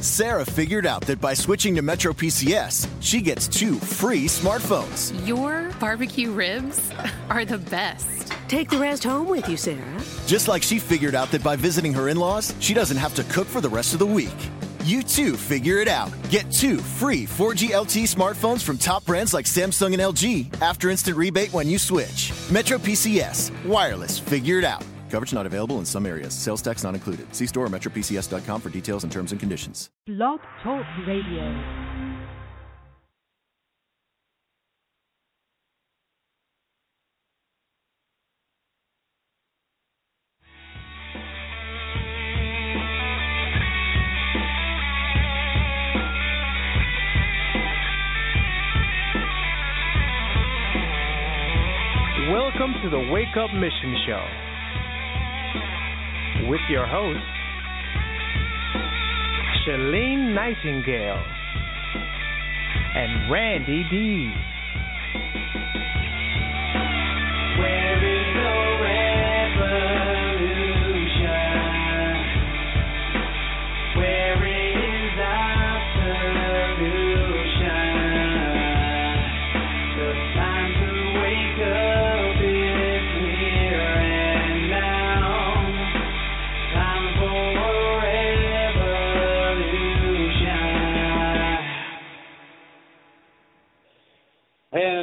[0.00, 5.26] Sarah figured out that by switching to Metro PCS, she gets two free smartphones.
[5.26, 6.90] Your barbecue ribs
[7.30, 8.32] are the best.
[8.46, 10.02] Take the rest home with you, Sarah.
[10.26, 13.24] Just like she figured out that by visiting her in laws, she doesn't have to
[13.24, 14.36] cook for the rest of the week.
[14.84, 16.10] You too figure it out.
[16.30, 21.16] Get two free 4G LTE smartphones from top brands like Samsung and LG after instant
[21.16, 22.32] rebate when you switch.
[22.50, 23.50] Metro PCS.
[23.66, 24.18] Wireless.
[24.18, 24.84] Figure it out.
[25.10, 26.34] Coverage not available in some areas.
[26.34, 27.34] Sales tax not included.
[27.34, 29.90] See store or metropcs.com for details and terms and conditions.
[30.06, 31.88] Blog Talk Radio.
[52.30, 54.47] Welcome to the Wake Up Mission Show
[56.46, 57.18] with your host,
[59.66, 61.24] Shalene Nightingale
[62.94, 64.48] and Randy Dees.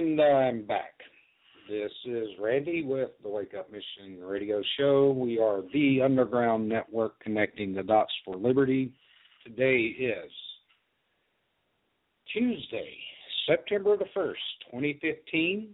[0.05, 0.93] And I'm back.
[1.67, 5.09] This is Randy with the Wake Up Mission Radio Show.
[5.17, 8.93] We are the underground network connecting the dots for liberty.
[9.43, 10.31] Today is
[12.31, 12.93] Tuesday,
[13.47, 14.33] September the 1st,
[14.69, 15.69] 2015.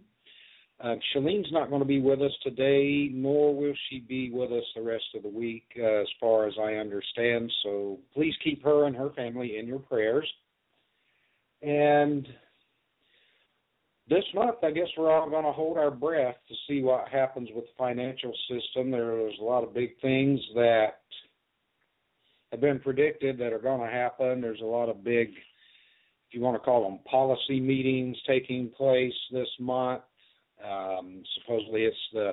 [0.82, 4.64] Uh, Shalene's not going to be with us today, nor will she be with us
[4.74, 7.52] the rest of the week, uh, as far as I understand.
[7.62, 10.26] So please keep her and her family in your prayers.
[11.60, 12.26] And
[14.12, 17.48] this month, I guess we're all going to hold our breath to see what happens
[17.54, 18.90] with the financial system.
[18.90, 20.98] There's a lot of big things that
[22.50, 24.42] have been predicted that are going to happen.
[24.42, 29.14] There's a lot of big, if you want to call them policy meetings taking place
[29.32, 30.02] this month.
[30.62, 32.32] Um, supposedly it's the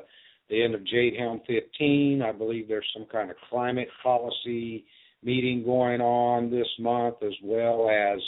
[0.49, 2.23] the end of Jade Helm 15.
[2.23, 4.83] I believe there's some kind of climate policy
[5.23, 8.19] meeting going on this month, as well as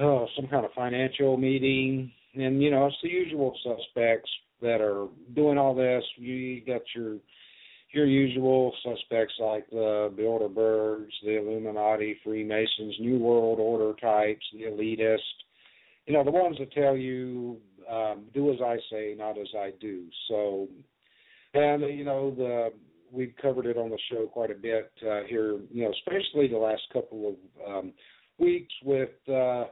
[0.00, 2.10] oh, some kind of financial meeting.
[2.34, 6.04] And you know, it's the usual suspects that are doing all this.
[6.16, 7.16] You got your
[7.92, 15.18] your usual suspects like the Bilderbergs, the Illuminati, Freemasons, New World Order types, the elitist.
[16.06, 17.58] You know, the ones that tell you
[17.90, 20.04] um, do as I say, not as I do.
[20.28, 20.68] So,
[21.54, 22.72] and you know, the
[23.10, 25.58] we've covered it on the show quite a bit uh, here.
[25.72, 27.92] You know, especially the last couple of um,
[28.38, 29.64] weeks with uh,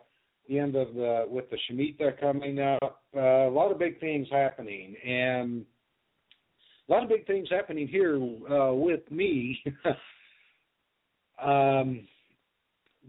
[0.48, 3.02] the end of the with the Shemitah coming up.
[3.16, 5.64] Uh, a lot of big things happening, and
[6.88, 9.62] a lot of big things happening here uh, with me.
[11.42, 12.06] um,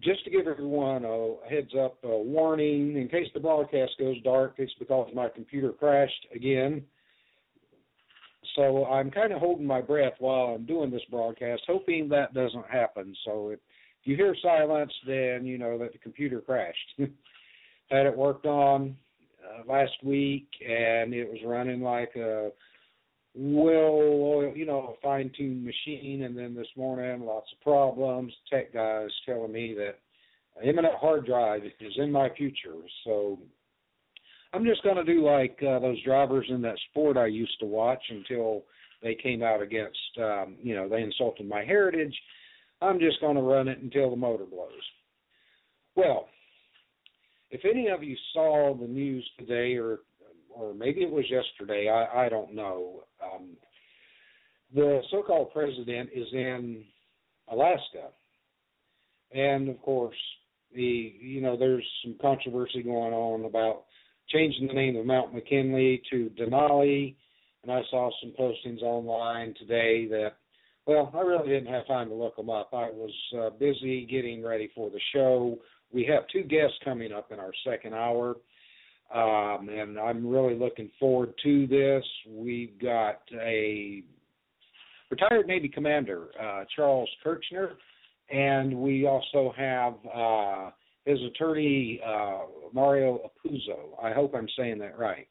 [0.03, 4.56] just to give everyone a heads up, a warning in case the broadcast goes dark,
[4.58, 6.84] it's because my computer crashed again.
[8.56, 12.66] So I'm kind of holding my breath while I'm doing this broadcast, hoping that doesn't
[12.68, 13.16] happen.
[13.25, 13.59] So if
[14.07, 16.94] you hear silence, then you know that the computer crashed.
[17.90, 18.95] Had it worked on
[19.44, 22.51] uh, last week, and it was running like a
[23.40, 26.23] well, you know, a fine-tuned machine.
[26.23, 28.34] And then this morning, lots of problems.
[28.51, 30.00] Tech guys telling me that
[30.68, 32.74] imminent hard drive is in my future.
[33.03, 33.38] So
[34.53, 37.66] I'm just going to do like uh, those drivers in that sport I used to
[37.66, 38.63] watch until
[39.03, 42.16] they came out against, um, you know, they insulted my heritage.
[42.81, 44.71] I'm just going to run it until the motor blows.
[45.95, 46.27] Well,
[47.49, 49.99] if any of you saw the news today or
[50.57, 51.89] or maybe it was yesterday.
[51.89, 53.03] I, I don't know.
[53.23, 53.49] Um,
[54.73, 56.83] the so-called president is in
[57.51, 58.09] Alaska,
[59.31, 60.18] and of course,
[60.73, 63.83] the you know there's some controversy going on about
[64.30, 67.15] changing the name of Mount McKinley to Denali,
[67.63, 70.33] and I saw some postings online today that.
[70.88, 72.69] Well, I really didn't have time to look them up.
[72.72, 75.60] I was uh, busy getting ready for the show.
[75.92, 78.36] We have two guests coming up in our second hour.
[79.13, 82.04] Um, and I'm really looking forward to this.
[82.30, 84.01] We've got a
[85.12, 87.72] retired Navy commander, uh, Charles Kerchner,
[88.30, 90.72] and we also have uh,
[91.06, 92.40] his attorney, uh,
[92.74, 94.01] Mario Apuzzo.
[94.01, 95.28] I hope I'm saying that right.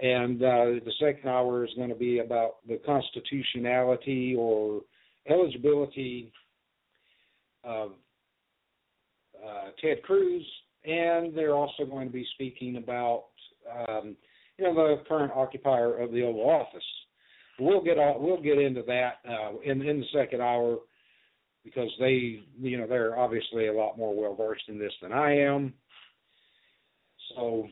[0.00, 4.82] And uh, the second hour is going to be about the constitutionality or
[5.28, 6.32] eligibility
[7.64, 7.92] of
[9.44, 10.46] uh, Ted Cruz,
[10.84, 13.24] and they're also going to be speaking about
[13.88, 14.16] um,
[14.56, 16.84] you know the current occupier of the Oval Office.
[17.58, 20.78] We'll get all, we'll get into that uh, in in the second hour
[21.64, 25.38] because they you know they're obviously a lot more well versed in this than I
[25.38, 25.74] am.
[27.34, 27.68] So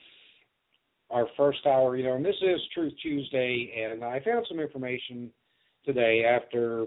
[1.10, 5.30] our first hour, you know, and this is Truth Tuesday, and I found some information
[5.84, 6.86] today after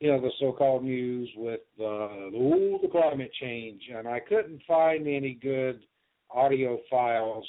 [0.00, 1.84] you know the so-called news with uh,
[2.34, 5.80] ooh, the climate change, and I couldn't find any good
[6.30, 7.46] audio files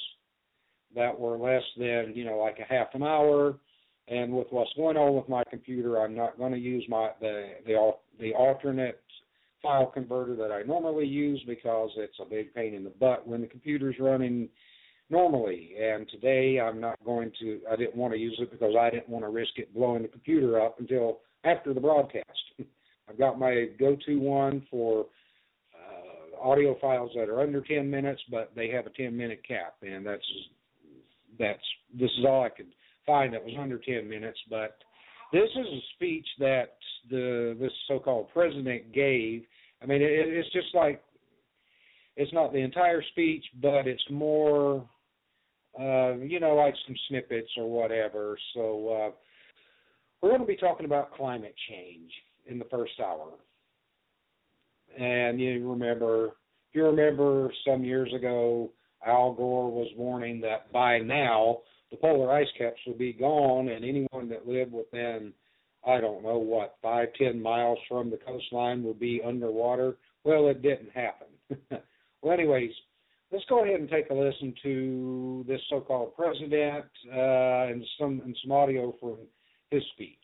[0.94, 3.56] that were less than you know like a half an hour.
[4.06, 7.54] And with what's going on with my computer, I'm not going to use my the
[7.66, 9.02] the the alternate
[9.60, 13.40] file converter that I normally use because it's a big pain in the butt when
[13.40, 14.48] the computer's running
[15.10, 15.72] normally.
[15.80, 17.60] And today I'm not going to.
[17.70, 20.08] I didn't want to use it because I didn't want to risk it blowing the
[20.08, 22.28] computer up until after the broadcast.
[23.08, 25.06] I've got my go-to one for
[25.74, 30.06] uh, audio files that are under 10 minutes, but they have a 10-minute cap, and
[30.06, 30.24] that's
[31.38, 31.60] that's
[31.98, 32.72] this is all I could
[33.06, 34.38] find that was under 10 minutes.
[34.48, 34.78] But
[35.32, 36.76] this is a speech that
[37.10, 39.42] the this so-called president gave.
[39.82, 41.02] I mean, it, it's just like
[42.16, 44.88] it's not the entire speech, but it's more,
[45.78, 48.38] uh, you know, like some snippets or whatever.
[48.54, 49.10] So uh,
[50.20, 52.10] we're going to be talking about climate change
[52.46, 53.30] in the first hour.
[54.98, 58.70] And you remember, if you remember some years ago,
[59.06, 61.58] Al Gore was warning that by now
[61.90, 65.32] the polar ice caps would be gone, and anyone that lived within,
[65.86, 69.96] I don't know what, five, ten miles from the coastline would be underwater.
[70.24, 71.26] Well, it didn't happen.
[72.22, 72.70] well, anyways,
[73.32, 78.36] let's go ahead and take a listen to this so-called president uh, and some and
[78.42, 79.18] some audio from
[79.70, 80.18] his speech.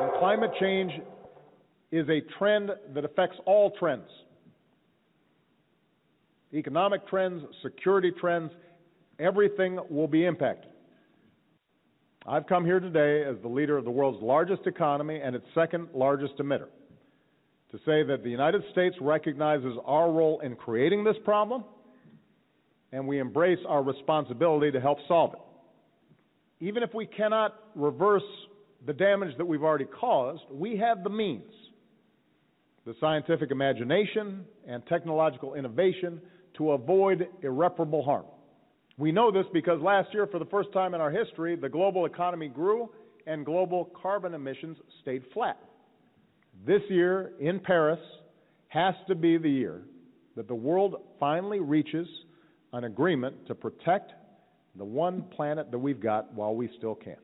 [0.00, 0.92] And climate change
[1.90, 4.10] is a trend that affects all trends
[6.54, 8.50] economic trends, security trends,
[9.18, 10.70] everything will be impacted.
[12.28, 15.88] I've come here today as the leader of the world's largest economy and its second
[15.94, 16.66] largest emitter
[17.70, 21.64] to say that the United States recognizes our role in creating this problem
[22.92, 25.40] and we embrace our responsibility to help solve it.
[26.62, 28.22] Even if we cannot reverse
[28.84, 31.50] the damage that we've already caused, we have the means,
[32.84, 36.20] the scientific imagination, and technological innovation
[36.58, 38.26] to avoid irreparable harm.
[38.98, 42.04] We know this because last year, for the first time in our history, the global
[42.04, 42.90] economy grew
[43.26, 45.58] and global carbon emissions stayed flat.
[46.66, 48.00] This year in Paris
[48.68, 49.82] has to be the year
[50.34, 52.08] that the world finally reaches
[52.72, 54.12] an agreement to protect
[54.76, 57.16] the one planet that we've got while we still can.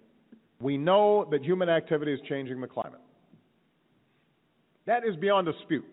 [0.61, 3.01] We know that human activity is changing the climate.
[4.87, 5.85] That is beyond dispute.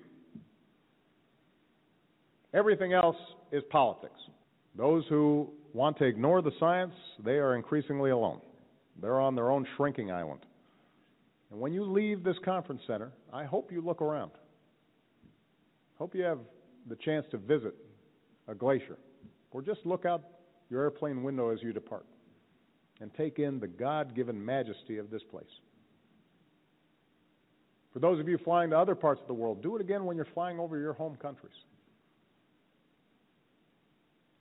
[2.53, 3.15] Everything else
[3.51, 4.19] is politics.
[4.77, 8.41] Those who want to ignore the science, they are increasingly alone.
[9.01, 10.41] They're on their own shrinking island.
[11.51, 14.31] And when you leave this conference center, I hope you look around.
[15.97, 16.39] Hope you have
[16.87, 17.75] the chance to visit
[18.47, 18.97] a glacier
[19.51, 20.23] or just look out
[20.69, 22.05] your airplane window as you depart
[23.01, 25.43] and take in the God given majesty of this place.
[27.93, 30.15] For those of you flying to other parts of the world, do it again when
[30.15, 31.53] you're flying over your home countries.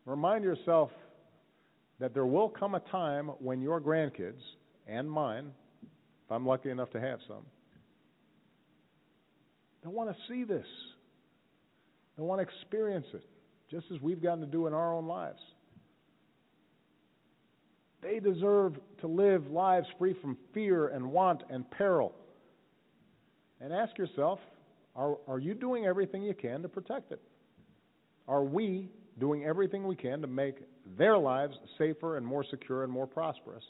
[0.07, 0.91] Remind yourself
[2.01, 4.41] that there will come a time when your grandkids
[4.89, 5.53] and mine,
[5.83, 7.45] if I'm lucky enough to have some,
[9.83, 10.67] they'll want to see this.
[12.17, 13.23] They'll want to experience it,
[13.71, 15.41] just as we've gotten to do in our own lives.
[18.03, 22.15] They deserve to live lives free from fear and want and peril.
[23.61, 24.41] And ask yourself
[24.97, 27.21] are, are you doing everything you can to protect it?
[28.27, 30.57] Are we doing everything we can to make
[30.99, 33.65] their lives safer and more secure and more prosperous?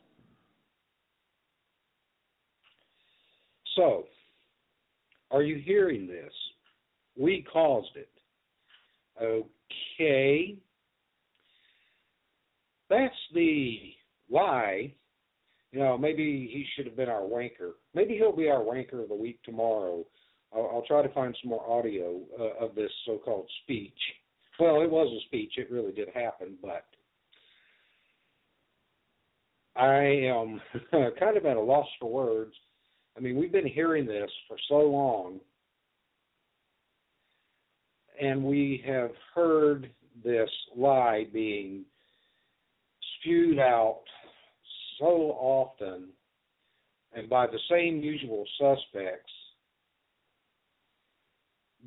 [3.76, 4.04] So,
[5.30, 6.32] are you hearing this?
[7.16, 8.10] We caused it.
[9.22, 10.56] Okay.
[12.88, 13.78] That's the
[14.30, 14.92] lie.
[15.72, 17.72] You know, maybe he should have been our wanker.
[17.94, 20.04] Maybe he'll be our wanker of the week tomorrow.
[20.52, 23.92] I'll, I'll try to find some more audio uh, of this so-called speech.
[24.60, 25.54] Well, it was a speech.
[25.56, 26.84] It really did happen, but
[29.74, 30.60] I am
[31.18, 32.52] kind of at a loss for words.
[33.16, 35.40] I mean, we've been hearing this for so long,
[38.20, 39.90] and we have heard
[40.22, 41.84] this lie being
[43.18, 44.02] spewed out
[44.98, 46.08] so often
[47.14, 49.32] and by the same usual suspects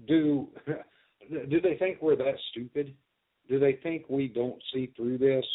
[0.08, 0.48] do
[1.30, 2.94] do they think we're that stupid
[3.50, 5.46] do they think we don't see through this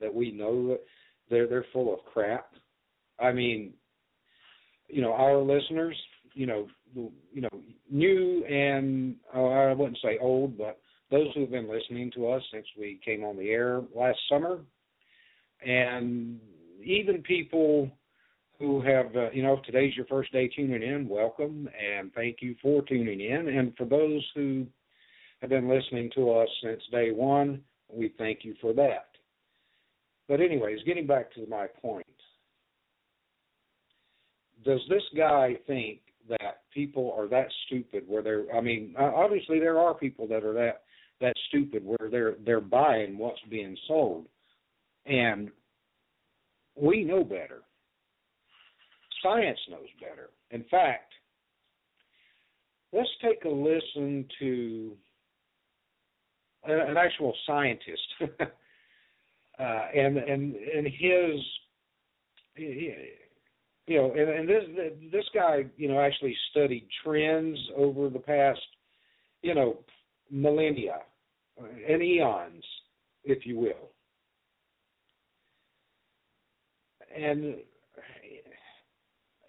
[0.00, 0.80] that we know that
[1.30, 2.50] they're they're full of crap
[3.20, 3.72] i mean
[4.88, 5.96] you know our listeners
[6.34, 7.50] you know you know
[7.90, 10.78] new and oh, i wouldn't say old but
[11.10, 14.60] those who've been listening to us since we came on the air last summer
[15.64, 16.40] and
[16.82, 17.90] even people
[18.58, 22.36] who have, uh, you know, if today's your first day tuning in, welcome and thank
[22.40, 23.48] you for tuning in.
[23.48, 24.66] And for those who
[25.40, 29.08] have been listening to us since day one, we thank you for that.
[30.28, 32.06] But, anyways, getting back to my point,
[34.64, 39.58] does this guy think that people are that stupid where they're, I mean, uh, obviously
[39.58, 40.82] there are people that are that
[41.20, 44.26] that stupid where they're they're buying what's being sold
[45.06, 45.50] and
[46.76, 47.62] we know better
[49.24, 50.30] science knows better.
[50.50, 51.12] In fact,
[52.92, 54.92] let's take a listen to
[56.66, 61.40] an actual scientist, uh, and and and his,
[62.56, 64.64] you know, and, and this
[65.12, 68.60] this guy, you know, actually studied trends over the past,
[69.42, 69.78] you know,
[70.30, 70.98] millennia
[71.88, 72.64] and eons,
[73.24, 73.90] if you will.
[77.16, 77.56] And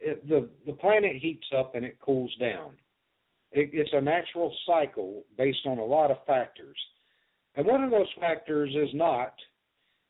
[0.02, 2.72] it, the the planet heats up and it cools down.
[3.52, 6.78] It, it's a natural cycle based on a lot of factors,
[7.56, 9.34] and one of those factors is not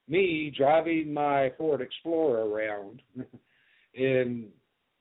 [0.07, 3.01] me driving my Ford Explorer around,
[3.95, 4.47] and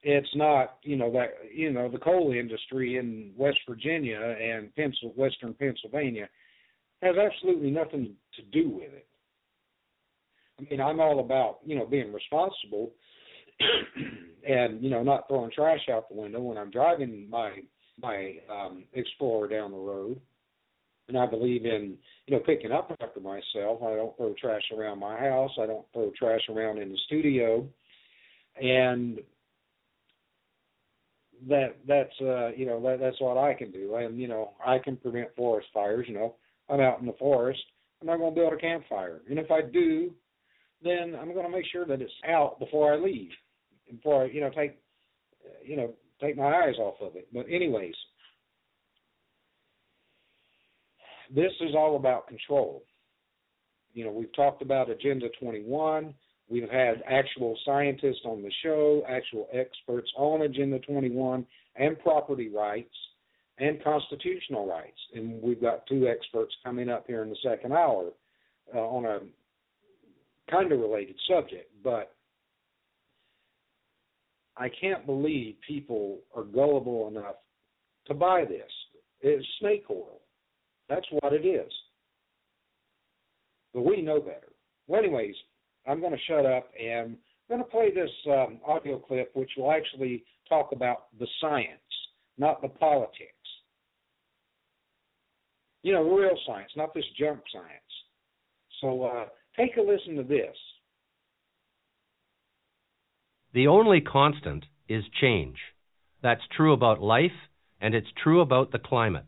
[0.03, 5.13] it's not you know that you know the coal industry in West Virginia and Pencil,
[5.17, 6.29] Western Pennsylvania
[7.03, 9.07] has absolutely nothing to do with it.
[10.59, 12.93] I mean, I'm all about you know being responsible
[14.49, 17.59] and you know not throwing trash out the window when I'm driving my
[18.01, 20.21] my um Explorer down the road.
[21.09, 21.97] And I believe in
[22.27, 23.83] you know picking up after myself.
[23.83, 25.51] I don't throw trash around my house.
[25.61, 27.67] I don't throw trash around in the studio,
[28.61, 29.19] and
[31.49, 33.97] that that's uh you know that that's what I can do.
[33.97, 36.07] And you know I can prevent forest fires.
[36.09, 36.35] You know
[36.71, 37.61] I'm out in the forest.
[38.01, 40.11] I'm not going to build a campfire, and if I do,
[40.83, 43.31] then I'm going to make sure that it's out before I leave
[43.91, 44.79] before I, you know, take,
[45.65, 47.29] you know, take my eyes off of it.
[47.33, 47.95] But anyways,
[51.35, 52.85] this is all about control.
[53.93, 56.15] You know, we've talked about Agenda 21.
[56.49, 62.95] We've had actual scientists on the show, actual experts on Agenda 21 and property rights
[63.59, 64.99] and constitutional rights.
[65.15, 68.11] And we've got two experts coming up here in the second hour
[68.75, 69.19] uh, on a
[70.51, 71.71] kind of related subject.
[71.83, 72.15] But
[74.57, 77.37] I can't believe people are gullible enough
[78.07, 78.71] to buy this.
[79.21, 80.21] It's snake oil.
[80.89, 81.71] That's what it is.
[83.73, 84.53] But we know better.
[84.87, 85.35] Well, anyways,
[85.87, 87.17] I'm going to shut up and
[87.51, 91.69] I'm going to play this um, audio clip, which will actually talk about the science,
[92.39, 93.29] not the politics.
[95.83, 97.69] You know, real science, not this junk science.
[98.81, 99.25] So uh,
[99.57, 100.57] take a listen to this.
[103.53, 105.59] The only constant is change.
[106.23, 107.31] That's true about life,
[107.81, 109.27] and it's true about the climate.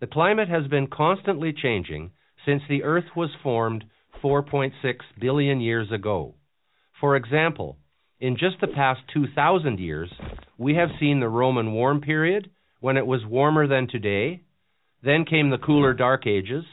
[0.00, 2.12] The climate has been constantly changing
[2.46, 3.84] since the Earth was formed
[4.22, 4.72] 4.6
[5.20, 6.34] billion years ago.
[6.98, 7.76] For example,
[8.18, 10.10] in just the past 2,000 years,
[10.56, 14.40] we have seen the Roman warm period, when it was warmer than today.
[15.02, 16.64] Then came the cooler Dark Ages,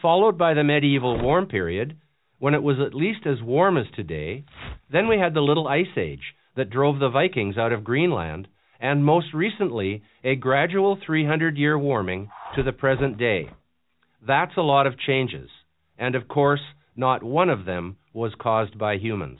[0.00, 1.98] followed by the medieval warm period,
[2.38, 4.44] when it was at least as warm as today.
[4.90, 8.48] Then we had the Little Ice Age that drove the Vikings out of Greenland,
[8.80, 13.50] and most recently, a gradual 300 year warming to the present day.
[14.26, 15.50] That's a lot of changes,
[15.98, 16.60] and of course,
[16.96, 19.38] not one of them was caused by humans.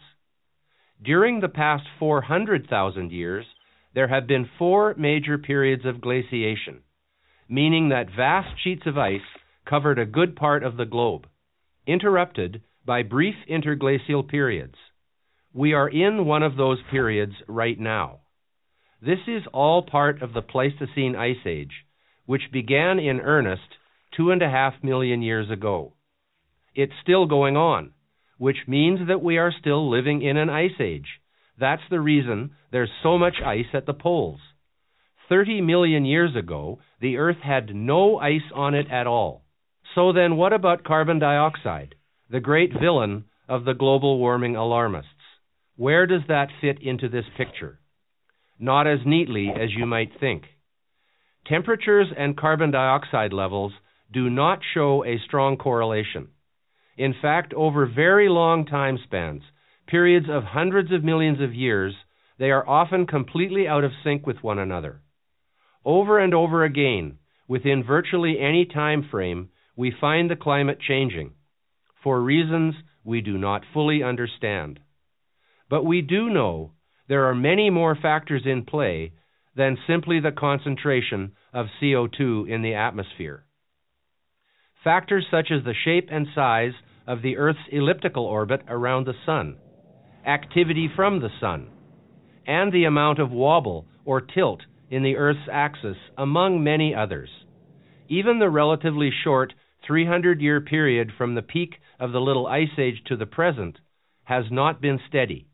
[1.02, 3.47] During the past 400,000 years,
[3.94, 6.80] there have been four major periods of glaciation,
[7.49, 9.20] meaning that vast sheets of ice
[9.68, 11.26] covered a good part of the globe,
[11.87, 14.75] interrupted by brief interglacial periods.
[15.52, 18.20] We are in one of those periods right now.
[19.00, 21.73] This is all part of the Pleistocene Ice Age,
[22.26, 23.76] which began in earnest
[24.16, 25.95] two and a half million years ago.
[26.75, 27.92] It's still going on,
[28.38, 31.09] which means that we are still living in an ice age.
[31.59, 34.40] That's the reason there's so much ice at the poles.
[35.28, 39.45] 30 million years ago, the Earth had no ice on it at all.
[39.95, 41.95] So then, what about carbon dioxide?
[42.30, 45.09] the great villain of the global warming alarmists.
[45.76, 47.79] Where does that fit into this picture?
[48.61, 50.45] Not as neatly as you might think.
[51.47, 53.73] Temperatures and carbon dioxide levels
[54.12, 56.29] do not show a strong correlation.
[56.99, 59.43] In fact, over very long time spans,
[59.87, 61.95] periods of hundreds of millions of years,
[62.38, 65.00] they are often completely out of sync with one another.
[65.85, 71.33] Over and over again, within virtually any time frame, we find the climate changing
[72.02, 72.75] for reasons
[73.05, 74.81] we do not fully understand.
[75.69, 76.73] But we do know
[77.11, 79.12] there are many more factors in play
[79.57, 83.45] than simply the concentration of CO2 in the atmosphere.
[84.85, 86.73] Factors such as the shape and size
[87.09, 89.57] of the Earth's elliptical orbit around the Sun,
[90.25, 91.69] activity from the Sun,
[92.47, 97.31] and the amount of wobble or tilt in the Earth's axis, among many others.
[98.09, 99.52] Even the relatively short
[99.85, 103.79] 300 year period from the peak of the Little Ice Age to the present
[104.23, 105.50] has not been steady.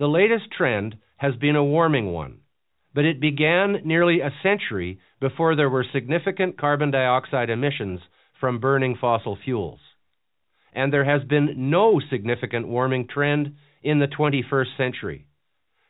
[0.00, 2.38] The latest trend has been a warming one,
[2.94, 8.00] but it began nearly a century before there were significant carbon dioxide emissions
[8.40, 9.78] from burning fossil fuels.
[10.72, 15.26] And there has been no significant warming trend in the 21st century.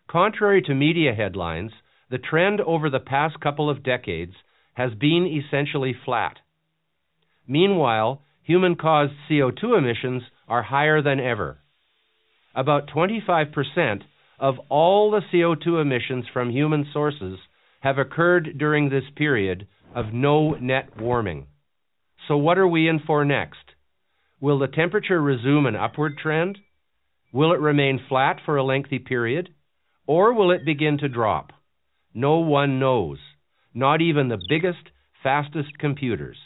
[0.09, 1.71] Contrary to media headlines,
[2.11, 4.35] the trend over the past couple of decades
[4.75, 6.37] has been essentially flat.
[7.47, 11.61] Meanwhile, human caused CO2 emissions are higher than ever.
[12.55, 14.03] About 25%
[14.39, 17.39] of all the CO2 emissions from human sources
[17.81, 21.47] have occurred during this period of no net warming.
[22.29, 23.59] So, what are we in for next?
[24.41, 26.59] Will the temperature resume an upward trend?
[27.33, 29.51] Will it remain flat for a lengthy period?
[30.07, 31.53] Or will it begin to drop?
[32.15, 33.19] No one knows,
[33.73, 34.91] not even the biggest,
[35.23, 36.37] fastest computers.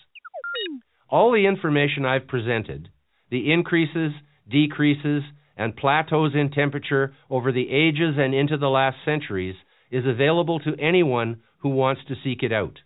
[1.08, 2.90] All the information I've presented,
[3.30, 4.12] the increases,
[4.50, 5.22] decreases,
[5.56, 9.56] and plateaus in temperature over the ages and into the last centuries,
[9.90, 12.78] is available to anyone who wants to seek it out.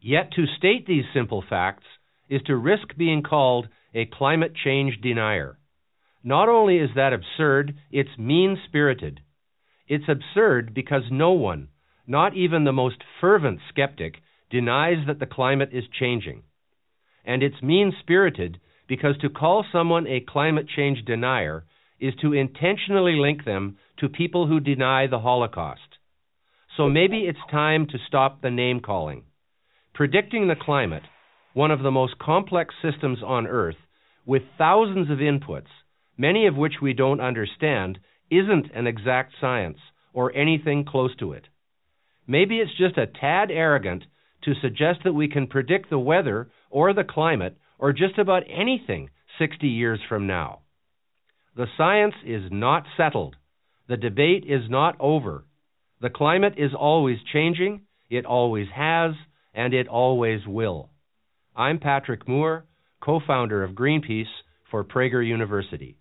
[0.00, 1.84] Yet to state these simple facts
[2.28, 5.58] is to risk being called a climate change denier.
[6.22, 9.20] Not only is that absurd, it's mean spirited.
[9.86, 11.68] It's absurd because no one,
[12.06, 14.16] not even the most fervent skeptic,
[14.50, 16.42] denies that the climate is changing.
[17.24, 21.64] And it's mean spirited because to call someone a climate change denier
[22.00, 25.98] is to intentionally link them to people who deny the Holocaust.
[26.76, 29.24] So maybe it's time to stop the name calling.
[29.94, 31.02] Predicting the climate,
[31.54, 33.76] one of the most complex systems on Earth,
[34.24, 35.66] with thousands of inputs,
[36.16, 37.98] many of which we don't understand,
[38.30, 39.78] isn't an exact science
[40.12, 41.48] or anything close to it.
[42.26, 44.04] Maybe it's just a tad arrogant
[44.44, 49.10] to suggest that we can predict the weather or the climate or just about anything
[49.38, 50.60] 60 years from now.
[51.58, 53.34] The science is not settled.
[53.88, 55.44] The debate is not over.
[56.00, 59.14] The climate is always changing, it always has,
[59.52, 60.90] and it always will.
[61.56, 62.64] I'm Patrick Moore,
[63.02, 64.30] co founder of Greenpeace
[64.70, 65.96] for Prager University.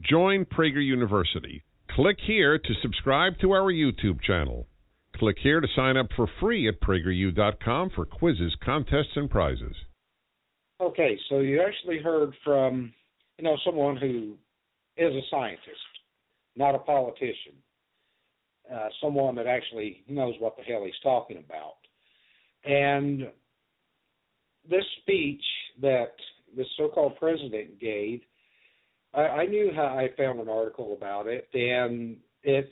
[0.00, 1.62] Join Prager University.
[1.90, 4.66] Click here to subscribe to our YouTube channel.
[5.14, 9.76] Click here to sign up for free at prageru.com for quizzes, contests, and prizes.
[10.80, 12.92] Okay, so you actually heard from,
[13.38, 14.34] you know, someone who
[14.96, 15.92] is a scientist,
[16.56, 17.54] not a politician,
[18.72, 21.76] uh, someone that actually knows what the hell he's talking about.
[22.64, 23.28] And
[24.68, 25.42] this speech
[25.82, 26.12] that
[26.56, 28.20] this so-called president gave,
[29.12, 32.68] I, I knew how I found an article about it, and it's,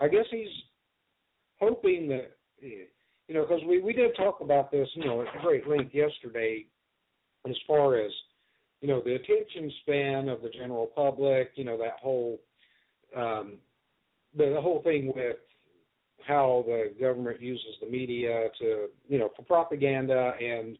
[0.00, 0.48] I guess he's
[1.60, 5.68] hoping that, you know, because we we did talk about this, you know, at great
[5.68, 6.66] length yesterday,
[7.48, 8.10] as far as
[8.82, 12.38] you know the attention span of the general public you know that whole
[13.16, 13.54] um
[14.36, 15.36] the, the whole thing with
[16.26, 20.76] how the government uses the media to you know for propaganda and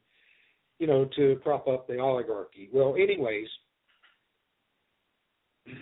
[0.79, 2.69] you know to prop up the oligarchy.
[2.73, 3.47] Well anyways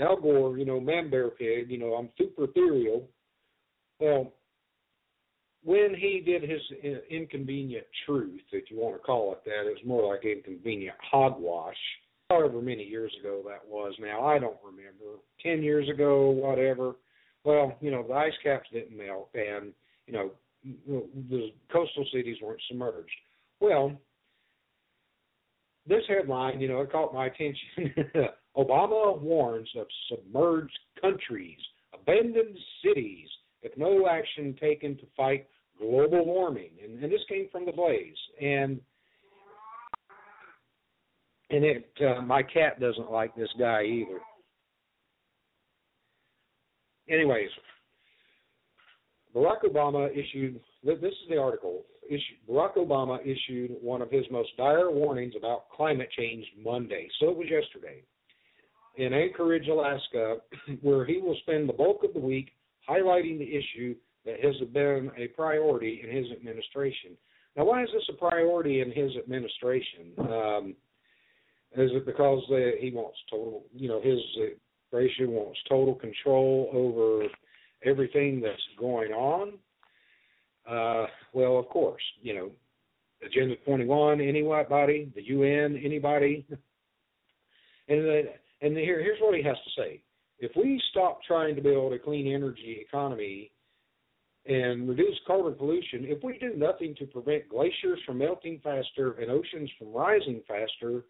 [0.00, 3.08] al gore you know man bear pig you know i'm super ethereal.
[4.00, 4.32] Well
[5.68, 9.76] when he did his uh, inconvenient truth, if you want to call it that, it
[9.76, 11.76] was more like inconvenient hogwash.
[12.30, 15.20] However many years ago that was now, I don't remember.
[15.42, 16.94] Ten years ago, whatever.
[17.44, 19.74] Well, you know, the ice caps didn't melt, and
[20.06, 20.30] you know,
[21.28, 23.10] the coastal cities weren't submerged.
[23.60, 23.92] Well,
[25.86, 27.94] this headline, you know, it caught my attention.
[28.56, 31.58] Obama warns of submerged countries,
[31.92, 33.28] abandoned cities,
[33.60, 35.46] if no action taken to fight
[35.78, 36.70] global warming.
[36.82, 38.16] And, and this came from the Blaze.
[38.40, 38.80] And
[41.50, 44.20] and it uh, my cat doesn't like this guy either.
[47.08, 47.48] Anyways,
[49.34, 51.84] Barack Obama issued this is the article.
[52.48, 57.08] Barack Obama issued one of his most dire warnings about climate change Monday.
[57.20, 58.02] So it was yesterday
[58.96, 60.36] in Anchorage, Alaska,
[60.82, 62.50] where he will spend the bulk of the week
[62.88, 63.94] highlighting the issue
[64.28, 67.16] that has been a priority in his administration.
[67.56, 70.12] Now, why is this a priority in his administration?
[70.18, 70.76] Um,
[71.76, 74.18] is it because uh, he wants total, you know, his
[74.92, 77.26] administration wants total control over
[77.84, 79.54] everything that's going on?
[80.68, 82.50] Uh, well, of course, you know,
[83.24, 86.46] Agenda 21, anybody, the UN, anybody.
[87.90, 88.22] And the,
[88.60, 90.02] and here, here's what he has to say:
[90.40, 93.50] If we stop trying to build a clean energy economy
[94.48, 99.30] and reduce carbon pollution, if we do nothing to prevent glaciers from melting faster and
[99.30, 101.04] oceans from rising faster,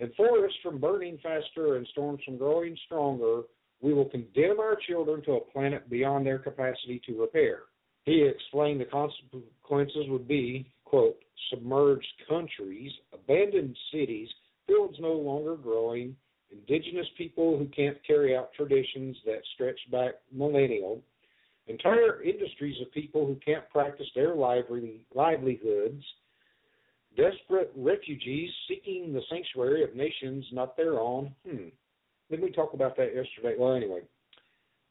[0.00, 3.42] and forests from burning faster and storms from growing stronger,
[3.82, 7.60] we will condemn our children to a planet beyond their capacity to repair.
[8.04, 11.18] He explained the consequences would be, quote,
[11.50, 14.28] submerged countries, abandoned cities,
[14.66, 16.16] fields no longer growing,
[16.50, 21.02] indigenous people who can't carry out traditions that stretch back millennial,
[21.68, 26.02] entire industries of people who can't practice their lively, livelihoods,
[27.16, 31.34] desperate refugees seeking the sanctuary of nations not their own.
[31.48, 31.68] Hmm.
[32.30, 33.54] Didn't we talk about that yesterday?
[33.58, 34.00] Well, anyway,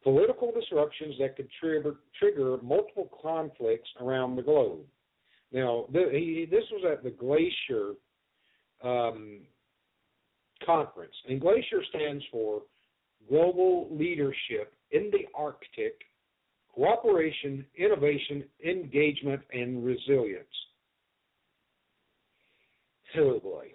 [0.04, 4.80] political disruptions that could trigger, trigger multiple conflicts around the globe.
[5.52, 7.94] Now, the, he, this was at the Glacier
[8.84, 9.42] um,
[10.66, 12.64] Conference, and Glacier stands for
[13.30, 16.02] Global Leadership in the Arctic
[16.78, 20.46] cooperation, innovation, engagement, and resilience.
[23.18, 23.70] Oh boy.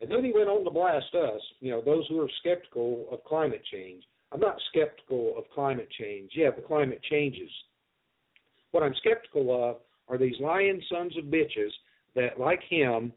[0.00, 3.22] And then he went on to blast us, you know, those who are skeptical of
[3.24, 4.02] climate change.
[4.32, 6.30] I'm not skeptical of climate change.
[6.34, 7.50] Yeah, the climate changes.
[8.70, 9.76] What I'm skeptical of
[10.08, 11.70] are these lying sons of bitches
[12.14, 13.12] that, like him,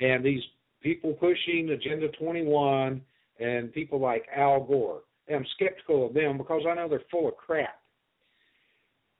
[0.00, 0.42] and these
[0.82, 3.00] people pushing Agenda 21
[3.40, 5.00] and people like Al Gore.
[5.28, 7.80] And I'm skeptical of them because I know they're full of crap.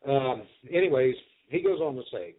[0.07, 1.15] Um, anyways,
[1.49, 2.35] he goes on to say,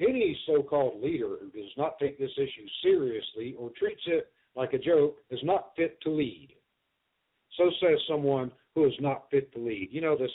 [0.00, 4.78] any so-called leader who does not take this issue seriously or treats it like a
[4.78, 6.48] joke is not fit to lead.
[7.56, 9.88] So says someone who is not fit to lead.
[9.90, 10.30] You know, this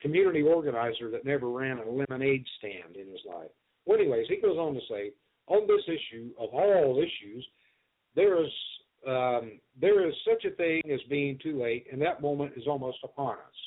[0.00, 3.50] community organizer that never ran a lemonade stand in his life.
[3.84, 5.12] Well, anyways, he goes on to say,
[5.46, 7.46] on this issue of all issues,
[8.14, 8.50] there is
[9.06, 12.98] um, there is such a thing as being too late, and that moment is almost
[13.02, 13.58] upon us.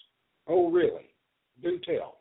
[0.48, 1.14] Oh, really?
[1.62, 2.20] Do tell.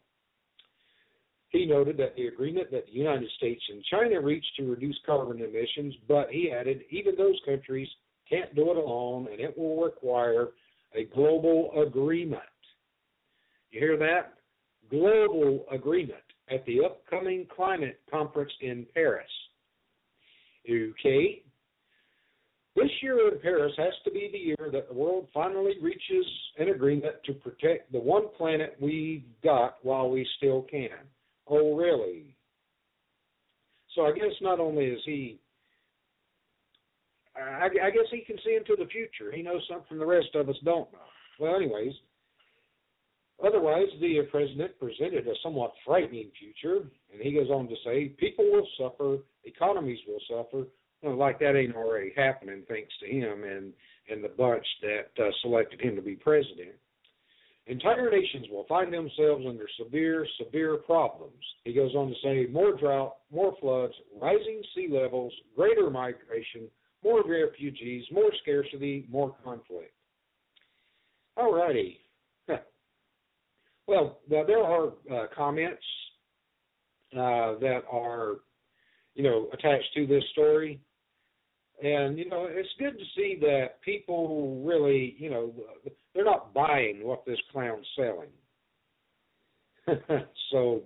[1.55, 5.41] He noted that the agreement that the United States and China reached to reduce carbon
[5.41, 7.87] emissions, but he added, even those countries
[8.29, 10.49] can't do it alone, and it will require
[10.97, 12.43] a global agreement.
[13.71, 14.35] You hear that?
[14.91, 19.31] Global agreement at the upcoming climate conference in Paris.
[20.69, 21.43] Okay.
[22.75, 26.27] This year in Paris has to be the year that the world finally reaches
[26.59, 30.89] an agreement to protect the one planet we've got while we still can.
[31.47, 32.37] Oh, really?
[33.95, 35.39] So I guess not only is he,
[37.37, 39.33] I, I guess he can see into the future.
[39.33, 40.99] He knows something the rest of us don't know.
[41.39, 41.93] Well, anyways,
[43.45, 48.45] otherwise the president presented a somewhat frightening future, and he goes on to say, people
[48.51, 50.67] will suffer, economies will suffer.
[51.03, 53.73] Well, like that ain't already happening, thanks to him and
[54.11, 56.73] and the bunch that uh, selected him to be president.
[57.67, 61.43] Entire nations will find themselves under severe, severe problems.
[61.65, 66.69] He goes on to say more drought, more floods, rising sea levels, greater migration,
[67.03, 69.95] more refugees, more scarcity, more conflict.
[71.37, 72.01] All righty.
[73.87, 75.83] Well, there are uh, comments
[77.13, 78.37] uh, that are,
[79.15, 80.81] you know, attached to this story.
[81.83, 85.53] And, you know, it's good to see that people really, you know,
[86.15, 88.29] they're not buying what this clown's selling.
[90.51, 90.83] so,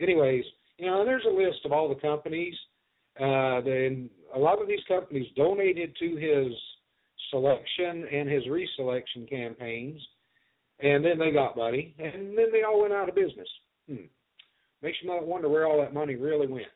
[0.00, 0.44] anyways,
[0.78, 2.54] you know, there's a list of all the companies.
[3.18, 6.52] Uh, then a lot of these companies donated to his
[7.30, 10.00] selection and his reselection campaigns,
[10.80, 13.48] and then they got money, and then they all went out of business.
[13.88, 14.06] Hmm.
[14.82, 16.66] Makes you wonder where all that money really went.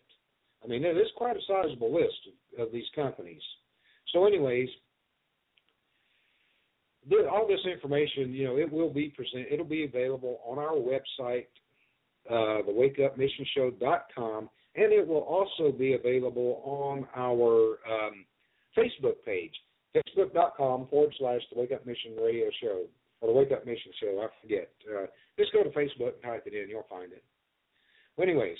[0.65, 2.17] I mean, there's quite a sizable list
[2.59, 3.43] of, of these companies.
[4.13, 4.69] So, anyways,
[7.31, 9.47] all this information, you know, it will be present.
[9.51, 11.47] It'll be available on our website,
[12.29, 18.25] uh, thewakeupmissionshow.com, and it will also be available on our um,
[18.77, 19.55] Facebook page.
[19.97, 22.85] Facebook.com forward slash the Wake Up Mission Radio Show
[23.21, 24.23] or the Wake Up Mission Show.
[24.23, 24.71] I forget.
[24.89, 25.07] Uh,
[25.39, 26.69] just go to Facebook and type it in.
[26.69, 27.25] You'll find it.
[28.17, 28.59] Well, anyways,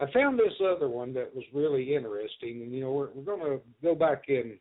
[0.00, 3.58] I found this other one that was really interesting, and you know we're, we're going
[3.58, 4.58] to go back in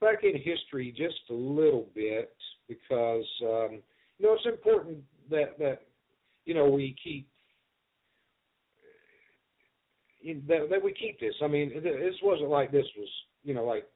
[0.00, 2.34] back in history just a little bit
[2.68, 3.82] because um,
[4.18, 4.98] you know it's important
[5.30, 5.82] that that
[6.44, 7.28] you know we keep
[10.48, 11.34] that, that we keep this.
[11.42, 13.08] I mean, this wasn't like this was
[13.42, 13.86] you know like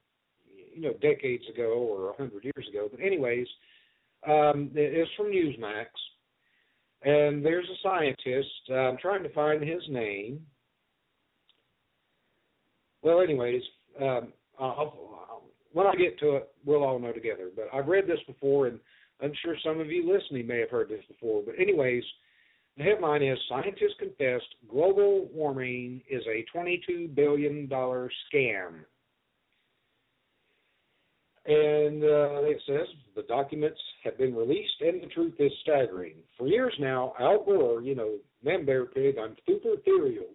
[0.73, 2.87] you know decades ago or a hundred years ago.
[2.89, 3.47] But anyways,
[4.27, 5.85] um, it's from Newsmax,
[7.03, 8.71] and there's a scientist.
[8.71, 10.41] I'm trying to find his name.
[13.01, 13.61] Well, anyways,
[14.01, 15.28] um, I'll,
[15.73, 17.49] when I get to it, we'll all know together.
[17.55, 18.79] But I've read this before, and
[19.21, 21.43] I'm sure some of you listening may have heard this before.
[21.45, 22.03] But anyways,
[22.77, 28.85] the headline is Scientists Confessed Global Warming is a $22 billion scam.
[31.45, 36.15] And uh, it says the documents have been released and the truth is staggering.
[36.37, 40.27] For years now, Al Gore, you know, man bear pig, I'm super ethereal,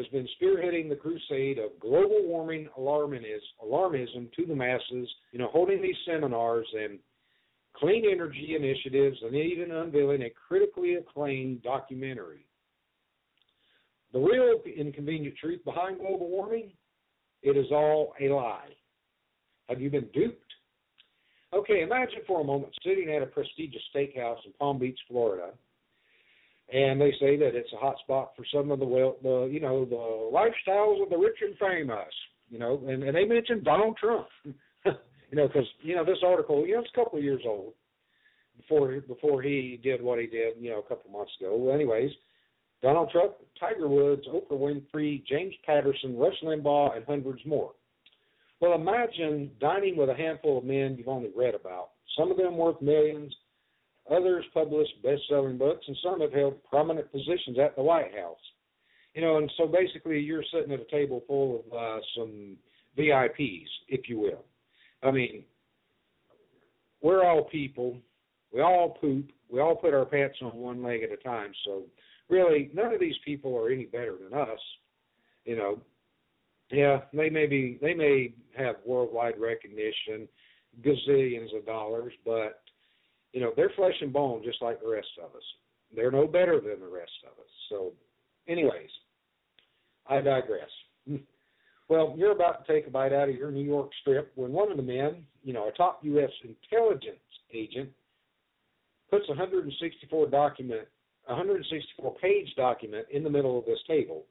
[0.00, 5.82] has been spearheading the crusade of global warming alarmism to the masses, you know, holding
[5.82, 6.98] these seminars and
[7.76, 12.46] clean energy initiatives and even unveiling a critically acclaimed documentary.
[14.12, 16.72] The real inconvenient truth behind global warming,
[17.42, 18.70] it is all a lie.
[19.68, 20.52] Have you been duped?
[21.52, 25.50] Okay, imagine for a moment sitting at a prestigious steakhouse in Palm Beach, Florida,
[26.72, 29.60] and they say that it's a hot spot for some of the well, the you
[29.60, 32.12] know the lifestyles of the rich and famous,
[32.48, 34.92] you know, and, and they mentioned Donald Trump, you
[35.32, 37.72] know, because you know this article, you know, it's a couple of years old
[38.56, 41.56] before before he did what he did, you know, a couple of months ago.
[41.56, 42.10] Well, anyways,
[42.82, 47.72] Donald Trump, Tiger Woods, Oprah Winfrey, James Patterson, Rush Limbaugh, and hundreds more.
[48.60, 51.90] Well, imagine dining with a handful of men you've only read about.
[52.18, 53.34] Some of them worth millions,
[54.10, 58.38] others published best-selling books, and some have held prominent positions at the White House.
[59.14, 62.56] You know, and so basically, you're sitting at a table full of uh, some
[62.96, 64.44] VIPs, if you will.
[65.02, 65.44] I mean,
[67.02, 67.96] we're all people.
[68.52, 69.30] We all poop.
[69.50, 71.52] We all put our pants on one leg at a time.
[71.64, 71.84] So,
[72.28, 74.60] really, none of these people are any better than us.
[75.44, 75.80] You know,
[76.70, 80.28] yeah, they may be they may have worldwide recognition,
[80.82, 82.62] gazillions of dollars, but
[83.32, 85.42] you know, they're flesh and bone just like the rest of us.
[85.94, 87.50] They're no better than the rest of us.
[87.68, 87.92] So
[88.48, 88.90] anyways,
[90.08, 90.70] I digress.
[91.88, 94.70] Well, you're about to take a bite out of your New York strip when one
[94.70, 97.18] of the men, you know, a top US intelligence
[97.52, 97.90] agent,
[99.10, 100.82] puts a 164 document
[101.26, 104.24] 164 page document in the middle of this table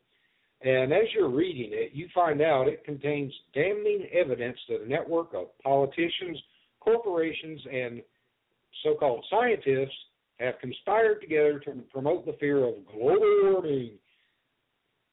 [0.62, 5.34] and as you're reading it, you find out it contains damning evidence that a network
[5.34, 6.38] of politicians,
[6.82, 8.02] corporations, and
[8.84, 9.96] so called scientists
[10.40, 13.92] have conspired together to promote the fear of global warming.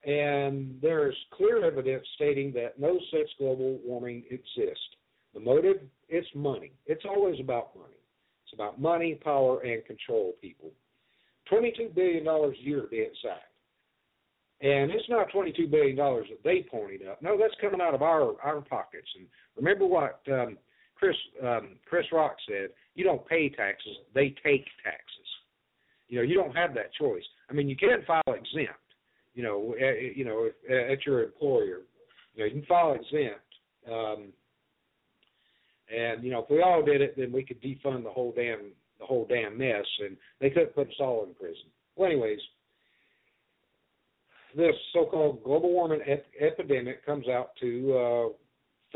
[0.05, 4.85] And there is clear evidence stating that no such global warming exists.
[5.35, 5.79] The motive?
[6.09, 6.73] It's money.
[6.87, 7.97] It's always about money.
[8.45, 10.71] It's about money, power, and control, people.
[11.53, 13.51] $22 billion a year to be exact.
[14.61, 17.21] And it's not $22 billion that they pointed up.
[17.21, 19.09] No, that's coming out of our our pockets.
[19.19, 20.57] And remember what um,
[20.99, 25.29] Chris um, Chris Rock said: you don't pay taxes; they take taxes.
[26.09, 27.25] You know, you don't have that choice.
[27.51, 28.81] I mean, you can file exempt.
[29.35, 31.83] You know, at, you know, at your employer,
[32.35, 33.41] you know, you can file exempt.
[33.91, 34.33] Um,
[35.95, 38.73] and you know, if we all did it, then we could defund the whole damn
[38.99, 41.67] the whole damn mess, and they couldn't put us all in prison.
[41.97, 42.39] Well, anyways,
[44.57, 48.33] this so-called global warming ep- epidemic comes out to uh,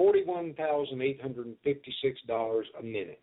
[0.01, 3.23] $41,856 a minute.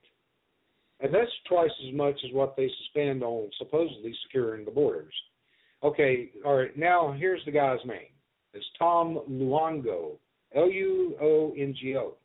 [0.99, 5.13] And that's twice as much as what they spend on supposedly securing the borders.
[5.83, 8.09] Okay, all right, now here's the guy's name.
[8.53, 10.17] It's Tom Luongo,
[10.55, 12.15] L U O N G O.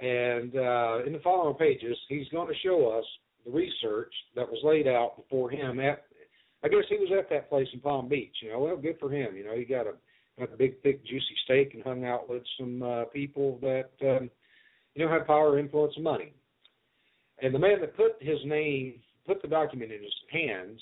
[0.00, 3.04] And uh, in the following pages, he's going to show us
[3.44, 6.02] the research that was laid out before him at
[6.64, 8.34] I guess he was at that place in Palm Beach.
[8.42, 9.36] You know, well, good for him.
[9.36, 9.92] You know, he got a
[10.38, 14.30] got a big, thick, juicy steak and hung out with some uh, people that um,
[14.94, 16.32] you know have power, influence, and money.
[17.42, 18.94] And the man that put his name,
[19.26, 20.80] put the document in his hands,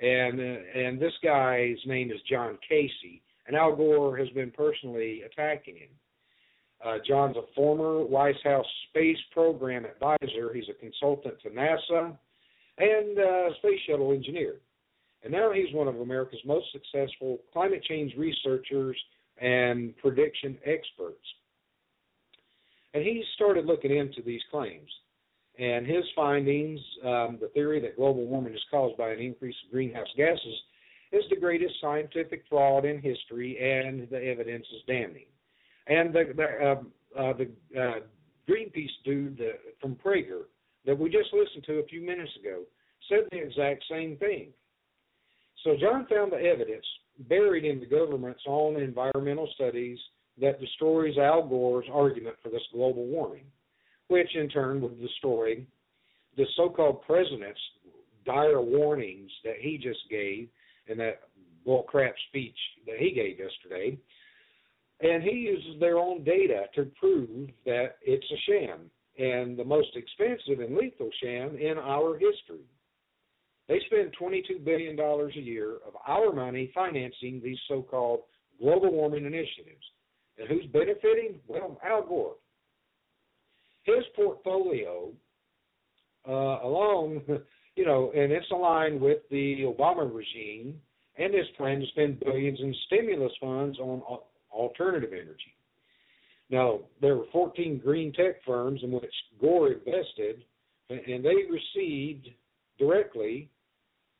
[0.00, 5.22] and uh, and this guy's name is John Casey, and Al Gore has been personally
[5.22, 5.88] attacking him.
[6.84, 10.52] Uh, John's a former White House space program advisor.
[10.52, 12.16] He's a consultant to NASA
[12.78, 14.56] and uh, space shuttle engineer.
[15.22, 18.96] And now he's one of America's most successful climate change researchers
[19.38, 21.24] and prediction experts.
[22.94, 24.90] And he started looking into these claims.
[25.58, 29.72] And his findings, um, the theory that global warming is caused by an increase of
[29.72, 30.60] greenhouse gases,
[31.12, 35.26] is the greatest scientific fraud in history, and the evidence is damning.
[35.86, 38.00] And the the, uh, uh, the uh,
[38.48, 40.44] Greenpeace dude uh, from Prager
[40.86, 42.62] that we just listened to a few minutes ago
[43.08, 44.48] said the exact same thing.
[45.64, 46.84] So John found the evidence
[47.28, 49.98] buried in the government's own environmental studies
[50.40, 53.44] that destroys Al Gore's argument for this global warming,
[54.08, 55.64] which in turn would destroy
[56.36, 57.60] the so-called president's
[58.24, 60.48] dire warnings that he just gave
[60.86, 61.20] in that
[61.66, 63.98] bullcrap speech that he gave yesterday.
[65.00, 69.88] And he uses their own data to prove that it's a sham and the most
[69.94, 72.64] expensive and lethal sham in our history.
[73.68, 78.20] They spend $22 billion a year of our money financing these so called
[78.60, 79.84] global warming initiatives.
[80.38, 81.40] And who's benefiting?
[81.46, 82.34] Well, Al Gore.
[83.84, 85.10] His portfolio,
[86.28, 87.22] uh, along,
[87.76, 90.80] you know, and it's aligned with the Obama regime
[91.16, 94.02] and his plan to spend billions in stimulus funds on
[94.50, 95.54] alternative energy.
[96.50, 100.44] Now, there were 14 green tech firms in which Gore invested,
[100.90, 102.28] and they received
[102.78, 103.50] directly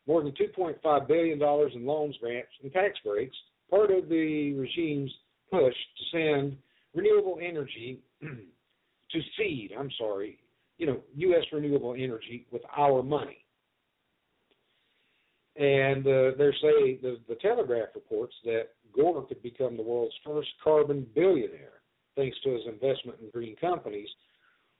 [0.06, 3.36] more than $2.5 billion in loans, grants, and tax breaks,
[3.70, 5.12] part of the regime's
[5.50, 6.56] push to send
[6.94, 10.38] renewable energy to seed, I'm sorry,
[10.78, 11.44] you know, U.S.
[11.52, 13.44] renewable energy with our money.
[15.56, 20.48] And uh, they're saying the, the Telegraph reports that Gore could become the world's first
[20.64, 21.82] carbon billionaire
[22.16, 24.08] thanks to his investment in green companies.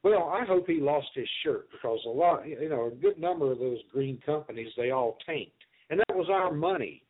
[0.03, 3.53] Well, I hope he lost his shirt because a lot, you know, a good number
[3.53, 5.53] of those green companies they all tanked,
[5.91, 7.05] and that was our money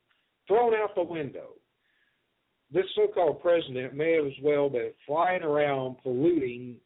[0.47, 1.51] thrown out the window.
[2.71, 6.77] This so-called president may as well been flying around polluting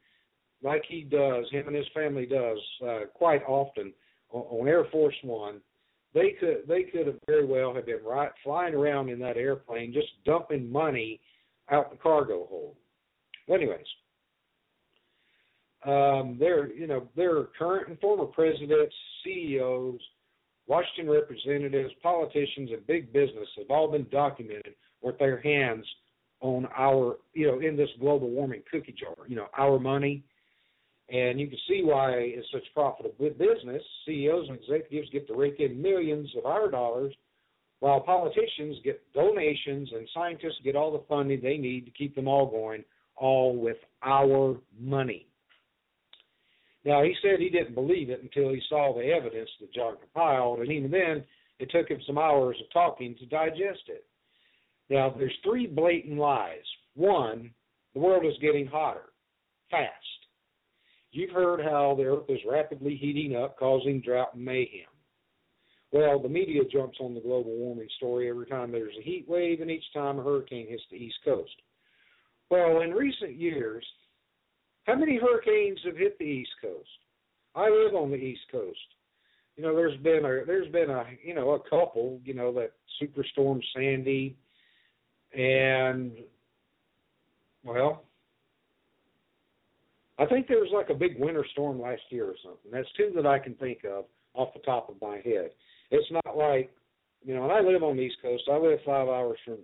[0.63, 3.93] like he does, him and his family does uh, quite often
[4.31, 5.61] on, on Air Force One
[6.17, 9.93] they could they could have very well have been right flying around in that airplane
[9.93, 11.21] just dumping money
[11.71, 12.77] out the cargo hold.
[13.47, 13.85] Well, anyways,
[15.87, 18.95] um, there you know there are current and former presidents,
[19.25, 20.01] CEOs,
[20.67, 25.85] Washington representatives, politicians, and big business have all been documented with their hands
[26.41, 29.15] on our you know in this global warming cookie jar.
[29.29, 30.25] You know our money
[31.09, 33.83] and you can see why it's such profitable business.
[34.07, 37.15] CEOs and executives get to rake in millions of our dollars,
[37.79, 42.27] while politicians get donations and scientists get all the funding they need to keep them
[42.27, 42.83] all going,
[43.17, 45.29] all with our money.
[46.87, 50.61] Now, he said he didn't believe it until he saw the evidence that John compiled,
[50.61, 51.25] and even then,
[51.59, 54.07] it took him some hours of talking to digest it.
[54.89, 56.63] Now, there's three blatant lies.
[56.95, 57.51] One,
[57.93, 59.13] the world is getting hotter,
[59.69, 59.91] fast.
[61.11, 64.87] You've heard how the earth is rapidly heating up, causing drought and mayhem.
[65.91, 69.61] Well, the media jumps on the global warming story every time there's a heat wave
[69.61, 71.55] and each time a hurricane hits the East Coast.
[72.49, 73.85] Well, in recent years,
[74.87, 76.89] how many hurricanes have hit the East Coast?
[77.55, 78.79] I live on the East Coast.
[79.57, 82.21] You know, there's been a there's been a you know a couple.
[82.25, 84.37] You know that Superstorm Sandy,
[85.35, 86.13] and
[87.65, 88.05] well,
[90.19, 92.71] I think there was like a big winter storm last year or something.
[92.71, 95.51] That's two that I can think of off the top of my head.
[95.91, 96.71] It's not like,
[97.25, 98.45] you know, and I live on the East Coast.
[98.51, 99.59] I live five hours from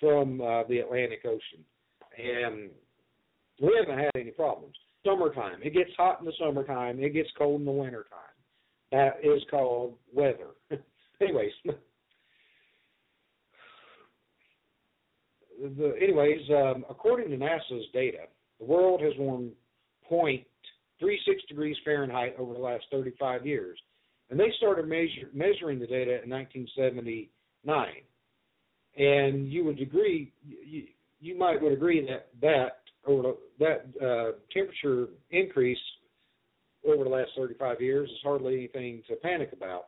[0.00, 1.64] from uh, the Atlantic Ocean,
[2.18, 2.70] and
[3.60, 4.74] we haven't had any problems.
[5.04, 6.98] Summertime, it gets hot in the summertime.
[6.98, 8.18] It gets cold in the wintertime.
[8.90, 10.48] That is called weather.
[11.20, 11.52] anyways,
[15.60, 18.26] the anyways, um, according to NASA's data,
[18.58, 19.52] the world has warmed
[20.10, 20.44] 0.36
[21.48, 23.78] degrees Fahrenheit over the last 35 years.
[24.30, 27.88] And they started measure, measuring the data in 1979.
[28.96, 30.84] And you would agree, you,
[31.20, 35.78] you might would agree that that over that uh, temperature increase
[36.86, 39.86] over the last 35 years is hardly anything to panic about.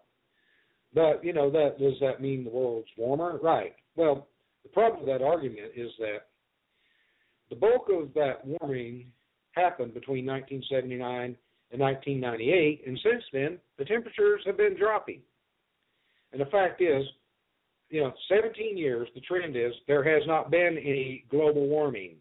[0.94, 3.38] But you know that does that mean the world's warmer?
[3.42, 3.74] Right.
[3.96, 4.28] Well,
[4.62, 6.28] the problem with that argument is that
[7.50, 9.06] the bulk of that warming
[9.52, 11.36] happened between 1979
[11.72, 15.20] and 1998, and since then the temperatures have been dropping.
[16.32, 17.04] And the fact is,
[17.88, 22.16] you know, 17 years, the trend is there has not been any global warming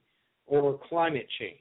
[0.47, 1.59] or climate change.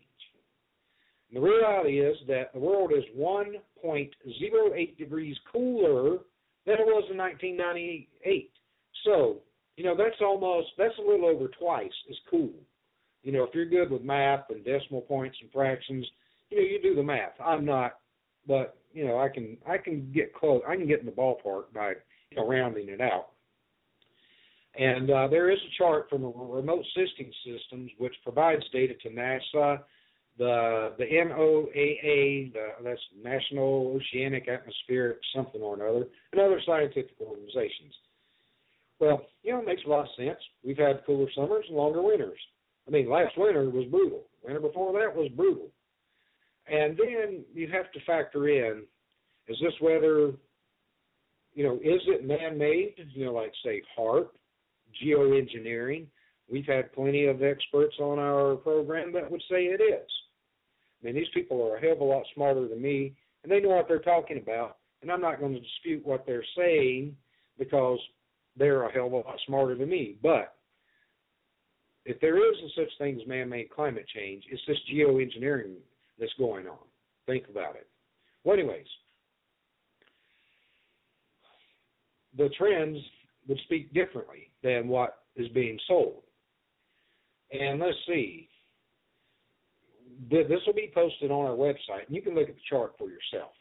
[1.31, 6.19] And the reality is that the world is 1.08 degrees cooler
[6.67, 8.51] than it was in 1998.
[9.05, 9.39] So,
[9.77, 12.53] you know, that's almost, that's a little over twice as cool
[13.23, 16.07] You know, if you're good with math and decimal points and fractions,
[16.51, 17.33] you know, you do the math.
[17.45, 17.95] I'm not,
[18.47, 20.63] but you know, I can I can get close.
[20.69, 21.95] I can get in the ballpark by
[22.31, 23.31] you know rounding it out.
[24.77, 29.11] And uh, there is a chart from the Remote Sensing Systems which provides data to
[29.11, 29.79] NASA,
[30.37, 37.95] the the NOAA, the, that's National Oceanic Atmospheric something or another, and other scientific organizations.
[38.99, 40.39] Well, you know, it makes a lot of sense.
[40.65, 42.39] We've had cooler summers and longer winters.
[42.89, 44.25] I mean, last winter was brutal.
[44.43, 45.69] Winter before that was brutal.
[46.67, 48.83] And then you have to factor in:
[49.47, 50.33] is this weather,
[51.55, 52.95] you know, is it man-made?
[53.15, 54.29] You know, like say HAARP,
[55.03, 56.07] geoengineering.
[56.51, 60.11] We've had plenty of experts on our program that would say it is.
[61.03, 63.61] I mean, these people are a hell of a lot smarter than me, and they
[63.61, 64.79] know what they're talking about.
[65.03, 67.17] And I'm not going to dispute what they're saying
[67.59, 67.99] because
[68.57, 70.17] they're a hell of a lot smarter than me.
[70.23, 70.55] But
[72.07, 75.75] if there is such thing as man-made climate change, it's this geoengineering
[76.19, 76.79] that's going on.
[77.27, 77.87] Think about it.
[78.45, 78.87] Well, anyways,
[82.37, 82.99] the trends
[83.49, 86.23] would speak differently than what is being sold.
[87.53, 88.49] And let's see.
[90.31, 93.09] This will be posted on our website, and you can look at the chart for
[93.09, 93.53] yourself.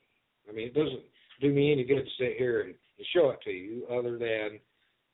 [0.47, 1.01] I mean, it doesn't
[1.41, 4.59] do me any good to sit here and, and show it to you, other than,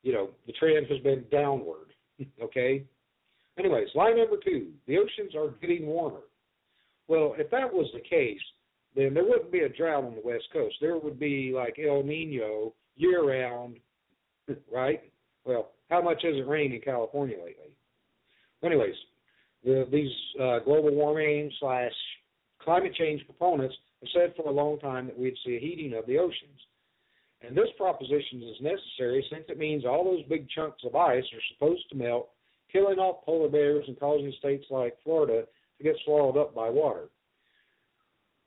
[0.03, 1.93] you know, the trend has been downward.
[2.43, 2.83] okay?
[3.57, 6.21] Anyways, line number two the oceans are getting warmer.
[7.07, 8.39] Well, if that was the case,
[8.95, 10.75] then there wouldn't be a drought on the West Coast.
[10.79, 13.77] There would be like El Nino year round,
[14.73, 15.01] right?
[15.45, 17.73] Well, how much has it rained in California lately?
[18.63, 18.95] Anyways,
[19.63, 21.91] the, these uh, global warming slash
[22.61, 26.05] climate change proponents have said for a long time that we'd see a heating of
[26.05, 26.59] the oceans.
[27.41, 31.53] And this proposition is necessary since it means all those big chunks of ice are
[31.53, 32.29] supposed to melt,
[32.71, 35.45] killing off polar bears and causing states like Florida
[35.77, 37.09] to get swallowed up by water.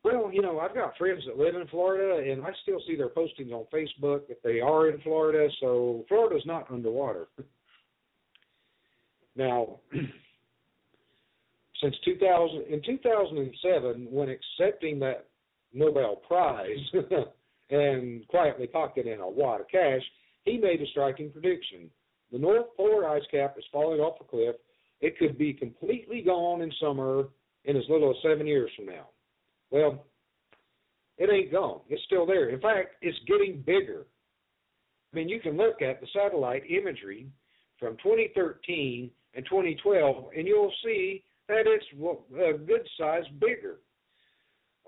[0.04, 3.08] Well, you know, I've got friends that live in Florida, and I still see their
[3.08, 7.28] postings on Facebook that they are in Florida, so Florida's not underwater.
[9.36, 9.78] now,
[11.80, 15.26] since 2000, in 2007, when accepting that
[15.72, 16.78] Nobel Prize
[17.70, 20.02] and quietly pocketing a wad of cash,
[20.44, 21.88] he made a striking prediction.
[22.32, 24.56] The North Polar ice cap is falling off a cliff.
[25.00, 27.28] It could be completely gone in summer
[27.64, 29.06] in as little as seven years from now.
[29.72, 30.04] Well,
[31.16, 31.80] it ain't gone.
[31.88, 32.50] It's still there.
[32.50, 34.06] In fact, it's getting bigger.
[35.12, 37.26] I mean, you can look at the satellite imagery
[37.80, 43.78] from 2013 and 2012, and you'll see that it's a good size bigger.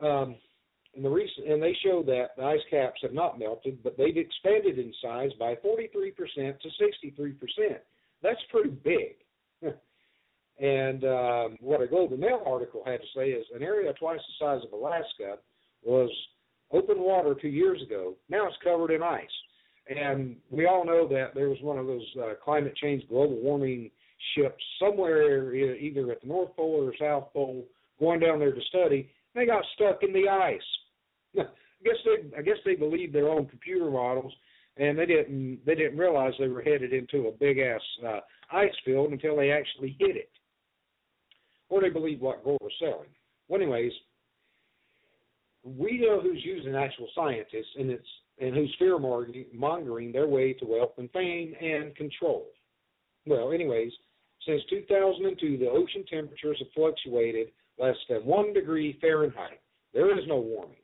[0.02, 0.36] Um,
[0.94, 4.16] and the recent, and they show that the ice caps have not melted, but they've
[4.16, 6.14] expanded in size by 43%
[6.60, 6.68] to
[7.18, 7.36] 63%.
[8.22, 9.16] That's pretty big.
[10.60, 14.44] And um, what a and Mail article had to say is an area twice the
[14.44, 15.38] size of Alaska
[15.82, 16.10] was
[16.70, 18.14] open water two years ago.
[18.28, 19.26] Now it's covered in ice.
[19.88, 23.90] And we all know that there was one of those uh, climate change, global warming
[24.36, 27.64] ships somewhere, either at the North Pole or South Pole,
[27.98, 29.10] going down there to study.
[29.34, 30.60] They got stuck in the ice.
[31.38, 31.42] I
[31.84, 34.32] guess they, I guess they believed their own computer models,
[34.78, 38.72] and they didn't, they didn't realize they were headed into a big ass uh, ice
[38.86, 40.30] field until they actually hit it
[41.68, 43.08] or they believe what Gore was selling.
[43.48, 43.92] Well, anyways,
[45.64, 48.06] we know who's using actual scientists, and it's
[48.40, 52.46] and who's fear mongering their way to wealth and fame and control.
[53.26, 53.92] Well, anyways,
[54.44, 57.48] since 2002, the ocean temperatures have fluctuated
[57.78, 59.60] less than one degree Fahrenheit.
[59.92, 60.76] There is no warming.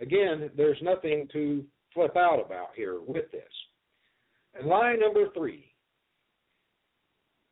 [0.00, 3.42] Again, there's nothing to flip out about here with this.
[4.54, 5.72] And line number three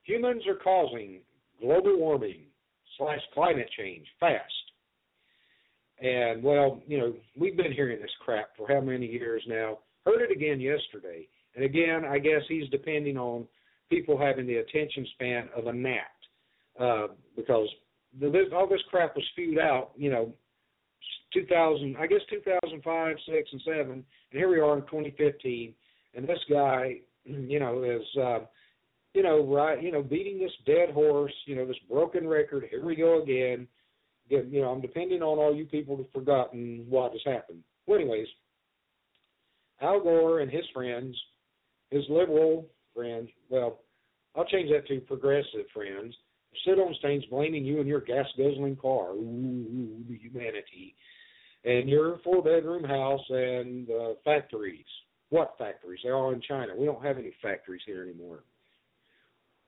[0.03, 1.21] humans are causing
[1.61, 2.47] global warming
[3.01, 4.45] slash climate change fast.
[6.01, 9.79] And well, you know, we've been hearing this crap for how many years now?
[10.07, 11.27] Heard it again yesterday.
[11.57, 13.47] And again, I guess he's depending on
[13.91, 16.03] people having the attention span of a gnat.
[16.79, 17.69] Uh, because
[18.19, 20.33] the, all this crap was spewed out, you know,
[21.35, 25.75] 2000, I guess 2005, 6, and 7, and here we are in 2015,
[26.15, 28.39] and this guy, you know, is uh,
[29.15, 32.65] you know, right, you know, beating this dead horse, you know, this broken record.
[32.71, 33.67] Here we go again.
[34.29, 37.65] You know, I'm depending on all you people who've forgotten what has happened.
[37.87, 38.29] Well, anyways,
[39.81, 41.17] Al Gore and his friends,
[41.91, 43.81] his liberal friends, well,
[44.37, 46.15] I'll change that to progressive friends,
[46.65, 49.13] sit on stains blaming you and your gas guzzling car.
[49.15, 50.95] Ooh, humanity.
[51.65, 54.87] And your four bedroom house and uh, factories.
[55.31, 56.01] What factories?
[56.05, 56.75] They're all in China.
[56.77, 58.45] We don't have any factories here anymore.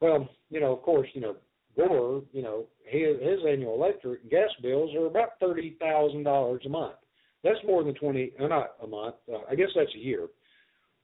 [0.02, 1.36] Well, you know, of course, you know,
[1.76, 6.60] Gore, you know, his, his annual electric and gas bills are about thirty thousand dollars
[6.66, 6.96] a month.
[7.44, 9.14] That's more than twenty, uh, not a month.
[9.32, 10.26] Uh, I guess that's a year.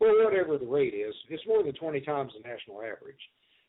[0.00, 3.20] Well, whatever the rate is, it's more than twenty times the national average.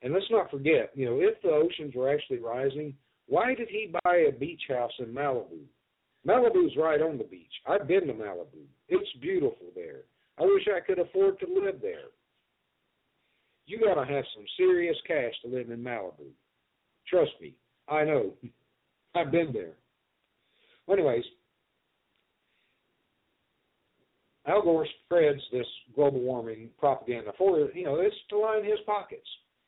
[0.01, 2.95] And let's not forget, you know, if the oceans were actually rising,
[3.27, 5.59] why did he buy a beach house in Malibu?
[6.27, 7.53] Malibu's right on the beach.
[7.67, 8.63] I've been to Malibu.
[8.88, 10.01] It's beautiful there.
[10.39, 12.09] I wish I could afford to live there.
[13.70, 16.32] You got to have some serious cash to live in Malibu.
[17.07, 17.53] Trust me,
[17.88, 18.34] I know.
[19.15, 19.74] I've been there.
[20.88, 21.24] Well, anyways,
[24.47, 29.28] Al Gore spreads this global warming propaganda for you know it's to line his pockets.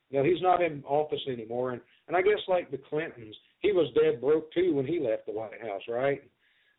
[0.09, 3.71] You know he's not in office anymore, and and I guess like the Clintons, he
[3.71, 6.23] was dead broke too when he left the White House, right?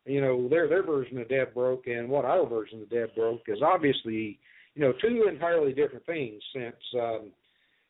[0.05, 3.43] You know their their version of dead broke and what our version of dead broke
[3.47, 4.39] is obviously
[4.75, 6.41] you know two entirely different things.
[6.53, 7.31] Since um,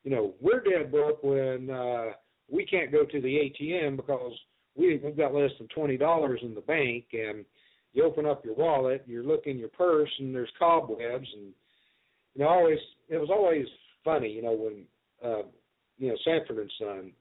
[0.03, 2.11] you know we're dead broke when uh,
[2.51, 4.33] we can't go to the ATM because
[4.75, 7.45] we we've got less than twenty dollars in the bank and
[7.93, 11.53] you open up your wallet, you look in your purse, and there's cobwebs, and
[12.33, 13.65] you know, always it was always
[14.03, 14.83] funny, you know, when
[15.23, 15.43] uh,
[15.97, 17.11] you know Sanford and Son,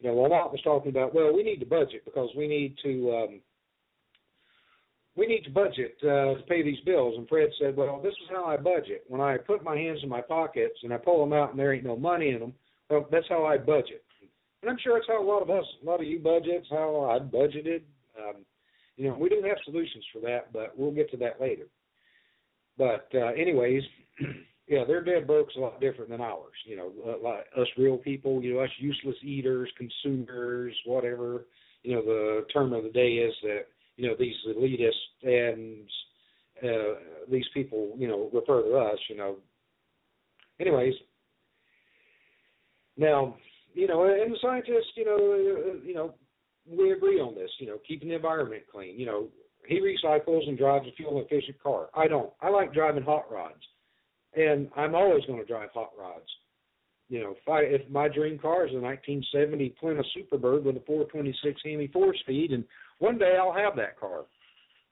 [0.00, 3.12] you know, Lamont was talking about, well, we need to budget because we need to
[3.12, 3.40] um,
[5.16, 8.30] we need to budget uh, to pay these bills, and Fred said, well, this is
[8.30, 9.04] how I budget.
[9.08, 11.74] When I put my hands in my pockets and I pull them out and there
[11.74, 12.54] ain't no money in them,
[12.88, 14.02] well, that's how I budget.
[14.62, 17.10] And I'm sure it's how a lot of us, a lot of you budgets, how
[17.10, 17.82] I budgeted.
[18.16, 18.44] Um,
[18.96, 21.66] you know, we do have solutions for that, but we'll get to that later.
[22.78, 23.82] But uh, anyways,
[24.68, 26.54] yeah, their dead broke's a lot different than ours.
[26.64, 31.46] You know, uh, like us real people, you know, us useless eaters, consumers, whatever.
[31.82, 33.66] You know, the term of the day is that
[34.02, 35.88] you know these elitists and
[36.62, 36.98] uh,
[37.30, 38.98] these people, you know, refer to us.
[39.08, 39.36] You know.
[40.60, 40.94] Anyways,
[42.96, 43.36] now
[43.74, 46.14] you know, and the scientists, you know, uh, you know,
[46.68, 47.50] we agree on this.
[47.60, 48.98] You know, keeping the environment clean.
[48.98, 49.28] You know,
[49.68, 51.86] he recycles and drives a fuel efficient car.
[51.94, 52.30] I don't.
[52.40, 53.62] I like driving hot rods,
[54.34, 56.26] and I'm always going to drive hot rods.
[57.12, 60.80] You know, if I if my dream car is a 1970 Plymouth Superbird with a
[60.86, 62.64] 426 Hemi four speed, and
[63.00, 64.22] one day I'll have that car.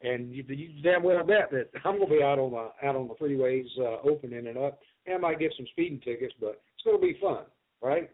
[0.02, 3.08] And you, you damn well bet that I'm to be out on the out on
[3.08, 4.80] the freeways, uh, opening it up.
[5.06, 7.44] And I might get some speeding tickets, but it's to be fun,
[7.82, 8.10] right?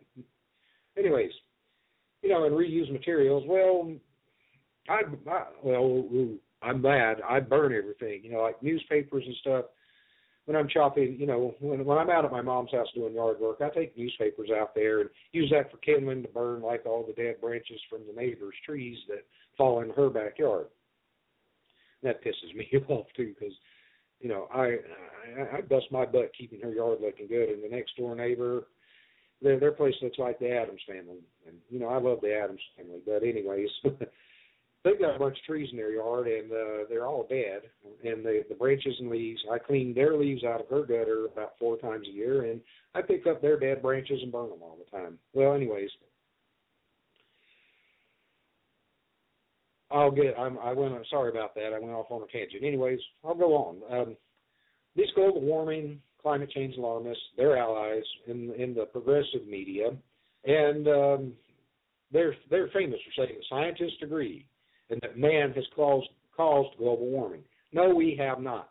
[0.97, 1.33] Anyways,
[2.23, 3.43] you know, and reuse materials.
[3.49, 3.93] Well,
[4.89, 6.05] I, I well,
[6.63, 7.23] I'm bad.
[7.29, 8.21] I burn everything.
[8.23, 9.65] You know, like newspapers and stuff.
[10.47, 13.38] When I'm chopping, you know, when when I'm out at my mom's house doing yard
[13.40, 17.05] work, I take newspapers out there and use that for kindling to burn, like all
[17.05, 19.24] the dead branches from the neighbor's trees that
[19.59, 20.66] fall in her backyard.
[22.03, 23.55] That pisses me off too, because
[24.20, 24.76] you know I,
[25.36, 28.66] I I bust my butt keeping her yard looking good, and the next door neighbor
[29.42, 32.61] their their place looks like the Addams family, and you know I love the Addams
[32.76, 33.01] family.
[33.05, 33.68] But anyways,
[34.87, 37.62] they've got a bunch of trees in their yard, and uh, they're all dead.
[38.05, 41.55] And the the branches and leaves, I clean their leaves out of her gutter about
[41.59, 42.61] four times a year, and
[42.95, 45.18] I pick up their dead branches and burn them all the time.
[45.34, 45.91] Well, anyways.
[49.91, 50.39] I'll get.
[50.39, 50.59] I'm.
[50.59, 50.95] I went.
[51.11, 51.72] Sorry about that.
[51.74, 52.64] I went off on a tangent.
[52.64, 53.76] Anyways, I'll go on.
[53.91, 54.16] Um,
[54.95, 59.91] this global warming climate change alarmists, their allies in in the progressive media,
[60.45, 61.32] and um,
[62.12, 64.47] they're they're famous for saying scientists agree
[64.91, 67.43] and that man has caused caused global warming.
[67.72, 68.70] No, we have not.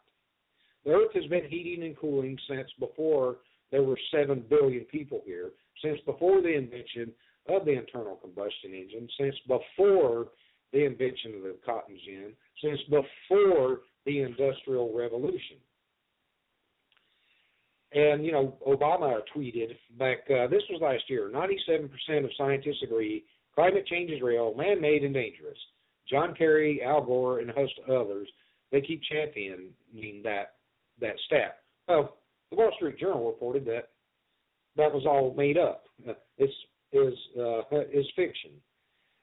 [0.85, 3.37] The Earth has been heating and cooling since before
[3.71, 5.51] there were seven billion people here,
[5.83, 7.11] since before the invention
[7.49, 10.27] of the internal combustion engine, since before
[10.73, 15.57] the invention of the cotton gin, since before the industrial revolution.
[17.93, 20.19] And you know, Obama tweeted back.
[20.29, 21.29] Uh, this was last year.
[21.31, 23.23] Ninety-seven percent of scientists agree
[23.55, 25.57] climate change is real, man-made, and dangerous.
[26.09, 28.29] John Kerry, Al Gore, and a host of others
[28.71, 29.71] they keep championing
[30.23, 30.55] that
[30.99, 31.59] that stat.
[31.87, 32.17] Well,
[32.49, 33.89] the Wall Street Journal reported that
[34.75, 35.85] that was all made up.
[36.37, 36.53] It's
[36.91, 38.51] is uh, is fiction.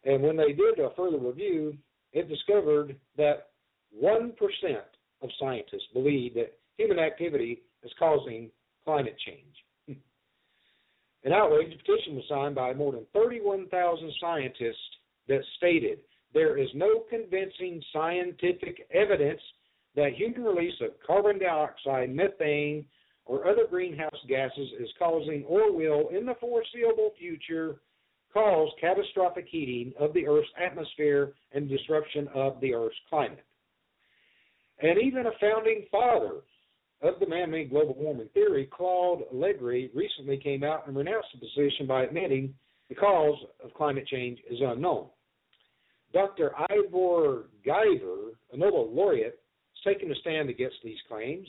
[0.05, 1.77] And when they did a further review,
[2.13, 3.49] it discovered that
[3.91, 4.85] one percent
[5.23, 8.51] of scientists believe that human activity is causing
[8.85, 9.99] climate change.
[11.25, 14.77] An outrage petition was signed by more than 31,000 scientists
[15.29, 16.01] that stated
[16.35, 19.41] there is no convincing scientific evidence
[19.95, 22.85] that human release of carbon dioxide, methane,
[23.25, 27.77] or other greenhouse gases is causing or will, in the foreseeable future,
[28.33, 33.45] cause catastrophic heating of the Earth's atmosphere and disruption of the Earth's climate.
[34.83, 36.41] And even a founding father
[37.03, 41.87] of the man-made global warming theory, Claude Legris recently came out and renounced the position
[41.87, 42.55] by admitting
[42.89, 45.07] The cause of climate change is unknown.
[46.13, 46.53] Dr.
[46.71, 49.41] Ivar Giaever, a Nobel laureate,
[49.75, 51.49] has taken a stand against these claims,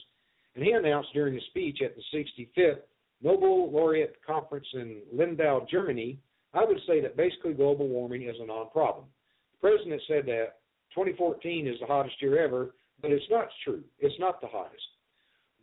[0.56, 2.82] and he announced during a speech at the 65th
[3.24, 6.20] Nobel Laureate Conference in Lindau, Germany,
[6.54, 9.06] I would say that basically global warming is a non problem.
[9.54, 10.60] The president said that
[10.94, 13.82] 2014 is the hottest year ever, but it's not true.
[14.00, 14.84] It's not the hottest.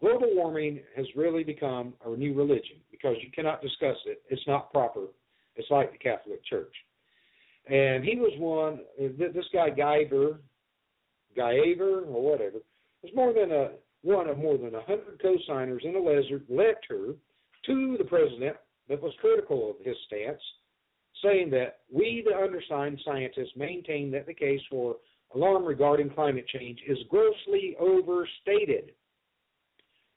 [0.00, 4.22] Global warming has really become a new religion because you cannot discuss it.
[4.30, 5.04] It's not proper.
[5.56, 6.74] It's like the Catholic Church.
[7.66, 10.38] And he was one, this guy Giaever,
[11.36, 12.58] Giaever, or whatever,
[13.02, 13.70] was more than a
[14.02, 17.14] one of more than a hundred co-signers in a letter
[17.66, 18.56] to the president
[18.88, 20.40] that was critical of his stance,
[21.22, 24.96] saying that we, the undersigned scientists, maintain that the case for
[25.34, 28.92] alarm regarding climate change is grossly overstated.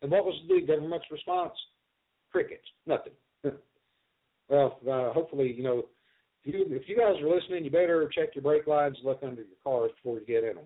[0.01, 1.53] And what was the government's response?
[2.31, 2.65] Crickets.
[2.87, 3.13] Nothing.
[4.49, 5.85] well, uh, hopefully, you know,
[6.45, 9.41] if you, if you guys are listening, you better check your brake lines, look under
[9.41, 10.65] your cars before you get in them.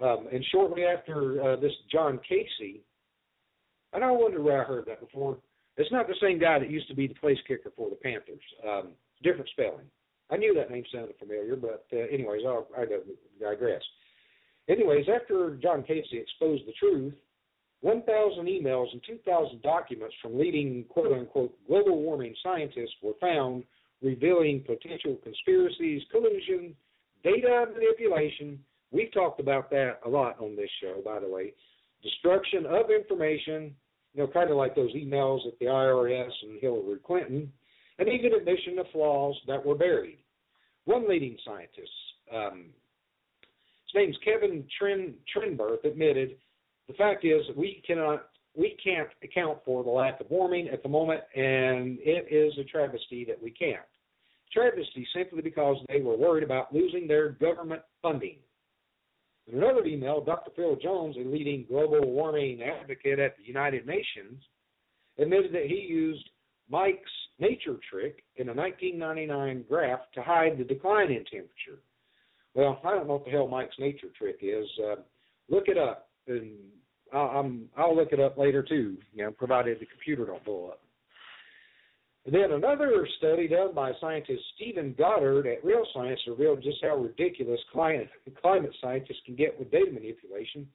[0.00, 2.82] Um, and shortly after uh, this, John Casey,
[3.92, 5.38] and I wonder where I heard that before.
[5.76, 8.42] It's not the same guy that used to be the place kicker for the Panthers.
[8.68, 8.88] Um,
[9.22, 9.86] different spelling.
[10.30, 12.84] I knew that name sounded familiar, but uh, anyways, I'll, I
[13.40, 13.82] digress.
[14.68, 17.14] Anyways, after John Casey exposed the truth,
[17.80, 23.64] 1,000 emails and 2,000 documents from leading quote unquote global warming scientists were found
[24.02, 26.74] revealing potential conspiracies, collusion,
[27.24, 28.58] data manipulation.
[28.90, 31.52] We've talked about that a lot on this show, by the way.
[32.02, 33.74] Destruction of information,
[34.14, 37.52] you know, kind of like those emails at the IRS and Hillary Clinton,
[37.98, 40.18] and even admission of flaws that were buried.
[40.84, 41.90] One leading scientist,
[42.34, 42.66] um,
[43.84, 46.36] his name's Kevin Tren, Trenberth, admitted
[46.86, 48.28] the fact is we cannot
[48.58, 52.64] we can't account for the lack of warming at the moment, and it is a
[52.64, 53.86] travesty that we can't.
[54.52, 58.38] Travesty simply because they were worried about losing their government funding.
[59.46, 60.50] In another email, Dr.
[60.56, 64.42] Phil Jones, a leading global warming advocate at the United Nations,
[65.18, 66.28] admitted that he used
[66.68, 71.80] Mike's nature trick in a 1999 graph to hide the decline in temperature.
[72.54, 74.66] Well, I don't know what the hell Mike's nature trick is.
[74.84, 74.96] Uh,
[75.48, 76.56] look it up, and
[77.12, 78.96] I'll, I'll look it up later too.
[79.14, 80.80] You know, provided the computer don't blow up.
[82.26, 86.96] And then another study done by scientist Steven Goddard at Real Science revealed just how
[86.96, 88.10] ridiculous climate,
[88.42, 90.68] climate scientists can get with data manipulation.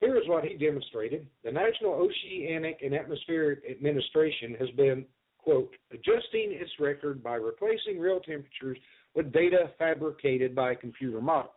[0.00, 1.26] Here is what he demonstrated.
[1.44, 5.06] The National Oceanic and Atmospheric Administration has been,
[5.38, 8.78] quote, adjusting its record by replacing real temperatures
[9.14, 11.52] with data fabricated by computer models.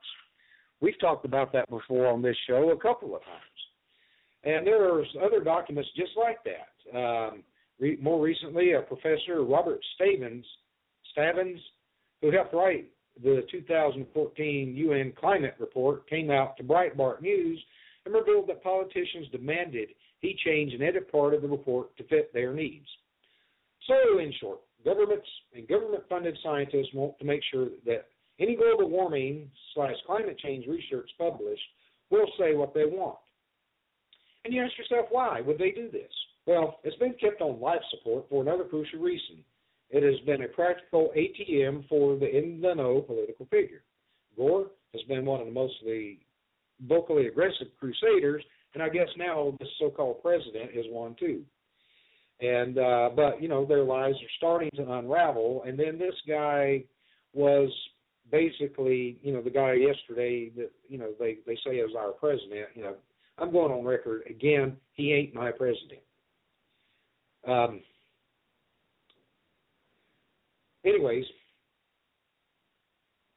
[0.79, 3.41] We've talked about that before on this show a couple of times.
[4.43, 6.97] And there are other documents just like that.
[6.97, 7.43] Um,
[7.79, 10.45] re- more recently, a professor, Robert Stavins,
[11.11, 11.59] Stavins,
[12.21, 12.89] who helped write
[13.21, 17.63] the 2014 UN climate report, came out to Breitbart News
[18.05, 19.89] and revealed that politicians demanded
[20.19, 22.87] he change an edit part of the report to fit their needs.
[23.87, 28.07] So, in short, governments and government-funded scientists want to make sure that
[28.39, 31.61] any global warming slash climate change research published
[32.09, 33.17] will say what they want.
[34.45, 36.11] And you ask yourself, why would they do this?
[36.45, 39.43] Well, it's been kept on life support for another crucial reason.
[39.89, 43.83] It has been a practical ATM for the in the know political figure.
[44.35, 46.19] Gore has been one of the mostly
[46.87, 51.43] vocally aggressive crusaders, and I guess now this so-called president is one too.
[52.41, 56.83] And uh, but you know their lies are starting to unravel, and then this guy
[57.33, 57.69] was
[58.31, 62.69] basically you know the guy yesterday that you know they they say is our president.
[62.73, 62.95] You know
[63.37, 64.77] I'm going on record again.
[64.93, 66.01] He ain't my president.
[67.47, 67.81] Um,
[70.85, 71.25] anyways,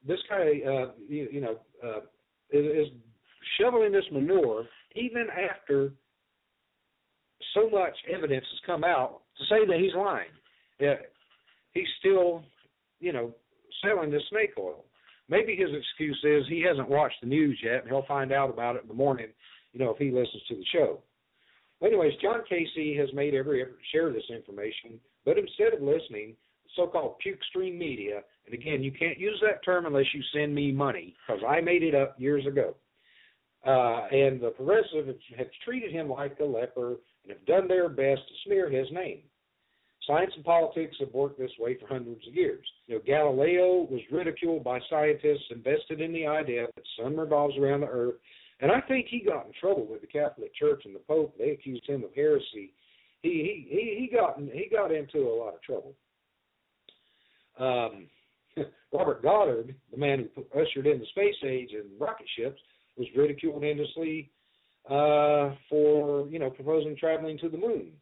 [0.07, 2.01] this guy, uh, you, you know, uh,
[2.51, 2.93] is, is
[3.61, 5.93] shoveling this manure even after
[7.55, 10.29] so much evidence has come out to say that he's lying.
[10.79, 10.95] Yeah,
[11.73, 12.45] he's still,
[13.01, 13.35] you know,
[13.83, 14.85] selling this snake oil.
[15.29, 18.77] Maybe his excuse is he hasn't watched the news yet, and he'll find out about
[18.77, 19.29] it in the morning
[19.77, 20.99] you know, if he listens to the show.
[21.85, 26.35] anyways, John Casey has made every effort to share this information, but instead of listening,
[26.75, 30.73] so-called puke stream media, and again, you can't use that term unless you send me
[30.73, 32.75] money, because I made it up years ago.
[33.67, 38.23] Uh, and the progressive have treated him like a leper and have done their best
[38.29, 39.21] to smear his name.
[40.07, 42.65] Science and politics have worked this way for hundreds of years.
[42.87, 47.59] You know, Galileo was ridiculed by scientists invested in the idea that the sun revolves
[47.59, 48.15] around the earth
[48.61, 51.35] and I think he got in trouble with the Catholic Church and the Pope.
[51.39, 52.73] They accused him of heresy.
[53.23, 55.95] He he he, he got he got into a lot of trouble.
[57.59, 58.07] Um,
[58.93, 62.61] Robert Goddard, the man who ushered in the space age and rocket ships,
[62.97, 64.31] was ridiculed endlessly
[64.89, 67.93] uh, for you know proposing traveling to the moon,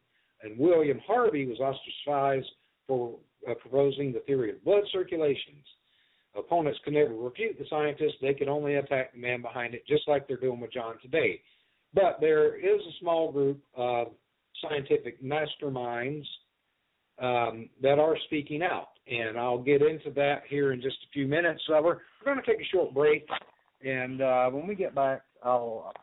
[0.43, 2.51] and William Harvey was ostracized
[2.87, 3.17] for
[3.49, 5.65] uh, proposing the theory of blood circulations.
[6.37, 10.07] Opponents can never refute the scientist; they can only attack the man behind it, just
[10.07, 11.41] like they're doing with John today.
[11.93, 14.07] But there is a small group of
[14.61, 16.25] scientific masterminds
[17.21, 21.27] um, that are speaking out, and I'll get into that here in just a few
[21.27, 21.61] minutes.
[21.69, 23.27] Uh, we're we're going to take a short break,
[23.83, 25.93] and uh, when we get back, I'll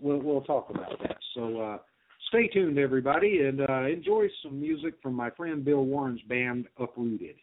[0.00, 1.18] we'll, we'll talk about that.
[1.34, 1.78] So uh,
[2.28, 7.36] stay tuned, everybody, and uh, enjoy some music from my friend Bill Warren's band Uprooted.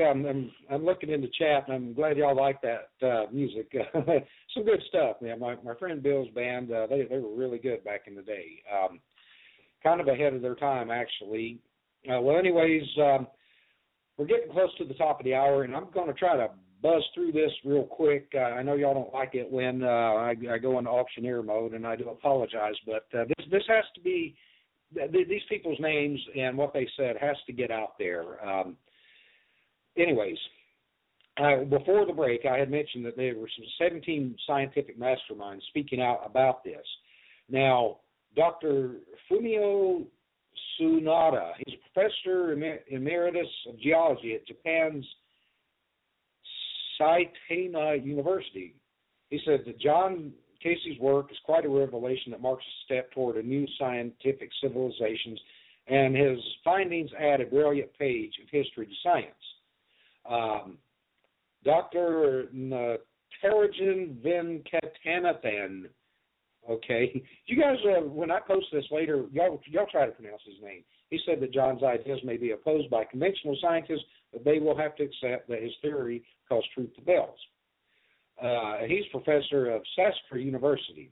[0.00, 3.72] Um, I'm I'm looking in the chat, and I'm glad y'all like that uh, music.
[4.54, 5.40] Some good stuff, man.
[5.40, 8.62] My my friend Bill's band, uh, they they were really good back in the day.
[8.72, 9.00] Um,
[9.82, 11.58] kind of ahead of their time, actually.
[12.08, 13.26] Uh, well, anyways, um,
[14.16, 16.48] we're getting close to the top of the hour, and I'm going to try to
[16.82, 18.28] buzz through this real quick.
[18.34, 21.74] Uh, I know y'all don't like it when uh, I, I go into auctioneer mode,
[21.74, 24.36] and I do apologize, but uh, this this has to be
[24.94, 28.44] th- these people's names and what they said has to get out there.
[28.46, 28.76] Um,
[29.98, 30.36] anyways,
[31.38, 36.00] uh, before the break, I had mentioned that there were some 17 scientific masterminds speaking
[36.00, 36.84] out about this.
[37.48, 37.98] Now,
[38.36, 38.96] Dr.
[39.30, 40.04] Fumio
[40.80, 42.52] Tsunoda, he's a professor
[42.90, 45.06] emeritus of geology at Japan's
[47.00, 48.74] Saitama University.
[49.30, 50.32] He said that John
[50.62, 55.38] Casey's work is quite a revelation that marks a step toward a new scientific civilizations,
[55.86, 59.34] and his findings add a brilliant page of history to science.
[60.28, 60.78] Um,
[61.64, 62.48] Dr.
[62.54, 65.84] Natarajan Venkatanathan,
[66.70, 70.62] okay, you guys, uh, when I post this later, y'all, y'all try to pronounce his
[70.62, 70.84] name.
[71.10, 74.94] He said that John's ideas may be opposed by conventional scientists, but they will have
[74.96, 77.38] to accept that his theory calls truth to bells.
[78.40, 81.10] Uh, he's professor of Sastra University.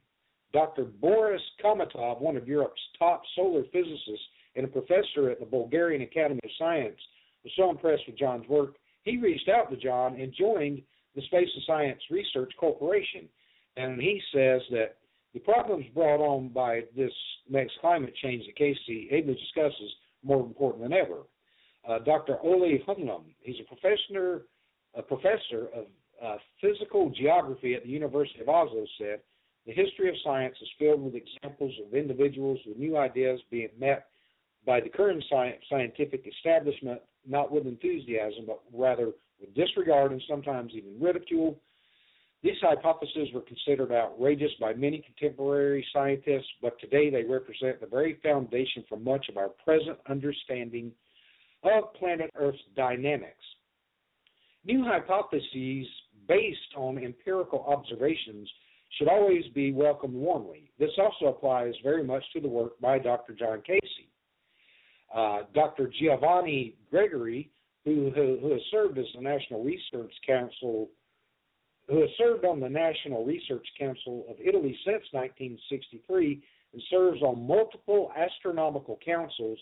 [0.53, 0.85] Dr.
[0.85, 6.41] Boris Komitov, one of Europe's top solar physicists and a professor at the Bulgarian Academy
[6.45, 6.97] of Science,
[7.43, 8.77] was so impressed with John's work,
[9.07, 10.83] he reached out to John and joined
[11.15, 13.29] the Space and Science Research Corporation.
[13.77, 14.97] And he says that
[15.33, 17.13] the problems brought on by this
[17.49, 19.93] next climate change that Casey ably discusses
[20.25, 21.21] more important than ever.
[21.89, 22.39] Uh, Dr.
[22.43, 24.47] Ole Humlum, he's a professor,
[24.95, 25.87] a professor of
[26.23, 29.21] uh, physical geography at the University of Oslo said,
[29.67, 34.07] the history of science is filled with examples of individuals with new ideas being met
[34.67, 35.25] by the current
[35.71, 41.59] scientific establishment, not with enthusiasm, but rather with disregard and sometimes even ridicule.
[42.43, 48.19] These hypotheses were considered outrageous by many contemporary scientists, but today they represent the very
[48.23, 50.93] foundation for much of our present understanding
[51.63, 53.45] of planet Earth's dynamics.
[54.65, 55.87] New hypotheses
[56.29, 58.49] based on empirical observations
[58.99, 60.71] should always be welcomed warmly.
[60.79, 63.33] This also applies very much to the work by Dr.
[63.33, 63.96] John Casey.
[65.17, 65.91] Uh, Dr.
[65.99, 67.49] Giovanni Gregori,
[67.87, 70.91] who, who, who has served as the National Research Council,
[71.89, 76.43] who has served on the National Research Council of Italy since 1963
[76.75, 79.59] and serves on multiple astronomical councils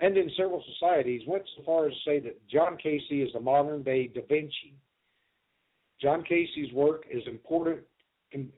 [0.00, 3.40] and in several societies, went so far as to say that John Casey is a
[3.40, 4.74] modern day Da Vinci.
[5.98, 7.80] John Casey's work is important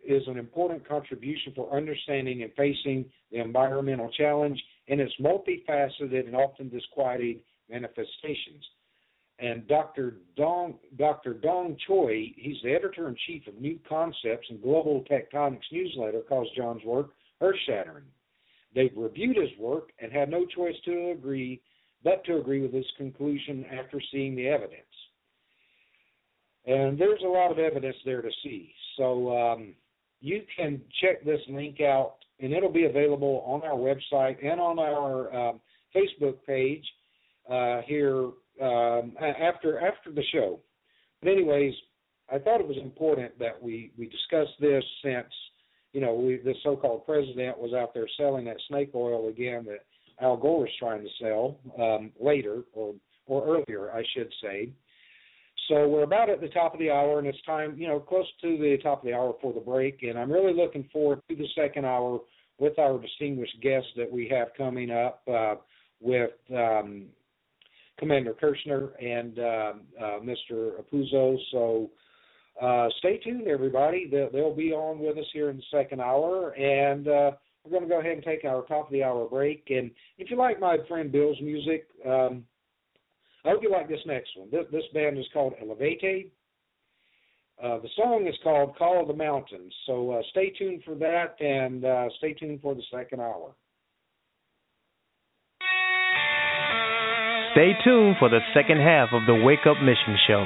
[0.06, 4.58] is an important contribution for understanding and facing the environmental challenge
[4.88, 8.64] in its multifaceted and often disquieting manifestations.
[9.38, 10.16] And Dr.
[10.36, 11.34] Dong, Dr.
[11.34, 16.48] Dong Choi, he's the editor in chief of New Concepts and Global Tectonics newsletter, calls
[16.56, 17.10] John's work
[17.42, 18.04] earth shattering.
[18.74, 21.60] They've reviewed his work and had no choice to agree
[22.02, 24.82] but to agree with his conclusion after seeing the evidence.
[26.66, 28.72] And there's a lot of evidence there to see.
[28.96, 29.74] So um,
[30.20, 34.78] you can check this link out, and it'll be available on our website and on
[34.78, 35.60] our um,
[35.94, 36.84] Facebook page
[37.50, 38.24] uh, here
[38.62, 40.60] um, after after the show.
[41.22, 41.74] But anyways,
[42.30, 45.32] I thought it was important that we we discuss this since
[45.92, 49.84] you know we, the so-called president was out there selling that snake oil again that
[50.20, 52.94] Al Gore is trying to sell um, later or
[53.26, 54.70] or earlier, I should say.
[55.68, 58.26] So we're about at the top of the hour, and it's time, you know, close
[58.42, 60.02] to the top of the hour for the break.
[60.02, 62.20] And I'm really looking forward to the second hour
[62.58, 65.56] with our distinguished guests that we have coming up uh,
[66.00, 67.06] with um,
[67.98, 70.80] Commander Kerchner and uh, uh, Mr.
[70.80, 71.36] Apuzzo.
[71.50, 71.90] So
[72.60, 74.08] uh, stay tuned, everybody.
[74.10, 77.30] They'll, they'll, be on with us here in the second hour, and uh,
[77.64, 79.64] we're going to go ahead and take our top of the hour break.
[79.70, 82.44] And if you like my friend Bill's music, um,
[83.46, 84.48] I hope you like this next one.
[84.50, 86.32] This, this band is called Elevate.
[87.62, 89.72] Uh, the song is called Call of the Mountains.
[89.86, 93.54] So uh, stay tuned for that and uh, stay tuned for the second hour.
[97.52, 100.44] Stay tuned for the second half of the Wake Up Mission Show.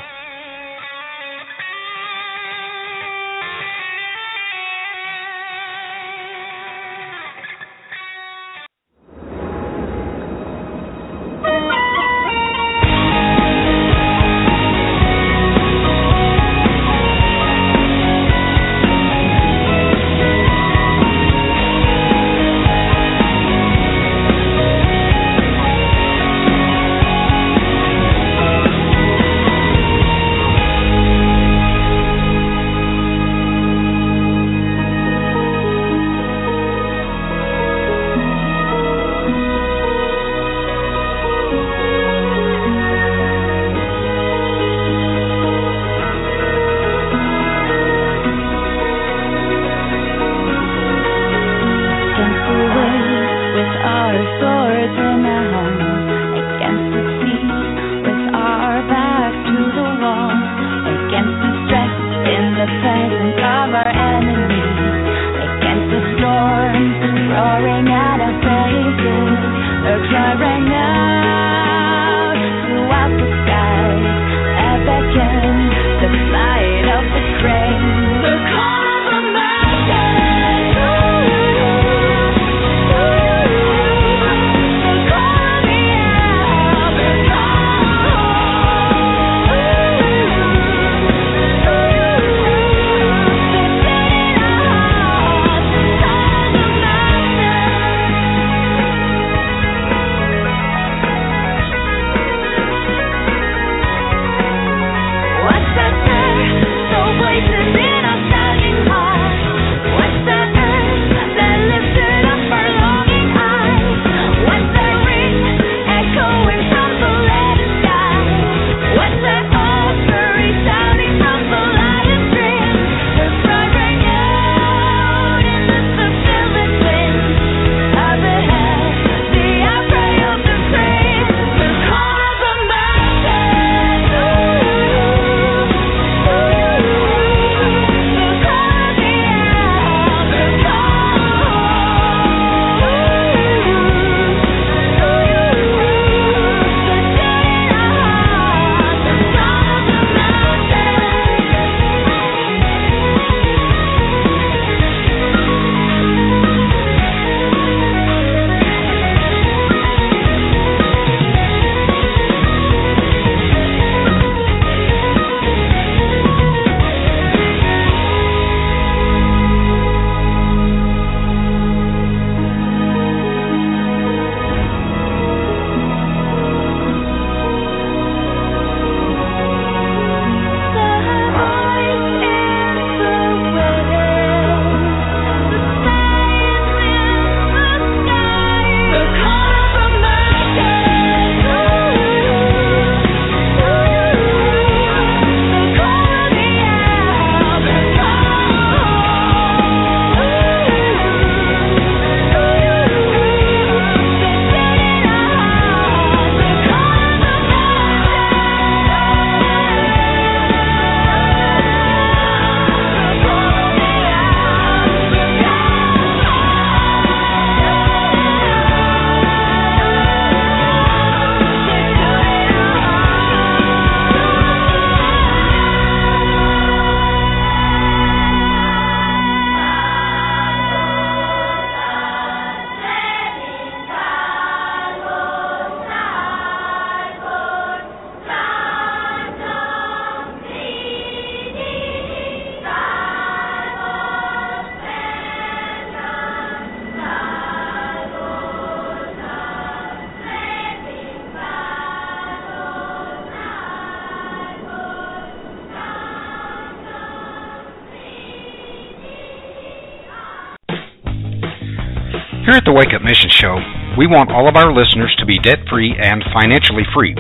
[264.00, 267.12] We want all of our listeners to be debt free and financially free.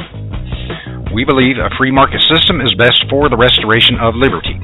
[1.12, 4.56] We believe a free market system is best for the restoration of liberty.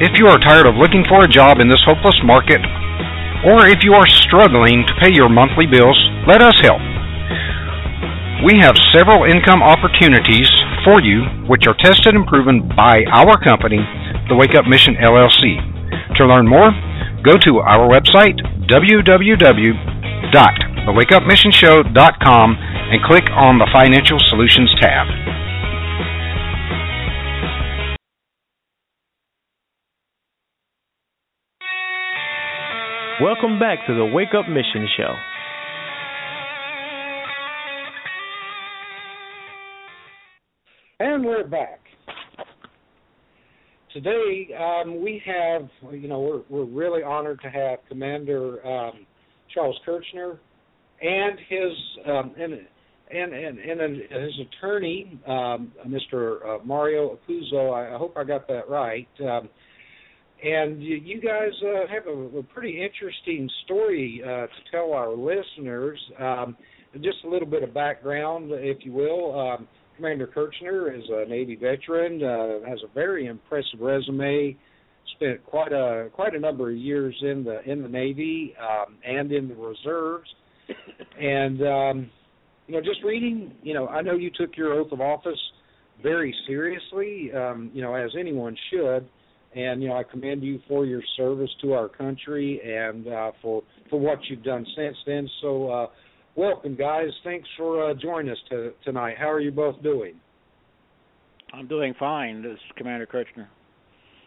[0.00, 2.64] If you are tired of looking for a job in this hopeless market,
[3.44, 6.80] or if you are struggling to pay your monthly bills, let us help.
[8.40, 10.48] We have several income opportunities
[10.88, 13.84] for you which are tested and proven by our company,
[14.32, 16.16] the Wake Up Mission LLC.
[16.16, 16.72] To learn more,
[17.20, 18.40] go to our website,
[20.86, 25.06] www.thewakeupmissionshow.com, and click on the Financial Solutions tab.
[33.22, 35.14] Welcome back to the Wake Up Mission Show.
[41.00, 41.80] And we're back.
[43.92, 49.06] Today um, we have, you know, we're we're really honored to have Commander um,
[49.52, 50.38] Charles Kerchner
[51.00, 51.72] and his
[52.06, 52.54] um, and
[53.10, 56.44] and and, and his attorney, um, Mr.
[56.44, 57.72] Uh, Mario Apuzzo.
[57.74, 59.08] I, hope I got that right.
[59.20, 59.48] Um,
[60.42, 65.14] and you, you guys uh, have a, a pretty interesting story uh, to tell our
[65.14, 65.98] listeners.
[66.18, 66.56] Um,
[66.94, 69.38] just a little bit of background, if you will.
[69.38, 74.56] Um, Commander Kerchner is a Navy veteran, uh, has a very impressive resume.
[75.16, 79.30] Spent quite a quite a number of years in the in the Navy um, and
[79.32, 80.28] in the reserves,
[81.20, 82.10] and um,
[82.66, 83.52] you know, just reading.
[83.62, 85.38] You know, I know you took your oath of office
[86.02, 87.30] very seriously.
[87.32, 89.08] Um, you know, as anyone should
[89.54, 93.62] and you know I commend you for your service to our country and uh, for
[93.88, 95.28] for what you've done since then.
[95.42, 95.86] So uh,
[96.36, 97.08] welcome, guys.
[97.24, 99.16] Thanks for uh, joining us to, tonight.
[99.18, 100.14] How are you both doing?
[101.52, 102.42] I'm doing fine.
[102.42, 103.48] This is Commander Kerchner.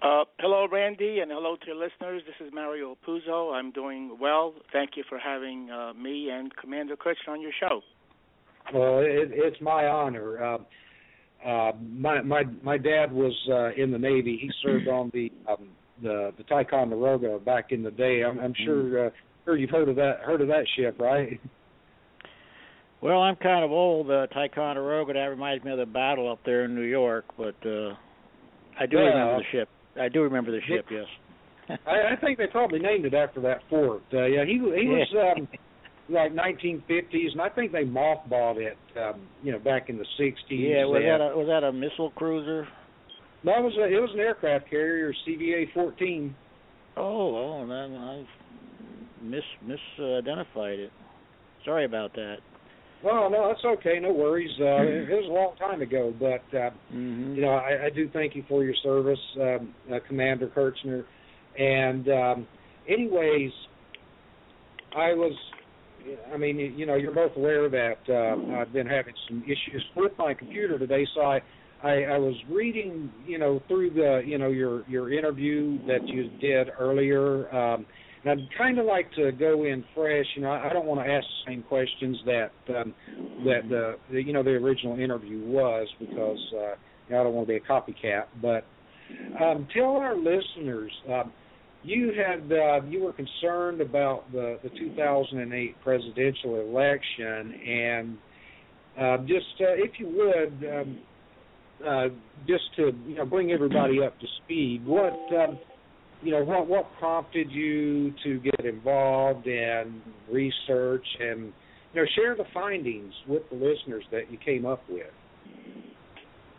[0.04, 2.22] Uh, hello, Randy, and hello to your listeners.
[2.28, 3.54] This is Mario Apuzzo.
[3.54, 4.54] I'm doing well.
[4.74, 7.80] Thank you for having uh, me and Commander Kerchner on your show.
[8.74, 10.44] Well, it, it's my honor.
[10.44, 10.58] Uh,
[11.48, 14.38] uh, my my my dad was uh, in the Navy.
[14.42, 15.70] He served on the um,
[16.02, 18.24] the the Ticonderoga back in the day.
[18.28, 19.10] I'm, I'm sure uh,
[19.46, 21.40] sure you've heard of that heard of that ship, right?
[23.02, 24.12] Well, I'm kind of old.
[24.12, 27.94] Uh, Ticonderoga that reminds me of the battle up there in New York, but uh,
[28.78, 29.04] I do Yeah.
[29.04, 29.70] remember the ship.
[30.00, 30.86] I do remember the ship.
[30.92, 31.06] Yes.
[31.88, 34.04] I, I think they probably named it after that fort.
[34.14, 35.48] Uh, yeah, he he was um,
[36.10, 40.36] like 1950s, and I think they mothballed it, um, you know, back in the 60s.
[40.50, 42.68] Yeah, was and- that a was that a missile cruiser?
[43.44, 46.34] No, it was a, it was an aircraft carrier, CVA-14.
[46.96, 48.24] Oh, oh, then I
[49.22, 50.92] mis misidentified it.
[51.66, 52.38] Sorry about that.
[53.04, 54.00] Well, no, that's okay.
[54.02, 54.52] No worries.
[54.60, 57.36] Uh, it, it was a long time ago, but uh, Mm-hmm.
[57.36, 61.06] you know, I, I do thank you for your service, um, uh, Commander Kerchner.
[61.58, 62.48] And um,
[62.88, 63.52] anyways,
[64.96, 65.34] I was,
[66.34, 69.84] I mean, you- you know, you're both aware that uh, I've been having some issues
[69.96, 71.42] with my computer today, so I,
[71.82, 76.30] I, I was reading, you know, through the, you know, your your interview that you
[76.40, 77.54] did earlier.
[77.54, 77.86] Um,
[78.24, 80.26] and I'd kind of like to go in fresh.
[80.36, 82.94] You know, I, don't want to ask the same questions that um,
[83.46, 86.76] that the, the you know the original interview was because uh,
[87.08, 88.26] you know, I don't want to be a copycat.
[88.42, 88.66] But
[89.44, 91.34] um, tell our listeners, um,
[91.84, 98.18] you had uh, you were concerned about the the 2008 presidential election, and
[99.00, 100.70] uh, just uh, if you would.
[100.70, 101.00] Um,
[101.86, 102.08] uh,
[102.48, 105.60] just to you know bring everybody up to speed, what um,
[106.24, 110.02] you know what what prompted you to get involved in
[110.32, 111.52] research and
[111.94, 115.08] you know share the findings with the listeners that you came up with.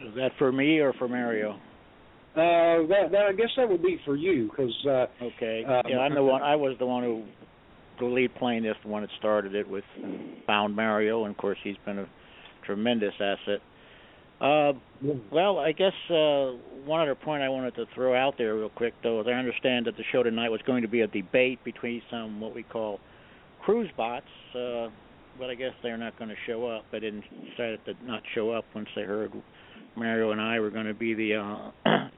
[0.00, 1.52] Is that for me or for Mario?
[2.36, 5.64] Uh, that, that I guess that would be for you because uh, Okay.
[5.64, 6.42] Um, yeah, I'm the one.
[6.42, 7.22] I was the one who,
[8.00, 9.84] the lead plaintiff, the one that started it with
[10.46, 12.08] found Mario, and of course he's been a
[12.66, 13.60] tremendous asset.
[14.44, 14.74] Uh,
[15.32, 16.52] well, I guess uh,
[16.84, 19.86] one other point I wanted to throw out there real quick, though, is I understand
[19.86, 23.00] that the show tonight was going to be a debate between some what we call
[23.62, 24.88] cruise bots, uh,
[25.38, 26.84] but I guess they're not going to show up.
[26.92, 29.32] They didn't decided to not show up once they heard
[29.96, 31.70] Mario and I were going to be the uh,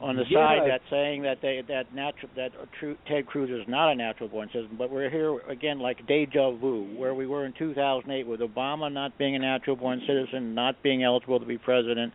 [0.00, 0.48] on the Yeah.
[0.48, 4.28] side that's saying that they that natural that true, Ted Cruz is not a natural
[4.28, 8.40] born citizen, but we're here again like deja vu, where we were in 2008 with
[8.40, 12.12] Obama not being a natural born citizen, not being eligible to be president,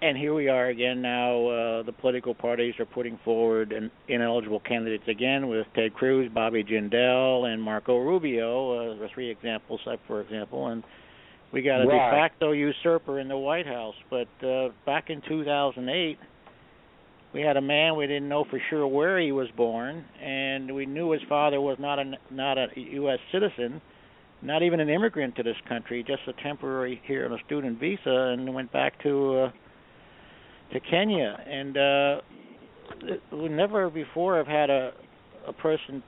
[0.00, 1.46] and here we are again now.
[1.46, 6.62] Uh, the political parties are putting forward an ineligible candidates again with Ted Cruz, Bobby
[6.62, 10.84] Jindal, and Marco Rubio, uh, the three examples, uh, for example, and
[11.52, 12.10] we got a Right.
[12.10, 13.94] de facto usurper in the White House.
[14.10, 16.18] But uh, back in 2008,
[17.34, 20.86] we had a man we didn't know for sure where he was born, and we
[20.86, 23.18] knew his father was not a not a U.S.
[23.30, 23.80] citizen,
[24.42, 28.00] not even an immigrant to this country, just a temporary here on a student visa,
[28.32, 29.52] and went back to uh,
[30.72, 31.38] to Kenya.
[31.46, 32.20] And uh,
[33.32, 34.92] we never before have had a
[35.46, 36.02] a person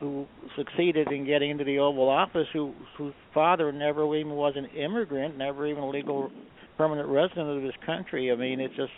[0.00, 0.26] who
[0.56, 5.36] succeeded in getting into the Oval Office who whose father never even was an immigrant,
[5.36, 6.30] never even a legal
[6.76, 8.30] permanent resident of this country.
[8.30, 8.92] I mean, it's just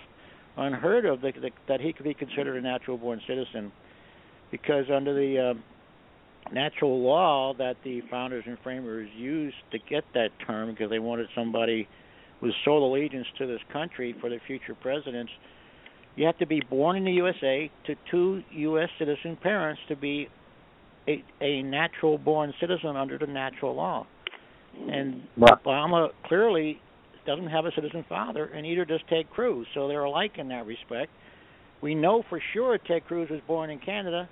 [0.57, 3.73] unheard of that, that, that he could be considered a natural born citizen
[4.51, 10.29] because under the uh, natural law that the founders and framers used to get that
[10.47, 11.89] term because they wanted somebody
[12.43, 15.31] with sole allegiance to this country for their future presidents
[16.17, 18.89] you have to be born in the USA to two U.S.
[18.99, 20.29] citizen parents to be
[21.41, 24.07] a, a natural born citizen under the natural law.
[24.89, 26.81] And Obama clearly
[27.27, 29.67] doesn't have a citizen father, and neither does Ted Cruz.
[29.75, 31.11] So they're alike in that respect.
[31.83, 34.29] We know for sure Ted Cruz was born in Canada,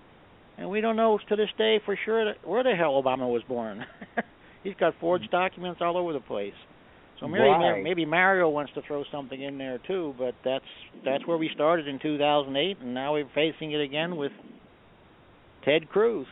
[0.56, 3.42] and we don't know to this day for sure that, where the hell Obama was
[3.48, 3.84] born.
[4.64, 5.36] He's got forged mm-hmm.
[5.36, 6.55] documents all over the place.
[7.20, 7.82] So maybe Right.
[7.82, 10.64] maybe Mario wants to throw something in there too, but that's
[11.05, 14.32] that's where we started in 2008, and now we're facing it again with
[15.64, 16.26] Ted Cruz.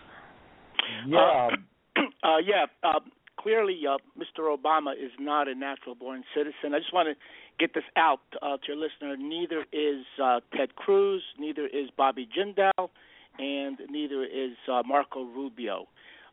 [1.07, 1.49] Yeah.
[2.23, 2.67] uh, yeah.
[2.83, 3.01] Uh,
[3.39, 4.55] clearly, uh, Mr.
[4.55, 6.75] Obama is not a natural-born citizen.
[6.75, 7.15] I just want to
[7.59, 9.17] get this out uh, to your listener.
[9.17, 12.91] Neither is uh, Ted Cruz, neither is Bobby Jindal,
[13.39, 15.87] and neither is uh, Marco Rubio.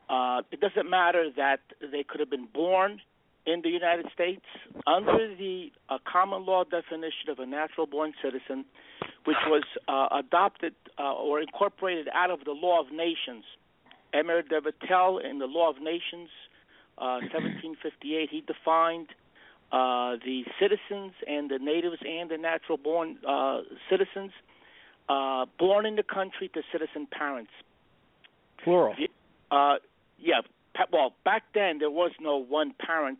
[0.09, 2.99] Uh, it doesn't matter that they could have been born
[3.45, 4.45] in the United States
[4.87, 8.65] under the uh, common law definition of a natural-born citizen,
[9.25, 13.43] which was uh, adopted uh, or incorporated out of the Law of Nations.
[14.13, 16.29] Emer de Vattel in the Law of Nations,
[16.97, 19.07] uh, 1758, he defined
[19.71, 24.31] uh, the citizens and the natives and the natural-born uh, citizens
[25.09, 27.51] uh, born in the country to citizen parents.
[28.63, 28.95] Plural.
[29.51, 29.75] Uh,
[30.19, 30.41] yeah.
[30.91, 33.19] Well, back then there was no one parent,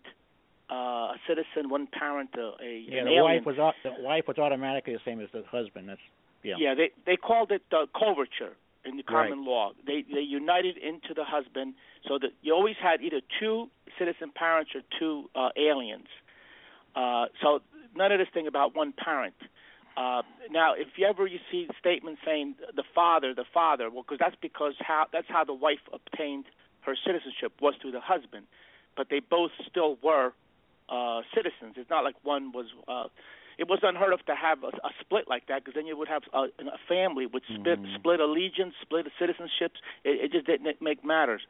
[0.72, 3.24] uh, a citizen, one parent, uh, a Yeah, the alien.
[3.24, 5.90] wife was the wife was automatically the same as the husband.
[5.90, 6.02] That's
[6.44, 6.56] yeah.
[6.58, 9.30] Yeah, they they called it uh, coverture in the Right.
[9.30, 9.72] common law.
[9.86, 11.76] They they united into the husband,
[12.08, 16.08] so that you always had either two citizen parents or two uh, aliens.
[16.96, 17.62] Uh, so
[17.96, 19.36] none of this thing about one parent.
[19.96, 24.20] Uh, now, if you ever you see statements saying the father, the father, well, because
[24.20, 26.46] that's because how that's how the wife obtained
[26.82, 28.46] her citizenship was through the husband,
[28.98, 30.34] but they both still were
[30.90, 31.76] uh, citizens.
[31.78, 32.68] It's not like one was.
[32.88, 33.06] Uh,
[33.58, 36.08] it was unheard of to have a, a split like that because then you would
[36.08, 39.78] have a, a family would split split allegiance, split citizenships.
[40.04, 41.42] It, it just didn't make matters.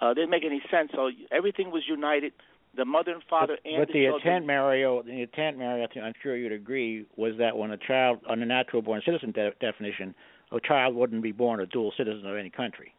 [0.00, 0.90] Uh, didn't make any sense.
[0.94, 2.32] So everything was united.
[2.76, 6.04] The mother and father and But the the intent, Mario, the intent, Mario, I think-
[6.04, 9.52] I'm sure you'd agree, was that when a child, on the natural born citizen de-
[9.58, 10.14] definition,
[10.52, 12.92] a child wouldn't be born a dual citizen of any country.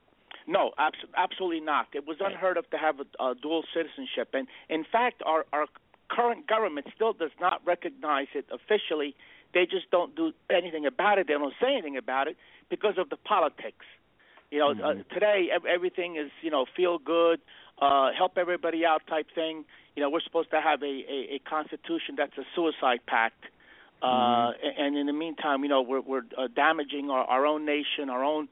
[0.48, 1.88] No, abs- absolutely not.
[1.94, 5.68] It was unheard of to have a, a dual citizenship, and in fact, our our
[6.10, 9.16] current government still does not recognize it officially.
[9.54, 11.28] They just don't do anything about it.
[11.28, 12.38] They don't say anything about it
[12.70, 13.86] because of the politics.
[14.52, 17.40] You know, uh, today everything is you know feel good,
[17.82, 19.66] uh, help everybody out type thing.
[19.96, 23.44] You know, we're supposed to have a a, a constitution that's a suicide pact.
[24.02, 24.06] Uh,
[24.64, 28.10] a- and in the meantime, you know, we're we're uh, damaging our, our own nation,
[28.10, 28.48] our own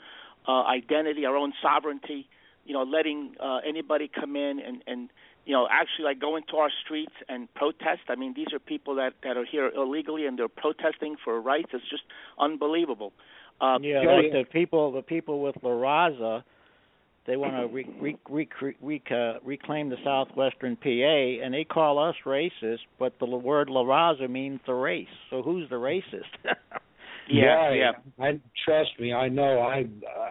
[0.48, 2.28] uh, identity, our own sovereignty.
[2.66, 5.10] You know, letting uh, anybody come in and and
[5.48, 8.02] you know actually like go into our streets and protest.
[8.10, 11.69] I mean, these are people that that are here illegally and they're protesting for rights.
[11.74, 12.03] It's just
[12.38, 13.14] unbelievable.
[13.60, 16.44] Uh, yeah, like the people, the people with La Raza,
[17.26, 21.98] they want to re, re, re, re, uh, reclaim the southwestern PA, and they call
[21.98, 25.07] us racist, but the word La Raza means the race.
[25.32, 26.32] So who's the racist?
[27.30, 27.78] Yeah, Right.
[27.78, 27.91] yeah.
[28.20, 29.14] I trust me.
[29.14, 29.60] I know.
[29.60, 29.86] I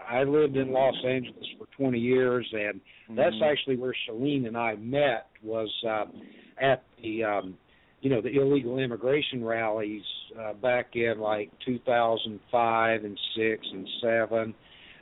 [0.08, 3.42] I lived in Los Angeles for 20 years, and that's Mhm.
[3.50, 5.26] actually where Shalene and I met.
[5.42, 6.06] Was uh,
[6.58, 7.58] at the um,
[8.00, 10.04] you know the illegal immigration rallies
[10.38, 14.54] uh, back in like 2005 and six and seven.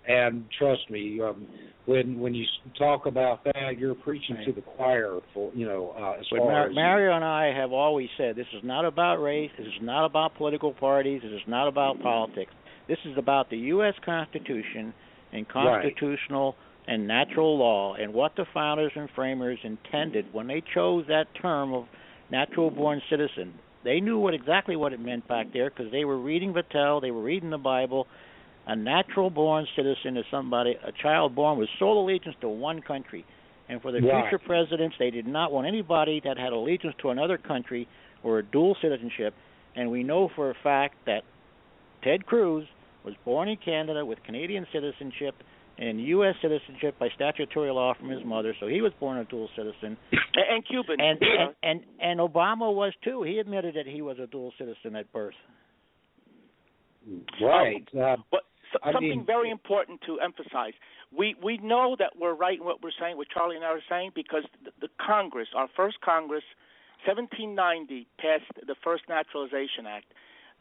[0.06, 1.46] And trust me, um,
[1.86, 2.44] when when you
[2.78, 5.20] talk about that, you're preaching to the choir.
[5.32, 8.36] For you know, uh, as But far Mar- as Mario and I have always said
[8.36, 9.50] this is not about race.
[9.56, 11.22] This is not about political parties.
[11.22, 12.52] This is not about politics.
[12.86, 13.94] This is about the U.S.
[14.04, 14.92] Constitution
[15.32, 15.82] and Right.
[15.82, 16.54] constitutional
[16.86, 21.72] and natural law and what the founders and framers intended when they chose that term
[21.72, 21.86] of
[22.30, 23.54] natural-born citizen.
[23.84, 27.10] They knew what exactly what it meant back there because they were reading Vattel, they
[27.10, 28.06] were reading the Bible.
[28.66, 33.24] A natural-born citizen is somebody, a child born with sole allegiance to one country.
[33.68, 34.28] And for the Right.
[34.28, 37.86] future presidents, they did not want anybody that had allegiance to another country
[38.22, 39.34] or a dual citizenship.
[39.74, 41.24] And we know for a fact that
[42.02, 42.66] Ted Cruz
[43.04, 45.34] was born in Canada with Canadian citizenship
[45.76, 46.36] and U.S.
[46.40, 49.96] citizenship by statutory law from his mother, so he was born a dual citizen.
[50.34, 51.00] And Cuban.
[51.00, 53.22] And and and, and Obama was too.
[53.24, 55.34] He admitted that he was a dual citizen at birth.
[57.40, 57.86] Right.
[57.94, 60.74] Uh, but so, I something mean- very important to emphasize.
[61.16, 63.80] We we know that we're right in what we're saying, what Charlie and I are
[63.88, 66.44] saying, because the, the Congress, our first Congress,
[67.06, 70.06] 1790, passed the first Naturalization Act.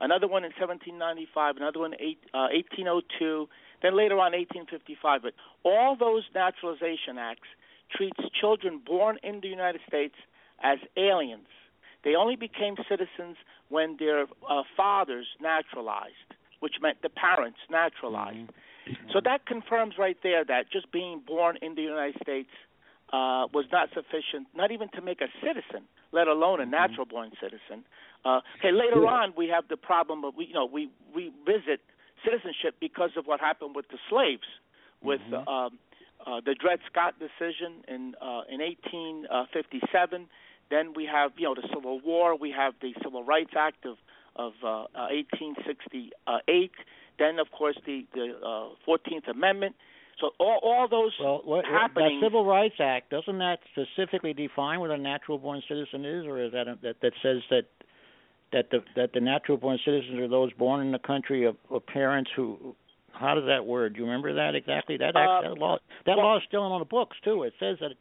[0.02, 3.48] Another one in 1795, another one in eight, uh, 1802,
[3.82, 5.22] then later on 1855.
[5.22, 5.34] But
[5.64, 7.48] all those naturalization acts
[7.96, 10.16] treats children born in the United States
[10.62, 11.48] as aliens.
[12.04, 13.38] They only became citizens
[13.70, 16.30] when their uh, fathers naturalized,
[16.64, 18.50] which meant the parents naturalized.
[19.12, 22.50] So that confirms right there that just being born in the United States
[23.12, 25.84] uh, was not sufficient, not even to make a citizen,
[26.14, 27.84] let alone a natural-born citizen.
[28.24, 31.82] Uh, okay, later on we have the problem of we, you know, we revisit
[32.24, 34.48] citizenship because of what happened with the slaves,
[35.04, 35.80] with uh, um,
[36.26, 40.28] uh, the Dred Scott decision in uh, in 1857.
[40.72, 42.38] Then we have you know the Civil War.
[42.38, 43.98] We have the Civil Rights Act of
[44.36, 46.72] of uh, uh, 1868.
[47.20, 49.76] Then of course the the uh, 14th Amendment.
[50.20, 52.20] So all all those Well, what, happening.
[52.22, 56.52] that Civil Rights Act doesn't that specifically define what a natural-born citizen is, or is
[56.54, 57.66] that a, that that says that
[58.52, 62.30] that the that the natural-born citizens are those born in the country of, of parents
[62.36, 62.76] who?
[63.12, 63.94] How does that word?
[63.94, 64.98] Do you remember that exactly?
[64.98, 67.44] That act, Uh, that law that well- law is still on the books too.
[67.44, 67.92] It says that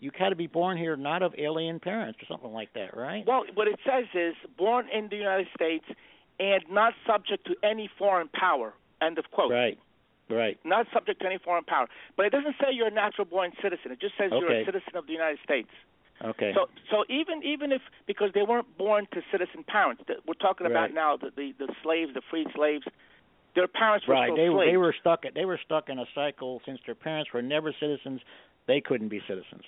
[0.00, 3.24] you got to be born here not of alien parents or something like that, right?
[3.26, 5.84] Well, what it says is born in the United States
[6.38, 8.72] and not subject to any foreign power.
[9.02, 9.52] End of quote.
[9.52, 9.78] Right.
[10.30, 10.58] Right.
[10.64, 11.86] Not subject to any foreign power.
[12.16, 13.90] But it doesn't say you're a natural born citizen.
[13.92, 15.68] It just says you're a citizen of the United States.
[16.24, 16.52] Okay.
[16.54, 20.66] So so even even if because they weren't born to citizen parents, that we're talking
[20.66, 20.94] about Right.
[20.94, 22.84] now the, the the slaves, the freed slaves,
[23.54, 24.26] their parents were right.
[24.32, 24.70] still They slaves.
[24.70, 28.20] they were stuck they were stuck in a cycle since their parents were never citizens.
[28.66, 29.62] They couldn't be citizens.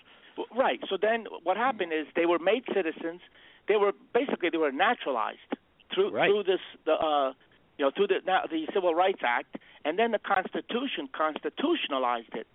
[0.56, 0.80] Right.
[0.88, 3.20] So then what happened is they were made citizens.
[3.68, 5.38] They were basically they were naturalized
[5.94, 6.28] through Right.
[6.28, 7.32] through this the uh
[7.78, 12.46] you know through the now the Civil Rights Act and then the Constitution constitutionalized it.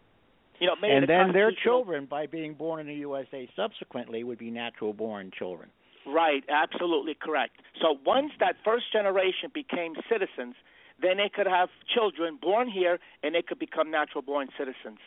[0.60, 4.40] You know, made and then their children, by being born in the USA subsequently, would
[4.40, 5.70] be natural born children.
[6.08, 7.58] Right, absolutely correct.
[7.82, 10.56] So once that first generation became citizens,
[11.00, 14.98] then they could have children born here and they could become natural born citizens.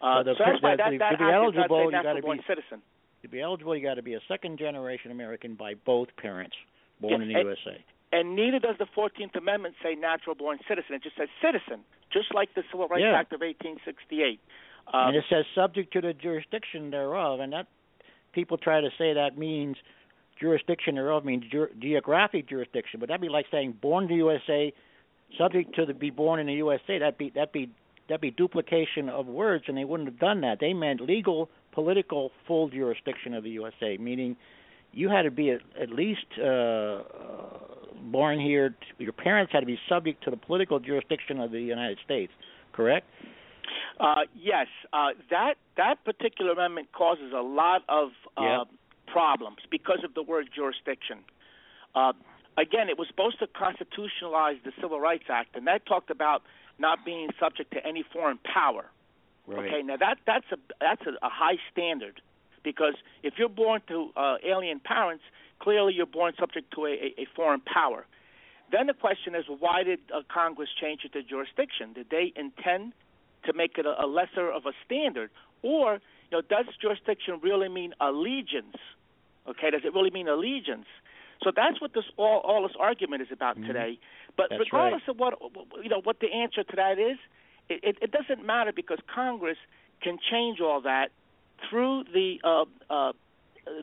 [0.00, 2.82] Uh, So so that's why per- that, to be eligible, you natural born be- citizen.
[3.22, 6.54] To be eligible, you got to be a second generation American by both parents
[7.00, 7.82] born in the and- USA.
[8.12, 10.94] And neither does the 14th Amendment say natural born citizen.
[10.94, 11.80] It just says citizen,
[12.12, 13.18] just like the Civil Rights Yeah.
[13.18, 14.38] Act of 1868.
[14.94, 17.66] Um, and it says subject to the jurisdiction thereof, and that
[18.32, 19.76] people try to say that means
[20.38, 24.72] jurisdiction thereof means ge- geographic jurisdiction, but that'd be like saying born in the USA,
[25.36, 26.98] subject to the be born in the USA.
[27.00, 27.70] That'd be that'd be
[28.08, 30.58] that'd be duplication of words, and they wouldn't have done that.
[30.60, 34.36] They meant legal, political, full jurisdiction of the USA, meaning
[34.92, 37.02] you had to be at, at least uh, uh,
[38.10, 38.74] born here.
[38.98, 42.32] Your parents had to be subject to the political jurisdiction of the United States.
[42.72, 43.06] Correct?
[43.98, 48.64] Uh, yes, uh, that that particular amendment causes a lot of uh, Yeah.
[49.06, 51.24] problems because of the word jurisdiction.
[51.94, 52.12] Uh,
[52.58, 56.42] again, it was supposed to constitutionalize the Civil Rights Act, and that talked about
[56.78, 58.86] not being subject to any foreign power.
[59.46, 59.66] Right.
[59.66, 62.20] Okay, now that that's a that's a, a high standard
[62.64, 65.22] because if you're born to uh, alien parents,
[65.60, 68.06] clearly you're born subject to a, a, foreign power.
[68.72, 71.92] Then the question is, why did uh, Congress change it to jurisdiction?
[71.92, 72.92] Did they intend
[73.44, 75.30] to make it a, a lesser of a standard,
[75.62, 76.00] or
[76.30, 78.76] you know, does jurisdiction really mean allegiance?
[79.48, 80.86] Okay, does it really mean allegiance?
[81.42, 83.98] So that's what this all all this argument is about today.
[84.36, 85.34] But That's regardless of what
[85.82, 87.18] you know, what the answer to that is,
[87.68, 89.58] it, it, it doesn't matter because Congress
[90.02, 91.08] can change all that
[91.68, 93.12] through the uh, uh,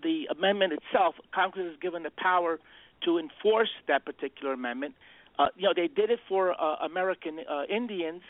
[0.01, 1.15] the amendment itself.
[1.33, 2.59] Congress is given the power
[3.05, 4.95] to enforce that particular amendment.
[5.37, 8.21] Uh, you know, they did it for uh, American uh, Indians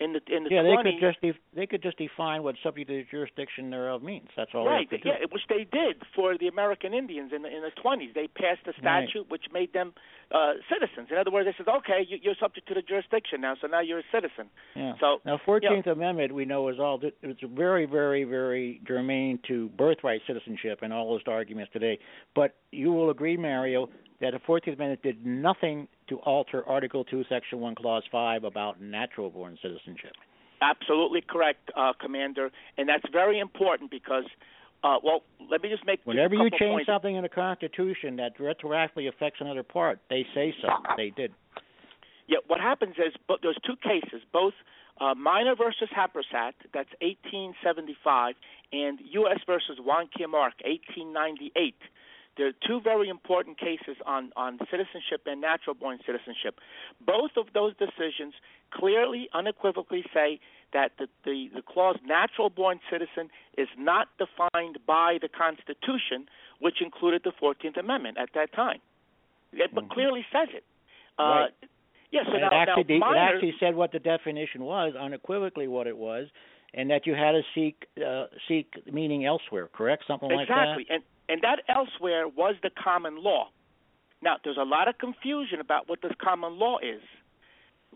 [0.00, 0.84] in the in the yeah, 20s.
[0.84, 4.28] they could just def- they could just define what subject to the jurisdiction thereof means.
[4.36, 7.42] That's all right, they have to yeah, which they did for the American Indians in
[7.42, 8.14] the in the 20s.
[8.14, 9.06] They passed a Right.
[9.08, 9.92] statute which made them
[10.32, 11.08] uh, citizens.
[11.10, 13.80] In other words, they said, okay, you, you're subject to the jurisdiction now, so now
[13.80, 14.48] you're a citizen.
[14.74, 14.94] Yeah.
[15.00, 20.22] So now, Fourteenth Amendment, we know is all it's very, very, very germane to birthright
[20.26, 21.98] citizenship and all those arguments today.
[22.34, 23.88] But you will agree, Mario,
[24.20, 28.80] that the Fourteenth Amendment did nothing to alter Article Two, Section One, Clause Five about
[28.80, 30.12] natural-born citizenship.
[30.62, 34.24] Absolutely correct, uh, Commander, and that's very important because,
[34.84, 36.86] uh, well, let me just make Whenever you change points.
[36.86, 40.68] something in the Constitution that retroactively affects another part, they say so.
[40.98, 41.32] They did.
[42.28, 44.52] Yeah, what happens is but there's two cases, both
[45.00, 48.34] uh, Minor versus Happersett, that's 1875,
[48.72, 49.40] and U.S.
[49.46, 51.74] versus Juan Mark, 1898.
[52.40, 56.58] There are two very important cases on, on citizenship and natural born citizenship.
[57.04, 58.32] Both of those decisions
[58.72, 60.40] clearly, unequivocally say
[60.72, 66.24] that the, the, the clause natural born citizen is not defined by the Constitution,
[66.60, 68.78] which included the 14th Amendment at that time.
[69.52, 69.92] It mm-hmm.
[69.92, 70.64] clearly says it.
[71.18, 71.50] Uh, right.
[72.10, 75.86] Yes, yeah, so it, actually, now, it actually said what the definition was, unequivocally what
[75.86, 76.26] it was,
[76.72, 79.68] and that you had to seek uh, seek meaning elsewhere.
[79.72, 80.56] Correct, something exactly.
[80.56, 80.94] like that.
[80.94, 83.48] Exactly, and and that elsewhere was the common law.
[84.22, 87.00] Now, there's a lot of confusion about what this common law is.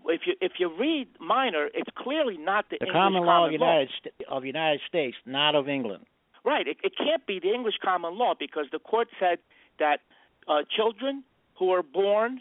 [0.06, 3.52] If you if you read Minor, it's clearly not the, the English common law of
[3.52, 6.04] United St- of United States, not of England.
[6.44, 6.66] Right.
[6.66, 9.38] It, it can't be the English common law because the court said
[9.78, 10.00] that
[10.46, 11.24] uh, children
[11.58, 12.40] who are born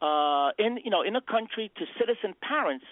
[0.00, 2.84] uh, in you know in a country to citizen parents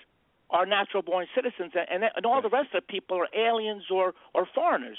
[0.50, 4.14] are natural born citizens, and and all the rest of the people are aliens or
[4.34, 4.98] or foreigners.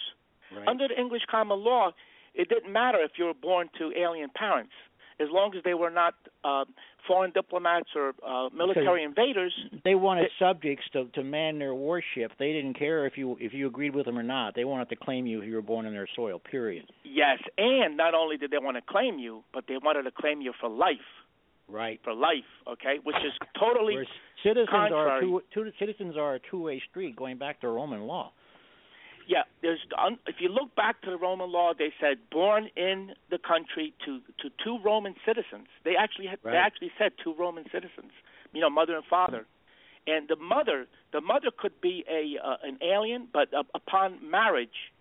[0.56, 0.68] Right.
[0.68, 1.92] Under the English common law,
[2.36, 4.74] it didn't matter if you were born to alien parents,
[5.20, 6.14] as long as they were not
[6.44, 6.66] uh,
[7.08, 9.54] foreign diplomats or uh, military because invaders.
[9.84, 12.32] They wanted subjects to to man their warship.
[12.38, 14.56] They didn't care if you if you agreed with them or not.
[14.56, 16.40] They wanted to claim you if you were born in their soil.
[16.40, 16.86] Period.
[17.04, 20.42] Yes, and not only did they want to claim you, but they wanted to claim
[20.42, 20.98] you for life.
[21.68, 22.00] Right.
[22.04, 24.08] For life, okay, which is totally Whereas
[24.44, 25.18] citizens contrary.
[25.18, 28.34] are two, two citizens are a two-way street going back to Roman law.
[29.28, 29.80] Yeah, there's
[30.28, 34.20] if you look back to the Roman law, they said born in the country to
[34.42, 35.68] to two Roman citizens.
[35.84, 36.52] They actually had, right.
[36.52, 38.12] they actually said two Roman citizens.
[38.54, 39.46] You know, mother and father.
[40.08, 44.94] And the mother, the mother could be a uh, an alien, but uh, upon marriage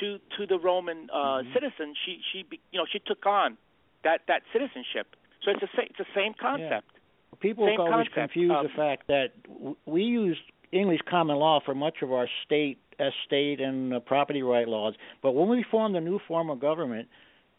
[0.00, 1.52] to to the Roman uh, mm-hmm.
[1.52, 3.56] citizen, she she be, you know she took on
[4.04, 5.14] that that citizenship.
[5.44, 6.90] So it's the same it's the same concept.
[6.92, 7.38] Yeah.
[7.40, 8.14] People same always concept.
[8.14, 10.36] confuse um, the fact that w- we use
[10.72, 14.94] English common law for much of our state, estate, and uh, property right laws.
[15.22, 17.08] But when we formed a new form of government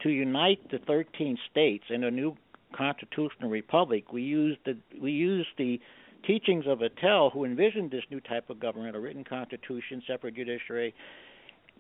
[0.02, 2.36] to unite the 13 states in a new
[2.76, 5.80] constitutional republic, we used the we used the
[6.26, 10.94] teachings of Vattel, who envisioned this new type of government, a written constitution, separate judiciary,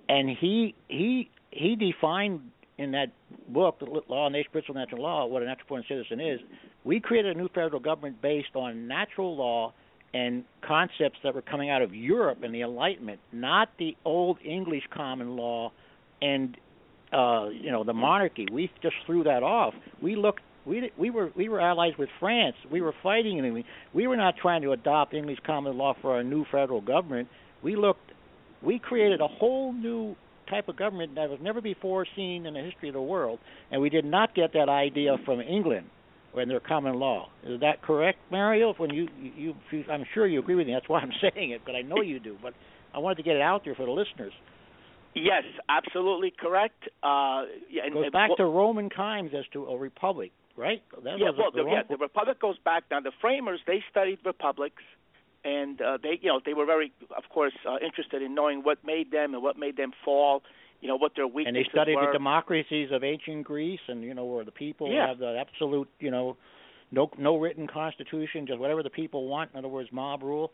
[0.09, 2.41] and he he he defined
[2.77, 3.11] in that
[3.49, 6.39] book, the Law of Nation, Principle of Natural Law, what a natural born citizen is.
[6.83, 9.73] We created a new federal government based on natural law
[10.13, 14.83] and concepts that were coming out of Europe and the Enlightenment, not the old English
[14.93, 15.71] common law
[16.21, 16.57] and
[17.13, 18.47] uh, you know the monarchy.
[18.51, 19.73] We just threw that off.
[20.01, 20.41] We looked.
[20.65, 22.55] We we were we were allies with France.
[22.69, 23.63] We were fighting and
[23.93, 27.27] we were not trying to adopt English common law for our new federal government.
[27.63, 28.11] We looked.
[28.61, 30.15] We created a whole new
[30.49, 33.39] type of government that was never before seen in the history of the world,
[33.71, 35.88] and we did not get that idea from England
[36.34, 37.30] when their common law.
[37.44, 38.74] Is that correct, Mario?
[38.78, 40.74] When you, you, you, I'm sure you agree with me.
[40.74, 42.38] That's why I'm saying it, but I know you do.
[42.41, 42.53] But
[42.94, 44.34] I wanted to get it out there for the listeners.
[45.14, 46.84] Yes, absolutely correct.
[47.03, 50.82] Uh, yeah, it goes and, back well, to Roman times as to a republic, right?
[51.03, 52.84] That yeah, well, the, the, yeah, the republic goes back.
[52.90, 54.84] Now, the framers they studied republics,
[55.44, 58.78] and uh, they, you know, they were very, of course, uh, interested in knowing what
[58.86, 60.44] made them and what made them fall
[60.82, 62.08] you know what their weaknesses and they studied were.
[62.08, 65.08] the democracies of ancient Greece, and you know where the people yeah.
[65.08, 66.36] have the absolute, you know,
[66.91, 69.52] no no written constitution, just whatever the people want.
[69.53, 70.52] In other words, mob rule.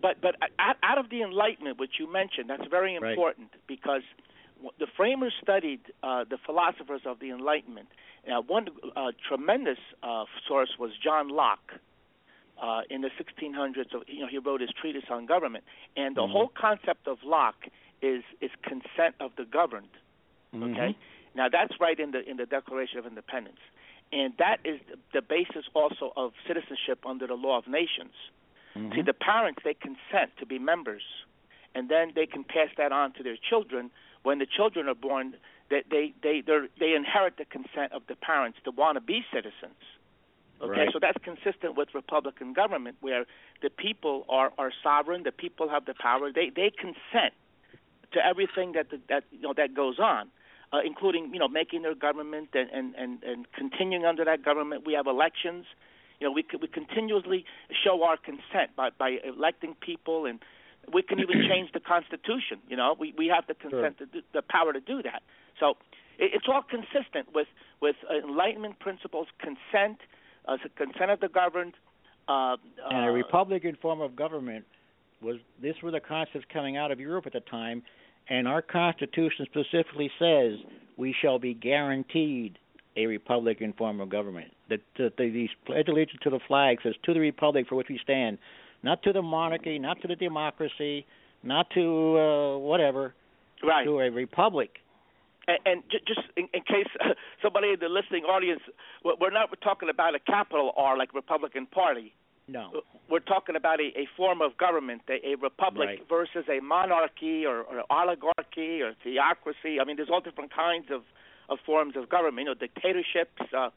[0.00, 3.62] But but out of the Enlightenment, which you mentioned, that's very important right.
[3.66, 4.02] because
[4.78, 7.88] the framers studied uh, the philosophers of the Enlightenment.
[8.26, 11.72] Now, one uh, tremendous uh, source was John Locke.
[12.62, 15.64] Uh, in the 1600s, you know, he wrote his treatise on government,
[15.96, 16.30] and the mm-hmm.
[16.30, 17.66] whole concept of Locke
[18.04, 19.94] is is consent of the governed.
[20.54, 20.74] Mm-hmm.
[20.74, 20.96] Okay,
[21.34, 23.62] now that's right in the in the Declaration of Independence,
[24.12, 24.78] and that is
[25.12, 28.14] the basis also of citizenship under the law of nations.
[28.76, 28.94] Mm-hmm.
[28.94, 31.02] See, the parents they consent to be members,
[31.74, 33.90] and then they can pass that on to their children.
[34.22, 35.34] When the children are born,
[35.70, 36.42] they they they
[36.78, 39.80] they inherit the consent of the parents to want to be citizens.
[40.62, 40.88] Okay, right.
[40.92, 43.24] so that's consistent with Republican government, where
[43.60, 47.34] the people are are sovereign, the people have the power, they they consent
[48.14, 50.28] to everything that the, that you know that goes on,
[50.72, 54.86] uh, including you know making their government and, and and and continuing under that government.
[54.86, 55.66] We have elections.
[56.20, 57.44] You know, we we continuously
[57.84, 60.40] show our consent by by electing people, and
[60.92, 62.58] we can even change the constitution.
[62.68, 64.06] You know, we we have the consent sure.
[64.06, 65.22] to do, the power to do that.
[65.60, 65.76] So
[66.18, 67.48] it, it's all consistent with
[67.80, 69.98] with Enlightenment principles, consent,
[70.46, 71.74] uh, consent of the governed.
[72.26, 72.56] Uh,
[72.90, 74.64] and a uh, republican form of government
[75.20, 77.82] was this were the concepts coming out of Europe at the time
[78.28, 80.58] and our Constitution specifically says
[80.96, 82.58] we shall be guaranteed
[82.96, 84.52] a republican form of government.
[84.70, 87.88] That the, the, the pledge allegiance to the flag says to the republic for which
[87.88, 88.38] we stand,
[88.82, 91.06] not to the monarchy, not to the democracy,
[91.42, 93.14] not to uh, whatever,
[93.62, 93.84] right.
[93.84, 94.76] to a republic.
[95.46, 96.86] And, and just in, in case
[97.42, 98.60] somebody in the listening audience,
[99.04, 102.14] we're not talking about a capital R like Republican Party.
[102.46, 102.82] No.
[103.08, 106.08] We're talking about a, a form of government, a, a republic right.
[106.08, 109.80] versus a monarchy or, or oligarchy or theocracy.
[109.80, 111.02] I mean, there's all different kinds of,
[111.48, 112.46] of forms of government.
[112.46, 113.40] You know, dictatorships.
[113.56, 113.70] Uh,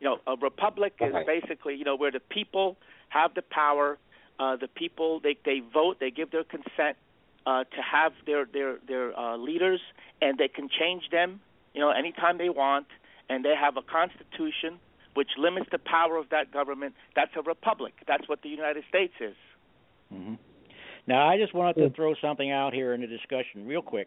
[0.00, 2.76] you know, a republic is basically you know where the people
[3.08, 3.98] have the power.
[4.38, 6.96] Uh, the people they they vote, they give their consent
[7.46, 9.80] uh, to have their their their uh, leaders,
[10.22, 11.40] and they can change them.
[11.74, 12.86] You know, anytime they want,
[13.28, 14.78] and they have a constitution
[15.18, 16.94] which limits the power of that government.
[17.16, 17.92] That's a republic.
[18.06, 19.34] That's what the United States is.
[20.14, 20.34] Mm-hmm.
[21.08, 24.06] Now, I just wanted to throw something out here in the discussion, real quick.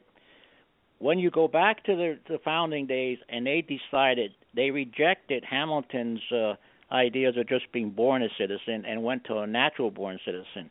[1.00, 6.22] When you go back to the, the founding days, and they decided they rejected Hamilton's
[6.32, 6.54] uh,
[6.94, 10.70] ideas of just being born a citizen and went to a natural born citizen.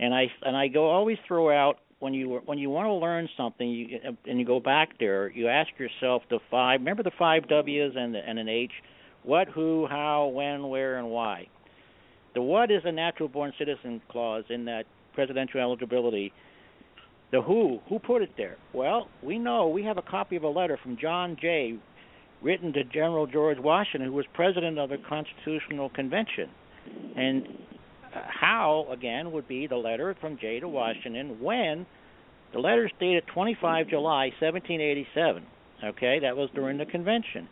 [0.00, 3.28] And I and I go always throw out when you when you want to learn
[3.36, 6.80] something you, and you go back there, you ask yourself the five.
[6.80, 8.72] Remember the five W's and the, and an H
[9.26, 11.48] what, who, how, when, where, and why.
[12.34, 14.84] The what is a natural born citizen clause in that
[15.14, 16.32] presidential eligibility.
[17.32, 18.56] The who, who put it there?
[18.72, 21.76] Well, we know we have a copy of a letter from John Jay
[22.40, 26.48] written to General George Washington, who was president of the Constitutional Convention.
[27.16, 27.46] And
[28.14, 31.84] uh, how, again, would be the letter from Jay to Washington when
[32.52, 35.42] the letter is dated 25 July 1787.
[35.84, 37.48] Okay, that was during the convention.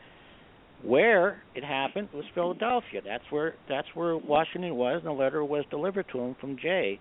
[0.85, 3.01] Where it happened was Philadelphia.
[3.05, 7.01] That's where that's where Washington was, and the letter was delivered to him from Jay.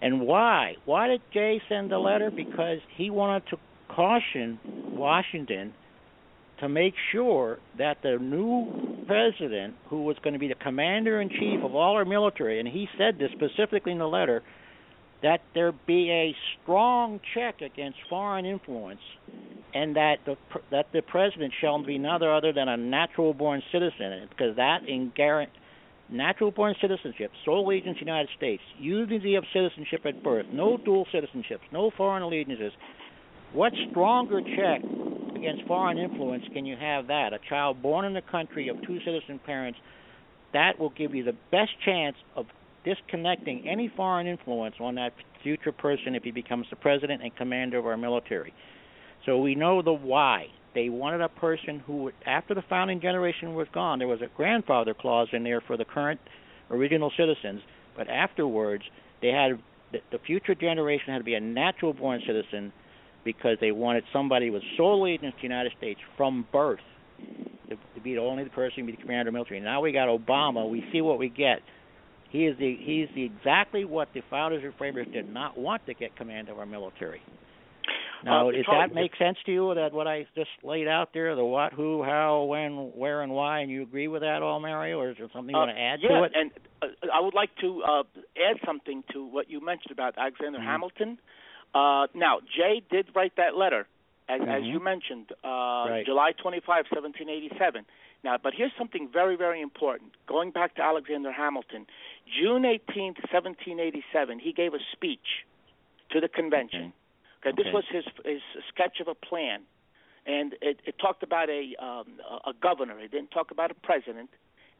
[0.00, 0.74] And why?
[0.84, 2.30] Why did Jay send the letter?
[2.30, 3.56] Because he wanted to
[3.88, 4.58] caution
[4.96, 5.74] Washington
[6.58, 11.28] to make sure that the new president, who was going to be the commander in
[11.28, 14.42] chief of all our military, and he said this specifically in the letter,
[15.22, 19.00] that there be a strong check against foreign influence,
[19.74, 20.36] and that the
[20.70, 25.12] that the president shall be none other than a natural born citizen, because that in
[25.14, 25.58] guarantee
[26.08, 30.76] natural born citizenship, sole allegiance to the United States, unity of citizenship at birth, no
[30.76, 32.72] dual citizenships, no foreign allegiances.
[33.52, 34.82] What stronger check
[35.34, 37.32] against foreign influence can you have that?
[37.32, 39.78] A child born in the country of two citizen parents,
[40.52, 42.46] that will give you the best chance of
[42.84, 45.12] disconnecting any foreign influence on that
[45.42, 48.52] future person if he becomes the president and commander of our military.
[49.26, 50.46] So we know the why.
[50.74, 54.94] They wanted a person who, after the founding generation was gone, there was a grandfather
[54.94, 56.20] clause in there for the current
[56.70, 57.60] original citizens,
[57.96, 58.82] but afterwards
[59.20, 59.60] they had
[60.10, 62.72] the future generation had to be a natural born citizen
[63.24, 66.80] because they wanted somebody with sole allegiance to the United States from birth
[67.68, 69.60] to, to be the only person to be the commander of the military.
[69.60, 70.68] Now we got Obama.
[70.68, 71.60] We see what we get.
[72.30, 75.94] He is the he's the exactly what the founders and framers did not want to
[75.94, 77.20] get command of our military.
[78.24, 79.74] Now, uh, does that make sense to you?
[79.74, 83.60] That what I just laid out there, the what, who, how, when, where, and why,
[83.60, 85.80] and you agree with that all, Mario, or is there something you uh, want to
[85.80, 86.32] add yeah, to it?
[86.34, 86.50] and
[86.82, 88.02] uh, I would like to uh,
[88.36, 90.66] add something to what you mentioned about Alexander mm-hmm.
[90.66, 91.18] Hamilton.
[91.74, 93.86] Uh, now, Jay did write that letter,
[94.28, 94.50] as, mm-hmm.
[94.50, 95.48] as you mentioned, uh,
[95.88, 96.02] right.
[96.06, 97.84] July 25, 1787.
[98.24, 100.12] Now, but here's something very, very important.
[100.28, 101.86] Going back to Alexander Hamilton,
[102.40, 105.44] June 18, 1787, he gave a speech
[106.12, 106.92] to the convention.
[107.42, 107.62] Okay, okay.
[107.62, 109.62] this was his his sketch of a plan,
[110.26, 112.98] and it, it talked about a um, a governor.
[113.00, 114.30] It didn't talk about a president,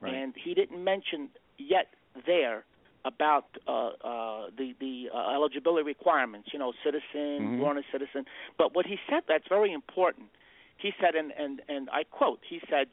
[0.00, 0.14] right.
[0.14, 1.28] and he didn't mention
[1.58, 1.88] yet
[2.24, 2.64] there
[3.04, 6.50] about uh, uh, the the uh, eligibility requirements.
[6.52, 7.60] You know, citizen, mm-hmm.
[7.60, 8.26] born a citizen.
[8.56, 10.28] But what he said that's very important.
[10.76, 12.40] He said, and and and I quote.
[12.48, 12.86] He said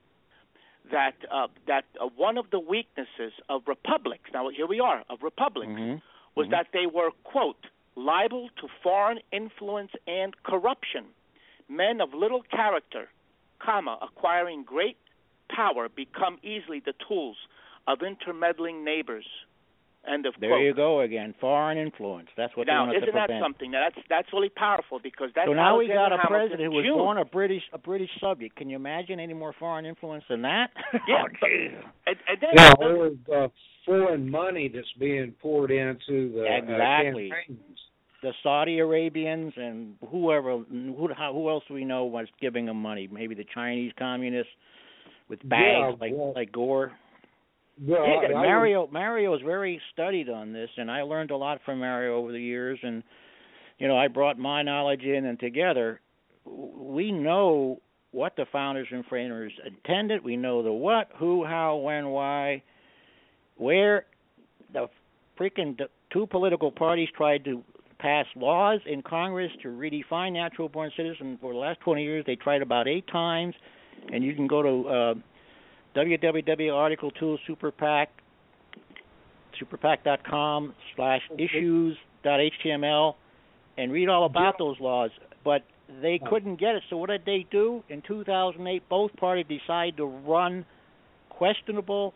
[0.92, 4.32] that uh, that uh, one of the weaknesses of republics.
[4.34, 5.98] Now here we are of republics mm-hmm.
[6.36, 6.52] was mm-hmm.
[6.52, 11.06] that they were quote liable to foreign influence and corruption.
[11.70, 13.10] Men of little character,
[13.64, 14.98] comma, acquiring great
[15.54, 17.38] power, become easily the tools
[17.88, 19.26] of intermeddling neighbors.
[20.08, 20.62] End of there quote.
[20.62, 22.30] you go again, foreign influence.
[22.38, 23.70] That's what now, they wanted isn't that something?
[23.72, 26.72] Now, that's that's really powerful because that's so now we got a Hamilton president who
[26.72, 26.98] was June.
[26.98, 28.56] born a British a British subject.
[28.56, 30.70] Can you imagine any more foreign influence than that?
[31.08, 31.50] Yeah, oh, but-
[32.08, 33.52] and, and then Yeah, or the
[33.90, 37.32] foreign money that's being poured into the Exactly.
[37.32, 37.54] uh,
[38.22, 42.82] the Saudi Arabians and whoever who how, who else do we know was giving them
[42.82, 43.08] money?
[43.12, 44.52] Maybe the Chinese communists
[45.30, 46.92] with bags Yeah, like well- like Gore.
[47.82, 51.62] Yeah, I- I Mario Mario is very studied on this, and I learned a lot
[51.64, 52.78] from Mario over the years.
[52.84, 53.04] And
[53.78, 56.02] you know, I brought my knowledge in, and together,
[56.46, 57.80] we know
[58.12, 60.22] what the founders and framers intended.
[60.26, 62.62] We know the what, who, how, when, why,
[63.60, 64.06] where.
[64.72, 64.88] The
[65.40, 65.80] freaking
[66.12, 67.64] two political parties tried to
[68.00, 72.24] pass laws in Congress to redefine natural born citizens for the last 20 years.
[72.26, 73.54] They tried about eight times,
[74.12, 75.14] and you can go to uh,
[75.96, 78.10] www article 2 super pac
[79.60, 83.16] superpac.com slash issues dot html
[83.78, 85.10] and read all about those laws.
[85.44, 85.64] But
[86.02, 86.84] they couldn't get it.
[86.90, 87.84] So what did they do?
[87.90, 90.66] In 2008, both parties decided to run
[91.30, 92.14] questionable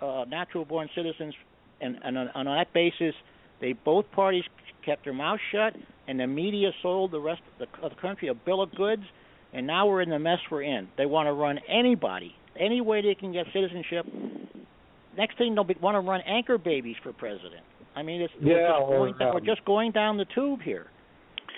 [0.00, 1.34] uh, natural-born citizens,
[1.80, 3.14] and, and on, on that basis,
[3.60, 4.44] they both parties
[4.84, 5.74] kept their mouths shut,
[6.06, 9.02] and the media sold the rest of the, of the country a bill of goods,
[9.52, 10.88] and now we're in the mess we're in.
[10.96, 14.06] They want to run anybody, any way they can get citizenship.
[15.16, 17.62] Next thing they'll be, want to run anchor babies for president.
[17.96, 20.26] I mean, it's, Yeah, we're, just going or, down, um, we're just going down the
[20.34, 20.86] tube here.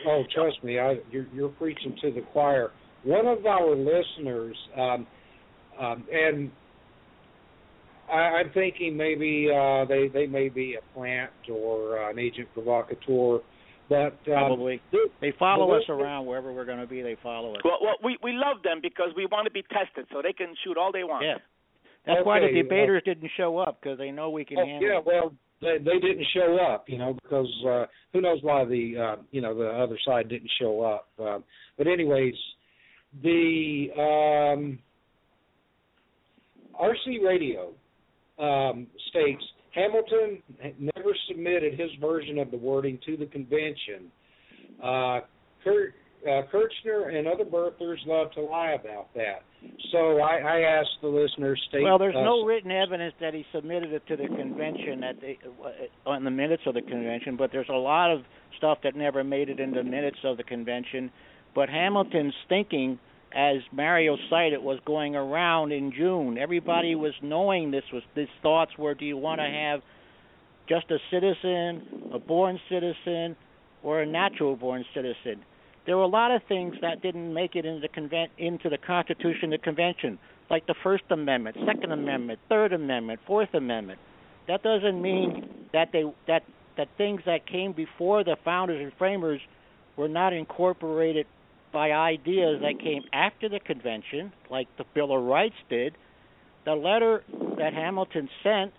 [0.07, 2.71] Oh, trust me, I, you're, you're preaching to the choir.
[3.05, 5.07] One of our listeners, um,
[5.79, 6.51] um, and
[8.13, 12.49] I, I'm thinking maybe uh, they they may be a plant or uh, an agent
[12.55, 13.39] provocateur,
[13.89, 14.81] but um, Probably.
[15.21, 17.03] They follow the us around wherever we're going to be.
[17.03, 17.61] They follow us.
[17.65, 20.55] Well, well, we we love them because we want to be tested, so they can
[20.65, 21.25] shoot all they want.
[21.25, 21.35] Yeah.
[22.07, 24.65] That's why the Okay, uh, debaters didn't show up because they know we can Oh,
[24.65, 24.89] handle.
[24.89, 25.05] yeah, it.
[25.05, 29.23] well, they they didn't show up, you know, because uh who knows why the uh
[29.31, 31.09] you know the other side didn't show up.
[31.19, 31.45] Um
[31.77, 32.35] but anyways,
[33.23, 34.79] the um
[36.81, 37.73] RC Radio
[38.41, 39.43] um states
[39.75, 40.43] Hamilton
[40.79, 44.11] never submitted his version of the wording to the convention.
[44.83, 45.21] Uh
[45.63, 45.95] Kurt
[46.27, 49.43] uh, Kerchner and other birthers love to lie about that.
[49.93, 51.83] So I, I asked the listeners, state.
[51.83, 55.35] Well, there's uh, no written evidence that he submitted it to the convention at the,
[55.65, 58.21] uh, on the minutes of the convention, but there's a lot of
[58.59, 61.11] stuff that never made it in the minutes of the convention.
[61.55, 62.99] But Hamilton's thinking,
[63.33, 66.37] as Mario cited, it was going around in June.
[66.39, 69.81] Everybody was knowing this was these thoughts were: Do you want to have
[70.69, 73.37] just a citizen, a born citizen,
[73.83, 75.45] or a natural-born citizen?
[75.87, 78.79] There were a lot of things that didn't make it into the conven- into the
[78.79, 80.19] Constitution, the convention,
[80.51, 83.99] like the First Amendment, Second Amendment, Third Amendment, Fourth Amendment.
[84.49, 86.43] That doesn't mean that they that
[86.77, 89.41] that things that came before the founders and framers
[89.97, 91.27] were not incorporated
[91.73, 95.95] by ideas that came after the convention, like the Bill of Rights did.
[96.65, 97.23] The letter
[97.59, 98.73] that Hamilton sent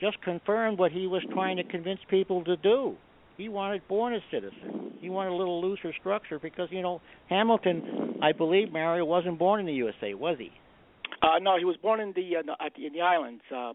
[0.00, 2.96] just confirmed what he was trying to convince people to do.
[3.36, 4.92] He wanted born a citizen.
[5.00, 9.60] He wanted a little looser structure because you know Hamilton, I believe Mario wasn't born
[9.60, 10.50] in the USA, was he?
[11.22, 13.42] Uh, no, he was born in the uh, no, the, in the islands.
[13.54, 13.72] Uh,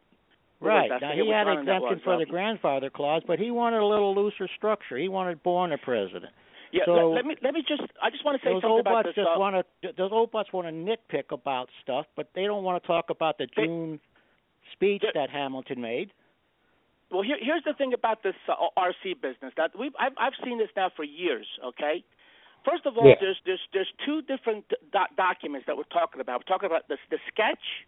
[0.64, 0.90] Right.
[1.02, 4.16] Now he had exemption was, for uh, the grandfather clause, but he wanted a little
[4.16, 4.98] looser structure.
[4.98, 6.32] He wanted born a president.
[6.74, 7.84] Yeah, so let, let me let me just.
[8.02, 9.14] I just want to say those something about this.
[9.16, 12.64] just uh, want to those old butts want to nitpick about stuff, but they don't
[12.64, 14.00] want to talk about the June
[14.74, 16.10] speech that Hamilton made.
[17.12, 20.58] well, here, here's the thing about this uh, RC business that we've I've, I've seen
[20.58, 21.46] this now for years.
[21.64, 22.04] Okay,
[22.66, 23.16] first of all, Yeah.
[23.22, 26.40] there's there's there's two different do- documents that we're talking about.
[26.42, 27.86] We're talking about the the sketch,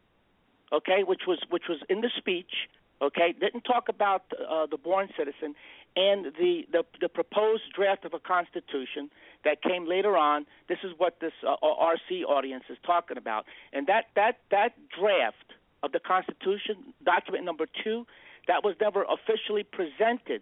[0.71, 2.69] okay, which was which was in the speech.
[3.01, 5.55] Okay, didn't talk about uh, the born citizen,
[5.95, 9.09] and the, the the proposed draft of a constitution
[9.43, 10.45] that came later on.
[10.67, 15.53] This is what this uh, RC audience is talking about, and that that that draft
[15.83, 18.05] of the constitution, document number two,
[18.47, 20.41] that was never officially presented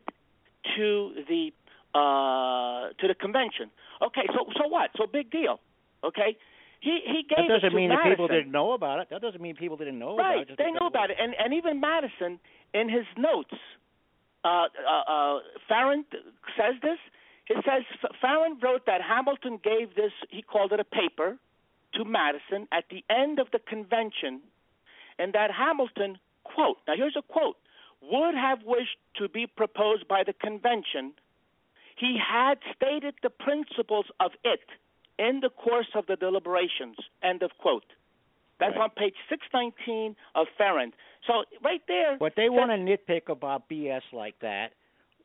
[0.75, 1.51] to the
[1.93, 3.69] uh, to the convention.
[4.01, 4.89] Okay, so so what?
[4.97, 5.59] So big deal.
[6.03, 6.35] Okay,
[6.79, 9.07] he he gave That it doesn't to mean that people didn't know about it.
[9.09, 10.47] That doesn't mean people didn't know about Right, it.
[10.47, 12.39] just they know about it, and and even Madison
[12.73, 13.53] in his notes,
[14.43, 16.05] uh, uh, uh, Farrand
[16.57, 16.99] says this.
[17.45, 17.83] He says
[18.21, 20.11] Farrand wrote that Hamilton gave this.
[20.29, 21.37] He called it a paper
[21.95, 24.41] to Madison at the end of the convention,
[25.19, 26.77] and that Hamilton quote.
[26.87, 27.57] Now here's a quote:
[28.01, 31.13] would have wished to be proposed by the convention.
[31.95, 34.65] He had stated the principles of it
[35.19, 36.97] in the course of the deliberations.
[37.21, 37.85] End of quote.
[38.59, 40.93] That's on page 619 of Farrand.
[41.27, 42.17] So right there.
[42.17, 44.71] But they want to nitpick about BS like that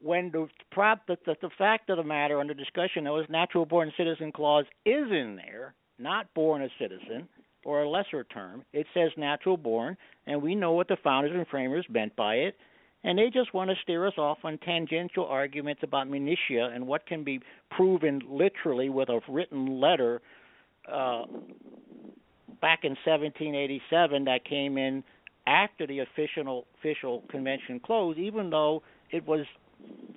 [0.01, 3.67] when the prop the, the, the fact of the matter under discussion though is natural
[3.67, 7.29] born citizen clause is in there, not born a citizen
[7.65, 8.65] or a lesser term.
[8.73, 9.97] It says natural born,
[10.27, 12.57] and we know what the founders and framers meant by it.
[13.05, 17.07] And they just want to steer us off on tangential arguments about minutia and what
[17.07, 17.41] can be
[17.71, 20.21] proven literally with a written letter
[20.93, 21.23] uh,
[22.61, 25.03] back in 1787 that came in
[25.47, 29.47] after the official official convention closed, even though it was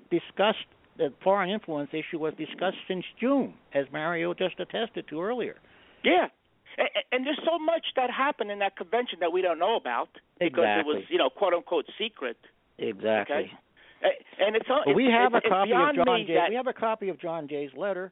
[0.09, 0.65] discussed.
[0.97, 5.55] The foreign influence issue was discussed since June, as Mario just attested to earlier.
[6.03, 6.27] Yeah,
[7.11, 10.09] and there's so much that happened in that convention that we don't know about
[10.39, 10.79] because exactly.
[10.79, 12.37] it was, you know, quote unquote secret.
[12.77, 13.35] Exactly.
[13.35, 13.51] Okay.
[14.39, 16.33] And it's, well, we have it's, a copy of John Jay.
[16.33, 18.11] That, we have a copy of John Jay's letter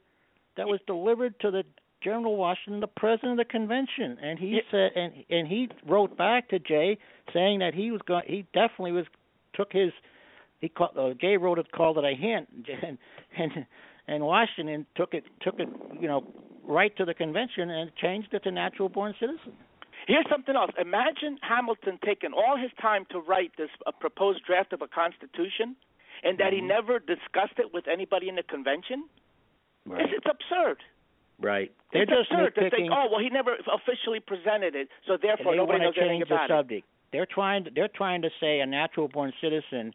[0.56, 1.64] that was delivered to the
[2.02, 4.60] General Washington, the president of the convention, and he yeah.
[4.70, 6.98] said, and and he wrote back to Jay
[7.32, 9.06] saying that he was going, he definitely was
[9.54, 9.92] took his,
[10.60, 12.48] he called, uh, Jay wrote it called it a hint,
[12.82, 12.98] and
[13.36, 13.66] and
[14.08, 15.68] and Washington took it took it
[16.00, 16.26] you know
[16.64, 19.52] right to the convention and changed it to natural born citizen.
[20.06, 20.70] Here's something else.
[20.80, 25.76] Imagine Hamilton taking all his time to write this uh, proposed draft of a constitution,
[26.22, 26.66] and that mm-hmm.
[26.66, 29.04] he never discussed it with anybody in the convention.
[29.86, 30.02] Right.
[30.02, 30.78] It's, it's absurd.
[31.40, 31.72] Right.
[31.92, 32.70] They're it's just absurd to nitpicking.
[32.70, 36.28] think, oh well, he never officially presented it, so therefore nobody knows to anything change
[36.28, 36.86] the about subject.
[37.12, 37.64] They're trying.
[37.64, 39.92] To, they're trying to say a natural born citizen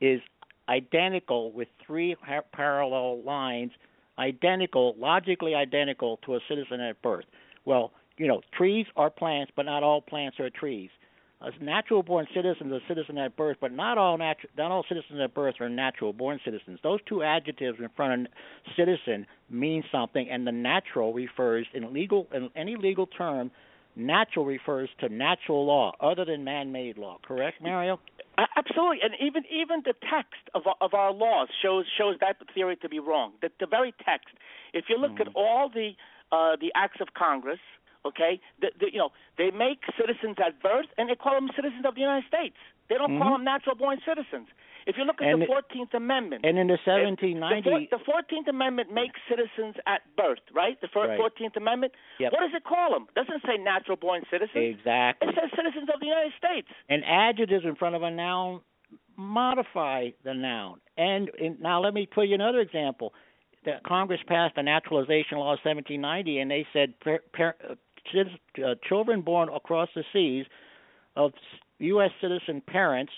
[0.00, 0.20] is
[0.68, 2.16] identical with three
[2.52, 3.72] parallel lines,
[4.18, 7.26] identical, logically identical to a citizen at birth.
[7.64, 10.90] Well, you know, trees are plants, but not all plants are trees.
[11.44, 14.84] A natural born citizen is a citizen at birth, but not all natu- not all
[14.88, 16.78] citizens at birth are natural born citizens.
[16.82, 18.32] Those two adjectives in front of
[18.76, 23.50] citizen mean something, and the natural refers in legal in any legal term.
[23.96, 27.18] Natural refers to natural law, other than man-made law.
[27.22, 28.00] Correct, Mario?
[28.56, 32.88] Absolutely, and even even the text of of our laws shows shows that theory to
[32.88, 33.32] be wrong.
[33.42, 34.34] The, the very text.
[34.72, 35.28] If you look mm-hmm.
[35.28, 35.90] at all the
[36.32, 37.60] uh, the acts of Congress,
[38.06, 41.84] okay, the, the, you know they make citizens at birth, and they call them citizens
[41.86, 42.56] of the United States.
[42.88, 43.22] They don't mm-hmm.
[43.22, 44.48] call them natural-born citizens.
[44.86, 48.92] If you look at and the Fourteenth Amendment, and in the 1790,1790, the Fourteenth Amendment
[48.92, 50.76] makes citizens at birth, right?
[50.80, 51.62] The Fourteenth right.
[51.62, 51.92] Amendment.
[52.20, 52.32] Yep.
[52.32, 53.08] What does it call them?
[53.08, 54.76] It doesn't say natural-born citizens.
[54.76, 55.28] Exactly.
[55.28, 56.68] It says citizens of the United States.
[56.88, 58.60] And adjectives in front of a noun
[59.16, 60.80] modify the noun.
[60.96, 63.14] And in, now let me put you another example.
[63.64, 67.54] The Congress passed the naturalization law of 1790, and they said per, per,
[68.14, 70.46] uh, children born across the seas
[71.16, 71.32] of
[71.78, 72.10] U.S.
[72.20, 73.12] citizen parents,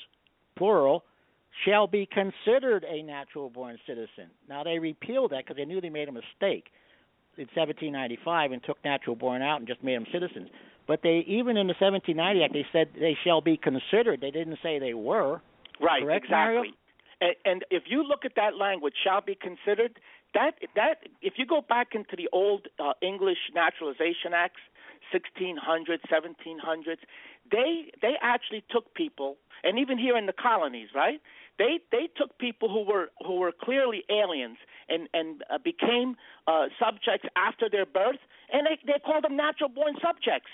[0.56, 1.04] plural,
[1.64, 4.30] shall be considered a natural born citizen.
[4.48, 6.66] Now they repealed that because they knew they made a mistake
[7.36, 10.48] in 1795 and took natural born out and just made them citizens.
[10.86, 14.20] But they even in the 1790 Act they said they shall be considered.
[14.20, 15.40] They didn't say they were.
[15.80, 16.74] Right, Correct, exactly.
[17.20, 19.98] And, and if you look at that language, shall be considered.
[20.34, 24.60] That that if you go back into the old uh, English Naturalization Acts,
[25.14, 26.98] 1600s, 1700s,
[27.50, 31.20] they they actually took people, and even here in the colonies, right?
[31.58, 34.58] They they took people who were who were clearly aliens
[34.88, 36.16] and and uh, became
[36.46, 38.20] uh, subjects after their birth,
[38.52, 40.50] and they they called them natural born subjects.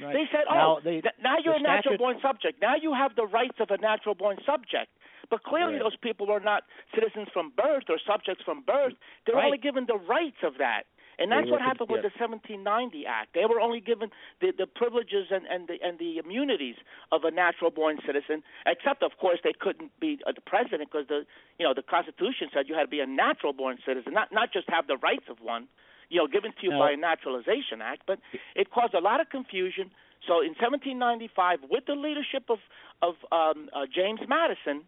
[0.00, 0.14] Right.
[0.14, 1.68] They said, now, "Oh, they, th- now you're a statute...
[1.68, 2.60] natural born subject.
[2.60, 4.90] Now you have the rights of a natural born subject."
[5.30, 5.82] But clearly, right.
[5.82, 6.64] those people were not
[6.94, 8.92] citizens from birth or subjects from birth.
[9.24, 9.46] They're right.
[9.46, 10.84] only given the rights of that,
[11.18, 13.34] and that's what happened with the 1790 Act.
[13.34, 14.10] They were only given
[14.40, 16.76] the, the privileges and, and the and the immunities
[17.10, 21.08] of a natural born citizen, except of course they couldn't be uh, the president because
[21.08, 21.24] the
[21.58, 24.52] you know the Constitution said you had to be a natural born citizen, not not
[24.52, 25.68] just have the rights of one
[26.12, 26.78] you know, given to you no.
[26.78, 28.18] by a naturalization act, but
[28.54, 29.90] it caused a lot of confusion.
[30.28, 32.58] So in 1795, with the leadership of
[33.00, 34.84] of um, uh, James Madison,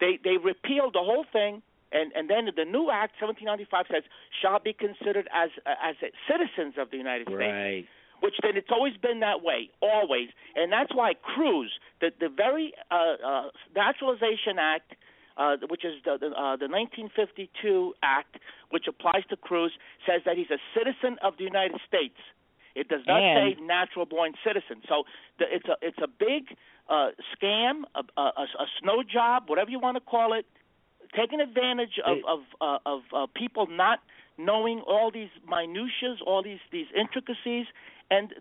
[0.00, 1.62] they they repealed the whole thing,
[1.92, 4.04] and and then the new act, 1795, says
[4.40, 5.96] shall be considered as uh, as
[6.28, 7.40] citizens of the United States.
[7.40, 7.86] Right.
[8.20, 12.72] Which then it's always been that way, always, and that's why Cruz, the the very
[12.90, 13.42] uh, uh,
[13.74, 14.94] Naturalization Act
[15.36, 18.36] uh, which is the, the, uh, the 1952 Act,
[18.70, 19.72] which applies to Cruz,
[20.06, 22.18] says that he's a citizen of the United States.
[22.74, 24.82] It does not and, say natural-born citizen.
[24.88, 25.04] So
[25.38, 26.56] the, it's a it's a big
[26.88, 30.46] uh, scam, a, a, a snow job, whatever you want to call it,
[31.16, 34.00] taking advantage of it, of uh, of uh, people not
[34.38, 37.66] knowing all these minutiae, all these these intricacies,
[38.10, 38.32] and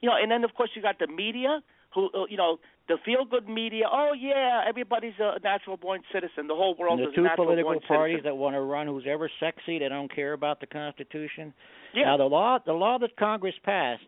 [0.00, 1.62] you know, and then of course you got the media
[1.94, 2.58] who uh, you know
[2.88, 3.84] the feel good media.
[3.90, 6.46] Oh yeah, everybody's a natural born citizen.
[6.46, 8.30] The whole world the is two a natural political parties citizen.
[8.30, 9.78] that want to run who's ever sexy.
[9.78, 11.52] They don't care about the Constitution.
[11.94, 12.04] Yeah.
[12.04, 14.02] Now the law the law that Congress passed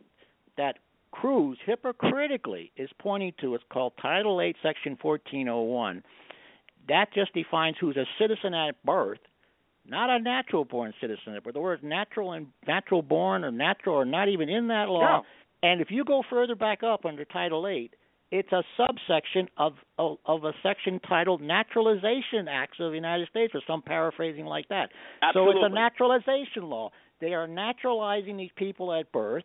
[0.57, 0.77] that
[1.11, 6.03] Cruz hypocritically is pointing to is called Title 8 Section 1401.
[6.89, 9.21] That just defines who's a citizen at birth,
[9.87, 11.39] not a natural born citizen.
[11.43, 15.19] But the words natural and natural born or natural are not even in that law.
[15.19, 15.23] No.
[15.63, 17.95] And if you go further back up under Title 8,
[18.31, 23.55] it's a subsection of, of of a section titled Naturalization Acts of the United States,
[23.55, 24.91] or some paraphrasing like that.
[25.23, 25.55] Absolutely.
[25.55, 26.91] So it's a naturalization law.
[27.21, 29.45] They are naturalizing these people at birth.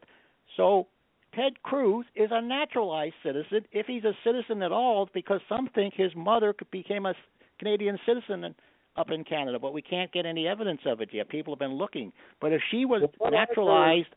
[0.58, 0.88] So
[1.36, 5.94] Ted Cruz is a naturalized citizen if he's a citizen at all, because some think
[5.94, 7.14] his mother became a
[7.60, 8.56] Canadian citizen
[8.98, 11.30] up in Canada, but we can't get any evidence of it yet.
[11.30, 12.12] People have been looking.
[12.42, 14.10] But if she was Well, naturalized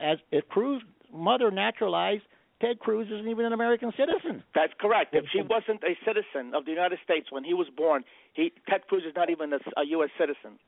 [0.00, 0.82] as if Cruz
[1.12, 2.22] mother naturalized,
[2.60, 4.42] Ted Cruz isn't even an American citizen.
[4.54, 5.14] That's correct.
[5.14, 8.04] If she wasn't a citizen of the United States when he was born,
[8.34, 10.10] he Ted Cruz is not even a, a U.S.
[10.18, 10.58] citizen.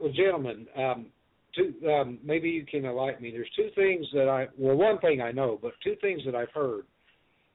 [0.00, 1.06] Well, gentlemen, um,
[1.56, 3.30] two, um, maybe you can enlighten me.
[3.30, 6.50] There's two things that I well, one thing I know, but two things that I've
[6.54, 6.84] heard.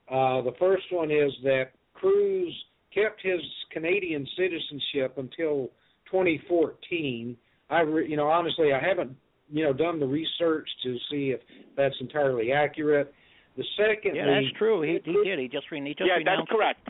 [0.09, 2.53] Uh, the first one is that Cruz
[2.93, 3.39] kept his
[3.71, 5.69] Canadian citizenship until
[6.11, 7.37] 2014.
[7.69, 9.15] I, re, you know, honestly, I haven't,
[9.49, 11.39] you know, done the research to see if
[11.77, 13.13] that's entirely accurate.
[13.57, 14.81] The second, yeah, that's true.
[14.81, 15.39] He he did.
[15.39, 16.87] He just re- he just yeah, that's correct.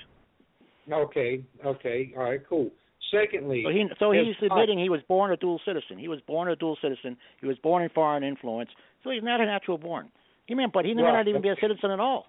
[0.92, 2.72] Okay, okay, all right, cool.
[3.12, 5.98] Secondly, So, he, so he's admitting he was born a dual citizen.
[6.00, 7.18] He was born a dual citizen.
[7.42, 8.70] He was born in foreign influence.
[9.04, 10.10] So he's not a natural born.
[10.46, 11.14] He meant, but he may Right.
[11.14, 12.28] not even be a citizen at all.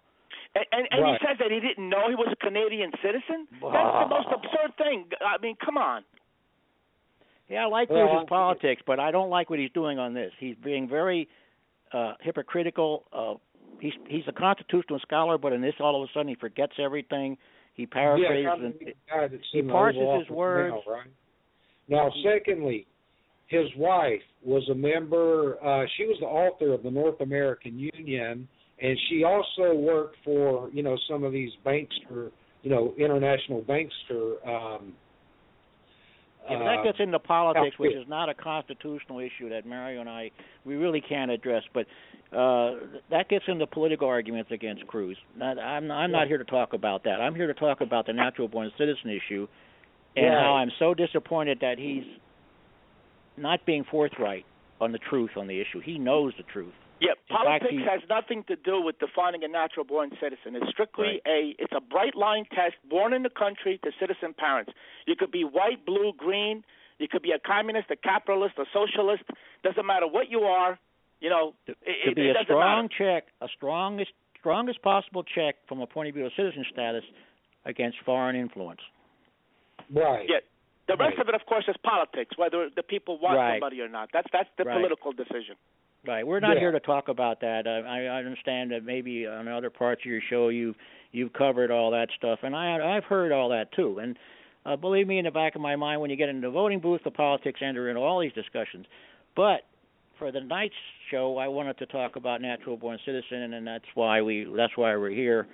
[0.54, 1.20] And, and, and Right.
[1.20, 3.46] he says that he didn't know he was a Canadian citizen.
[3.50, 5.06] That's the most absurd thing.
[5.24, 6.04] I mean, come on.
[7.48, 10.32] Yeah, I like Well, Cruz's politics, but I don't like what he's doing on this.
[10.38, 11.28] He's being very
[11.92, 13.04] uh hypocritical.
[13.12, 13.34] Uh
[13.80, 17.36] he's he's a constitutional scholar, but in this all of a sudden he forgets everything.
[17.74, 20.74] He paraphrases yeah, and the guy that's he parses his words.
[20.86, 21.06] Now, right?
[21.88, 22.86] now, secondly,
[23.46, 25.56] his wife was a member.
[25.64, 28.48] Uh, she was the author of the North American Union,
[28.80, 32.30] and she also worked for you know some of these bankster,
[32.62, 34.46] you know, international bankster.
[34.46, 34.92] Um,
[36.50, 40.00] Yeah, but uh, that gets into politics, which is not a constitutional issue that Mario
[40.00, 40.30] and I
[40.64, 41.62] we really can't address.
[41.72, 41.86] But
[42.36, 42.74] uh,
[43.10, 45.16] that gets into political arguments against Cruz.
[45.36, 47.20] Not, I'm I'm not here to talk about that.
[47.20, 49.46] I'm here to talk about the natural born citizen issue,
[50.16, 50.42] and Right.
[50.42, 52.04] how I'm so disappointed that he's
[53.36, 54.44] not being forthright
[54.80, 55.80] on the truth on the issue.
[55.80, 56.74] He knows the truth.
[57.02, 60.54] Yeah, In fact, politics he- has nothing to do with defining a natural born citizen.
[60.54, 64.70] It's strictly a it's a bright line test, born in the country to citizen parents.
[65.06, 66.62] You could be white, blue, green,
[66.98, 69.24] you could be a communist, a capitalist, a socialist,
[69.64, 70.78] doesn't matter what you are,
[71.20, 71.74] you know, it,
[72.04, 72.94] to it, be it a doesn't strong matter.
[73.22, 77.04] check, a strongest strongest possible check from a point of view of citizen status
[77.64, 78.80] against foreign influence.
[79.92, 80.26] right.
[80.28, 80.38] Yeah.
[80.88, 81.20] The rest Right.
[81.22, 83.54] of it of course is politics, whether the people want Right.
[83.54, 84.10] somebody or not.
[84.12, 84.76] That's that's the Right.
[84.78, 85.56] political decision.
[86.04, 86.26] Right.
[86.26, 86.60] We're not Yeah.
[86.60, 87.66] here to talk about that.
[87.68, 90.74] I, I understand that maybe on other parts of your show you
[91.12, 93.98] you've covered all that stuff, and I I've heard all that too.
[94.00, 94.18] And
[94.66, 96.80] uh, believe me, in the back of my mind, when you get into the voting
[96.80, 98.86] booth, the politics enter into all these discussions.
[99.36, 99.62] But
[100.18, 100.74] for the night's
[101.10, 104.96] show, I wanted to talk about natural born citizen, and that's why we that's why
[104.96, 105.46] we're here.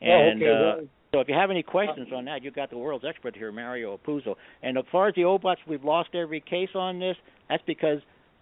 [0.00, 0.82] And oh, okay.
[0.82, 3.52] uh, so if you have any questions on that, you've got the world's expert here,
[3.52, 4.34] Mario Apuzzo.
[4.62, 7.16] And as far as the Obots, we've lost every case on this.
[7.50, 7.98] That's because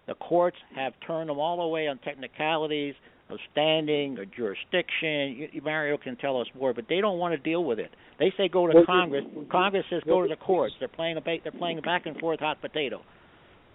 [0.08, 2.94] the courts have turned them all away on technicalities
[3.30, 5.48] of standing or jurisdiction.
[5.52, 7.90] You, Mario can tell us more, but they don't want to deal with it.
[8.18, 9.24] They say go to Well, Congress.
[9.52, 10.74] Congress says go to the courts.
[10.78, 13.02] They're playing a ba- they're playing a back and forth hot potato.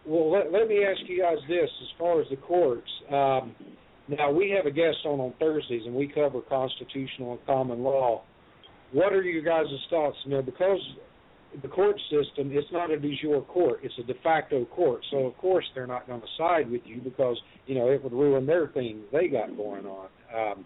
[0.05, 3.55] Well, let, let me ask you guys this: as far as the courts, um,
[4.07, 8.23] now we have a guest on on Thursdays, and we cover constitutional and common law.
[8.91, 10.18] What are your guys' thoughts?
[10.26, 10.80] You know, because
[11.61, 15.01] the court system, it's not a de jure court; it's a de facto court.
[15.11, 18.13] So of course they're not going to side with you because you know it would
[18.13, 20.07] ruin their thing they got going on.
[20.35, 20.65] Um,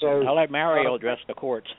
[0.00, 1.68] so I'll let Mario uh, address the courts.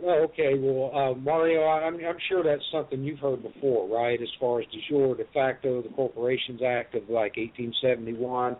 [0.00, 0.54] Well, okay.
[0.56, 4.20] Well, uh, Mario, I- I'm, I'm sure that's something you've heard before, right?
[4.20, 8.56] As far as de jure, de facto, the Corporations Act of like 1871.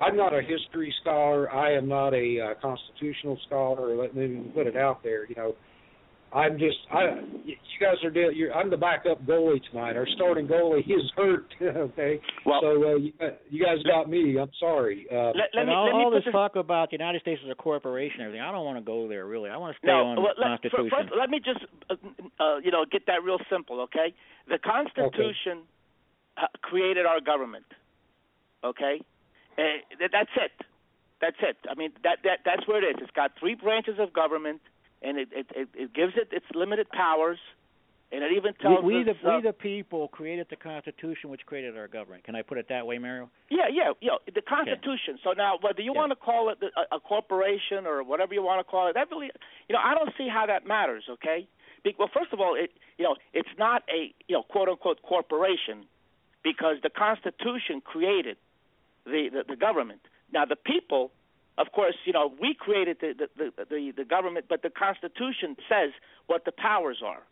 [0.00, 1.52] I'm not a history scholar.
[1.52, 3.94] I am not a uh, constitutional scholar.
[3.96, 5.26] Let me put it out there.
[5.28, 5.54] You know,
[6.34, 6.76] I'm just.
[6.92, 7.20] I.
[7.44, 8.10] You guys are.
[8.10, 9.96] deal- You're, I'm the backup goalie tonight.
[9.96, 11.46] Our starting goalie is hurt.
[11.62, 12.20] okay.
[12.44, 13.12] Well- so uh, you,
[13.50, 14.36] you guys got me.
[14.38, 15.06] I'm sorry.
[15.10, 17.20] Uh, Let, let and me all, let me all this this talk about the United
[17.22, 19.48] States as a corporation and everything, I don't want to go there really.
[19.50, 20.90] I want to stay No, on well, the let, fir- Constitution.
[20.90, 21.94] first, let me just, uh,
[22.42, 24.12] uh, you know, get that real simple, okay?
[24.48, 25.62] The Constitution
[26.36, 27.66] uh, created our government,
[28.64, 29.00] okay?
[29.58, 29.62] Uh,
[29.98, 30.52] th- that's it.
[31.20, 31.56] That's it.
[31.70, 32.96] I mean, that that that's where it is.
[33.02, 34.60] It's got three branches of government,
[35.04, 37.38] and it it, it, it gives it its limited powers,
[38.12, 39.16] and it even tells we, we us.
[39.22, 42.24] the uh, we the people created the Constitution, which created our government.
[42.24, 43.30] Can I put it that way, Mario?
[43.50, 44.12] Yeah, yeah, yeah.
[44.34, 45.18] The Constitution.
[45.22, 46.00] So now, whether you Yeah.
[46.00, 49.10] want to call it a, a corporation or whatever you want to call it, that
[49.10, 49.30] really,
[49.68, 51.04] you know, I don't see how that matters.
[51.10, 51.46] Okay.
[51.84, 55.02] Be- Well, first of all, it, you know, it's not a, you know, quote unquote
[55.02, 55.84] corporation
[56.42, 58.36] because the Constitution created
[59.04, 60.00] the the, the government.
[60.32, 61.12] Now, the people,
[61.58, 65.56] of course, you know, we created the the, the the the government, but the Constitution
[65.68, 65.90] says
[66.26, 67.22] what the powers are.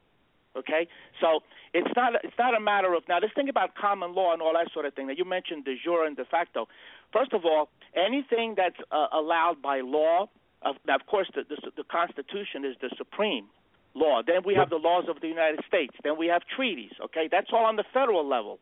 [0.54, 0.86] Okay,
[1.20, 1.40] so
[1.72, 3.20] it's not it's not a matter of now.
[3.20, 5.76] This thing about common law and all that sort of thing that you mentioned, de
[5.82, 6.68] jure and de facto.
[7.12, 10.28] First of all, anything that's uh, allowed by law.
[10.64, 13.46] Of, now, of course, the, the the Constitution is the supreme
[13.94, 14.22] law.
[14.24, 15.94] Then we have the laws of the United States.
[16.04, 16.92] Then we have treaties.
[17.02, 18.60] Okay, that's all on the federal level.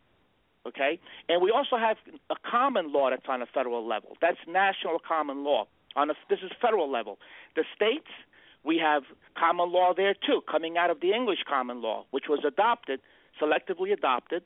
[0.67, 1.97] Okay, and we also have
[2.29, 4.17] a common law that's on a federal level.
[4.21, 5.67] That's national common law.
[5.97, 7.19] On a, this is federal level.
[7.57, 8.09] The states
[8.63, 9.05] we have
[9.39, 13.01] common law there too, coming out of the English common law, which was adopted,
[13.41, 14.43] selectively adopted,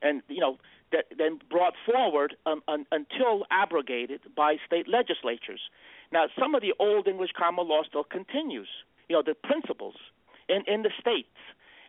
[0.00, 0.58] and you know
[0.92, 5.60] that, then brought forward um, un, until abrogated by state legislatures.
[6.12, 8.68] Now, some of the old English common law still continues.
[9.08, 9.96] You know the principles
[10.48, 11.34] in in the states,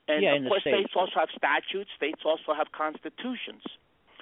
[0.10, 0.91] and yeah, of course states.
[0.91, 1.90] states also have statutes.
[1.95, 3.64] States also have constitutions,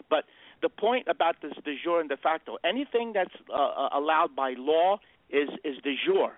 [0.09, 0.25] but
[0.61, 4.99] the point about this de jure and de facto, anything that's uh, allowed by law
[5.29, 6.37] is is de jure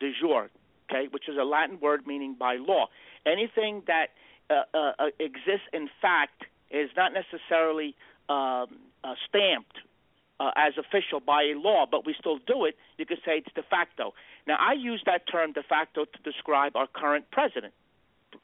[0.00, 0.50] de jure,
[0.90, 2.86] okay, which is a Latin word meaning by law.
[3.26, 4.08] Anything that
[4.50, 7.94] uh, uh, uh, exists in fact is not necessarily
[8.28, 8.66] um,
[9.04, 9.78] uh, stamped
[10.40, 12.76] uh, as official by a law, but we still do it.
[12.96, 14.14] You could say it's de facto.
[14.46, 17.74] Now, I use that term de facto to describe our current president.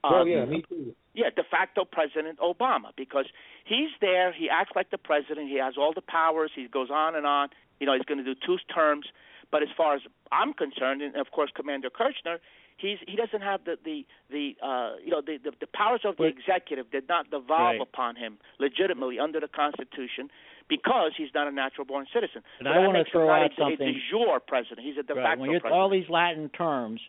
[0.03, 0.95] Oh Um, yeah, me too.
[1.15, 3.27] yeah, de facto President Obama, because
[3.65, 7.15] he's there, he acts like the president, he has all the powers, he goes on
[7.15, 7.49] and on.
[7.81, 9.07] You know, he's going to do two terms.
[9.51, 10.03] But as far as
[10.33, 12.39] I'm concerned, and of course Commander Kerchner,
[12.77, 16.17] he's he doesn't have the the the uh, you know the, the the powers of
[16.17, 17.81] the executive did not devolve Right.
[17.81, 20.29] upon him legitimately under the Constitution
[20.69, 22.43] because he's not a natural born citizen.
[22.59, 24.81] And So I makes him throw out something- a jure president.
[24.81, 25.23] He's a de right.
[25.23, 25.81] facto When you president.
[25.81, 27.01] all these Latin terms,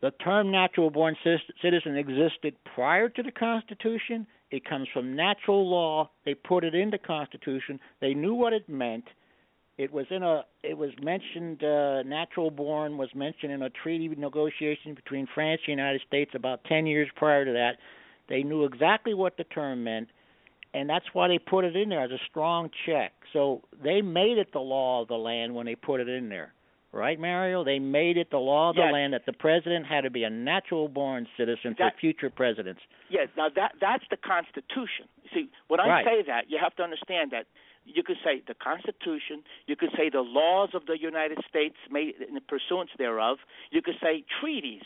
[0.00, 4.26] the term natural born citizen existed prior to the Constitution.
[4.50, 6.10] It comes from natural law.
[6.24, 7.80] They put it in the Constitution.
[8.00, 9.04] They knew what it meant.
[9.78, 10.44] It was in a.
[10.62, 11.62] It was mentioned.
[11.62, 16.30] Uh, natural born was mentioned in a treaty negotiation between France and the United States
[16.34, 17.72] about ten years prior to that.
[18.28, 20.08] They knew exactly what the term meant,
[20.72, 23.12] and that's why they put it in there as a strong check.
[23.32, 26.52] So they made it the law of the land when they put it in there.
[26.96, 27.62] Right, Mario?
[27.62, 28.88] They made it the law of Yes.
[28.88, 32.30] the land that the president had to be a natural born citizen That- for future
[32.30, 32.80] presidents.
[33.10, 35.06] Yes, now that that's the Constitution.
[35.34, 36.04] See, when I Right.
[36.06, 37.46] say that, you have to understand that
[37.84, 42.18] you could say the Constitution, you could say the laws of the United States made
[42.20, 44.82] in pursuance thereof, you could say treaties.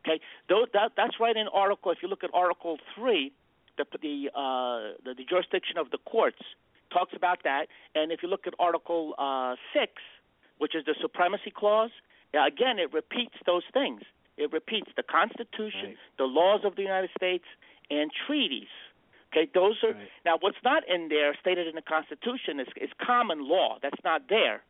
[0.00, 1.90] Okay, Though that that's right in Article.
[1.90, 3.32] If you look at Article three,
[3.76, 6.40] the the uh, the, the jurisdiction of the courts
[6.90, 10.02] talks about that, and if you look at Article uh, six,
[10.58, 11.90] which is the supremacy clause,
[12.34, 14.02] again it repeats those things.
[14.36, 17.44] It repeats the Constitution, the laws of the United States,
[17.90, 18.68] and treaties.
[19.32, 19.94] Okay, those are
[20.24, 23.78] now what's not in there stated in the Constitution is is common law.
[23.82, 24.62] That's not there.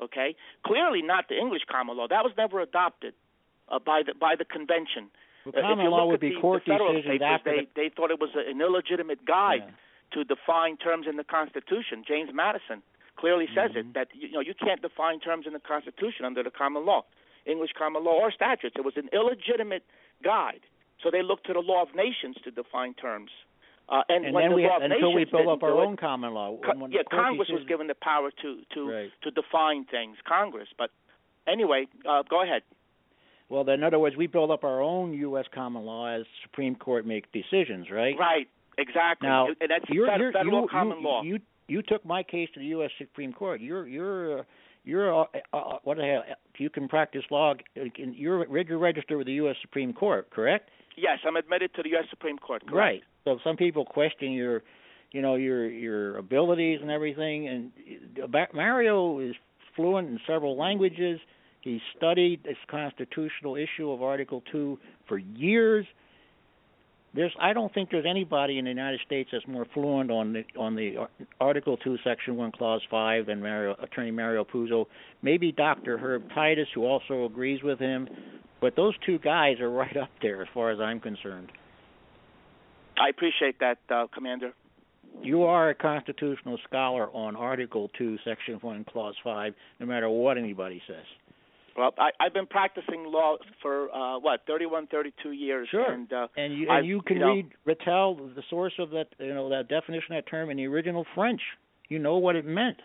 [0.00, 0.34] Okay,
[0.64, 2.06] clearly not the English common law.
[2.08, 3.14] That was never adopted
[3.68, 5.10] uh, by the by the convention.
[5.44, 7.70] Well, Uh, common you law would be the, court the decisions papers, after they the-
[7.74, 9.62] they thought it was an illegitimate guide
[10.12, 12.04] to define terms in the Constitution.
[12.06, 12.82] James Madison
[13.20, 13.90] clearly says Mm-hmm.
[13.90, 17.02] it that you know you can't define terms in the Constitution under the common law,
[17.46, 18.74] English common law or statutes.
[18.78, 19.84] It was an illegitimate
[20.24, 20.60] guide.
[21.02, 23.30] So they looked to the law of nations to define terms.
[23.88, 25.70] Uh, and, And when then the we law of until we nations build up our
[25.82, 26.56] it, own common law.
[26.62, 29.10] Co- yeah, Congress was given the power to to Right.
[29.22, 30.16] to define things.
[30.28, 30.90] Congress, but
[31.46, 32.62] anyway, uh, go ahead.
[33.48, 35.46] Well, in other words, we build up our own U.S.
[35.52, 38.14] common law as Supreme Court make decisions, right?
[38.16, 38.46] Right,
[38.78, 39.26] exactly.
[39.28, 41.22] Now, and that's you're, fed- you're, federal you, common you, law.
[41.24, 41.38] You
[41.70, 42.90] you took my case to the U.S.
[42.98, 43.60] Supreme Court.
[43.60, 44.42] You're you're uh,
[44.84, 46.22] you're uh, uh, what the hell?
[46.58, 47.54] You can practice law.
[47.54, 49.56] uh, You're you're registered with the U.S.
[49.62, 50.70] Supreme Court, correct?
[50.96, 52.04] yes, I'm admitted to the U.S.
[52.10, 52.62] Supreme Court.
[52.66, 52.74] Correct.
[52.76, 53.02] Right.
[53.24, 54.62] So some people question your,
[55.12, 57.48] you know, your your abilities and everything.
[57.48, 57.72] And
[58.22, 59.34] uh, Mario is
[59.76, 61.20] fluent in several languages.
[61.62, 64.78] He studied this constitutional issue of Article Two
[65.08, 65.86] for years.
[67.12, 70.44] There's, I don't think there's anybody in the United States that's more fluent on the
[70.56, 71.08] on the
[71.40, 74.86] Article Two, Section One, Clause Five than Mario, Attorney Mario Apuzzo.
[75.20, 75.98] Maybe Dr.
[75.98, 78.08] Herb Titus, who also agrees with him.
[78.60, 81.50] But those two guys are right up there as far as I'm concerned.
[83.00, 84.52] I appreciate that, uh, Commander.
[85.22, 90.38] You are a constitutional scholar on Article 2, Section 1, Clause 5, no matter what
[90.38, 91.04] anybody says.
[91.76, 95.90] Well, I, I've been practicing law for uh, what 31, 32 years, Sure.
[95.92, 99.08] and uh, And you I've- and you can know, read Vattel, the source of that,
[99.18, 101.40] you know, that definition that term in the original French.
[101.88, 102.78] You know what it meant.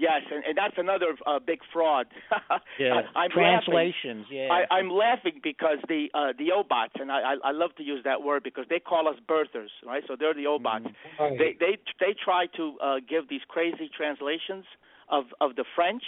[0.00, 2.06] Yes, and, and that's another uh, big fraud.
[2.78, 3.02] Yeah.
[3.16, 4.36] I, I'm Translations, laughing.
[4.36, 4.48] yeah.
[4.70, 8.02] I, I'm laughing because the uh, the obots, and I, I I love to use
[8.04, 10.04] that word because they call us birthers, right?
[10.06, 10.86] So they're the obots.
[10.86, 11.38] Mm-hmm.
[11.38, 14.64] They they they try to uh, give these crazy translations
[15.08, 16.04] of of the French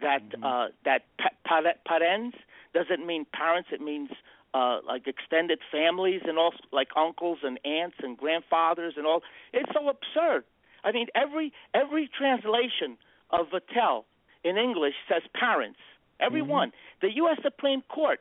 [0.00, 0.44] that Mm-hmm.
[0.44, 2.36] uh, that pa- parents
[2.74, 3.70] doesn't mean parents.
[3.72, 4.10] It means
[4.54, 9.22] uh, like extended families and all, like uncles and aunts and grandfathers and all.
[9.52, 10.44] It's so absurd.
[10.84, 12.96] I mean, every every translation
[13.30, 14.04] of Vattel
[14.44, 15.78] in English says parents.
[16.20, 16.72] Every one.
[17.02, 17.38] The U.S.
[17.42, 18.20] Supreme Court,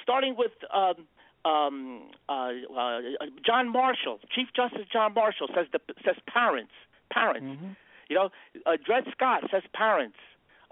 [0.00, 1.06] starting with um,
[1.44, 3.00] um, uh, uh,
[3.44, 6.72] John Marshall, Chief Justice John Marshall says the says parents,
[7.10, 7.46] parents.
[7.46, 7.72] Mm-hmm.
[8.08, 8.28] You know,
[8.66, 10.16] uh, Dred Scott says parents.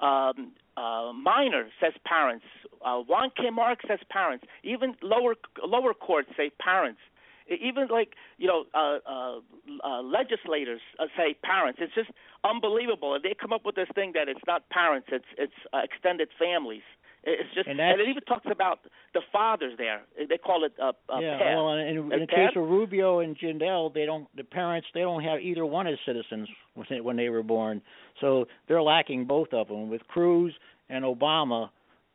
[0.02, 2.44] Um, uh, Minor says parents.
[2.84, 4.44] Uh, Wong Kim Ark says parents.
[4.64, 5.34] Even lower
[5.64, 7.00] lower courts say parents.
[7.48, 9.40] Even like you know, uh, uh,
[9.84, 11.78] uh, legislators uh, say parents.
[11.82, 12.10] It's just
[12.44, 13.18] unbelievable.
[13.22, 15.08] They come up with this thing that it's not parents.
[15.12, 16.82] It's it's uh, extended families.
[17.24, 18.80] It- It's just, And and, it even talks about
[19.14, 20.02] the fathers there.
[20.28, 23.94] They call it uh, uh, yeah, well, in, in, the case of Rubio and Jindal,
[23.94, 24.26] they don't.
[24.36, 27.80] The parents they don't have either one as citizens when they, when they were born,
[28.20, 29.88] so they're lacking both of them.
[29.88, 30.52] With Cruz
[30.88, 31.70] and Obama,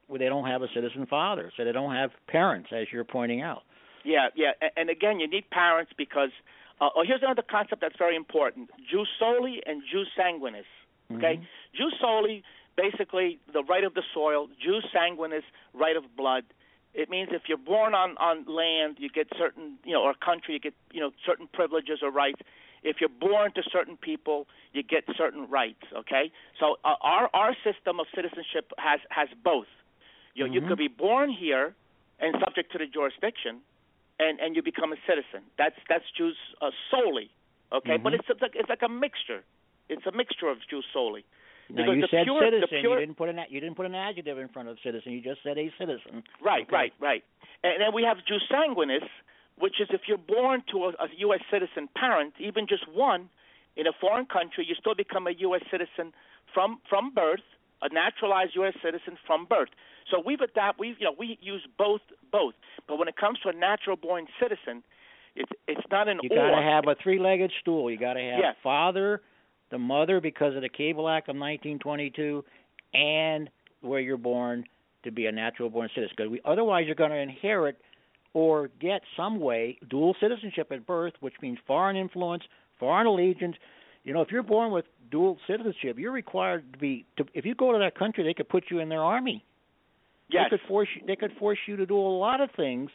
[0.07, 3.41] well, they don't have a citizen father, so they don't have parents, as you're pointing
[3.41, 3.63] out.
[4.03, 6.29] Yeah, yeah, and again, you need parents because.
[6.79, 10.67] Uh, oh, here's another concept that's very important: jus soli and jus sanguinis.
[11.15, 11.39] Okay,
[11.73, 12.43] jus soli,
[12.78, 14.48] basically the right of the soil.
[14.64, 15.44] Jus sanguinis,
[15.74, 16.44] right of blood.
[16.94, 20.54] It means if you're born on on land, you get certain, you know, or country,
[20.54, 22.40] you get, you know, certain privileges or rights.
[22.84, 25.84] If you're born to certain people, you get certain rights.
[25.95, 29.68] Okay, so uh, our our system of citizenship has has both.
[30.34, 31.74] You know, you could be born here
[32.20, 33.62] and subject to the jurisdiction,
[34.20, 35.41] and and you become a citizen.
[35.58, 37.30] That's that's jus uh, soli,
[37.74, 37.98] okay.
[37.98, 39.44] But it's like it's like a mixture.
[39.90, 41.26] It's a mixture of jus soli.
[41.69, 42.68] Now you said pure- citizen.
[42.81, 45.11] pure- you didn't put an you didn't put an adjective in front of citizen.
[45.11, 46.23] You just said a citizen.
[46.44, 47.23] Right, right, right.
[47.64, 49.07] And then we have Jus sanguinis,
[49.57, 51.41] which is if you're born to a, a U.S.
[51.52, 53.30] citizen parent, even just one,
[53.76, 55.61] in a foreign country, you still become a U.S.
[55.69, 56.14] citizen
[56.53, 57.41] from from birth,
[57.81, 58.73] a naturalized U.S.
[58.84, 59.69] citizen from birth.
[60.10, 62.53] So we've adapt, we've you know we use both both.
[62.88, 64.84] But when it comes to a natural born citizen,
[65.35, 67.91] it's it's not an You got to have a three-legged stool.
[67.91, 68.56] You got to have Yes.
[68.64, 69.22] father,
[69.72, 72.44] the mother because of the Cable Act of 1922,
[72.94, 73.49] and
[73.81, 74.64] where you're born
[75.03, 76.14] to be a natural born citizen.
[76.18, 77.77] Because we, otherwise, you're going to inherit
[78.34, 82.44] or get some way dual citizenship at birth, which means foreign influence,
[82.80, 83.56] foreign allegiance.
[84.03, 87.06] You know, if you're born with dual citizenship, you're required to be.
[87.18, 89.44] To, if you go to that country, they could put you in their army.
[90.30, 90.48] Yes.
[90.49, 91.06] They could force you.
[91.06, 92.89] They could force you to do a lot of things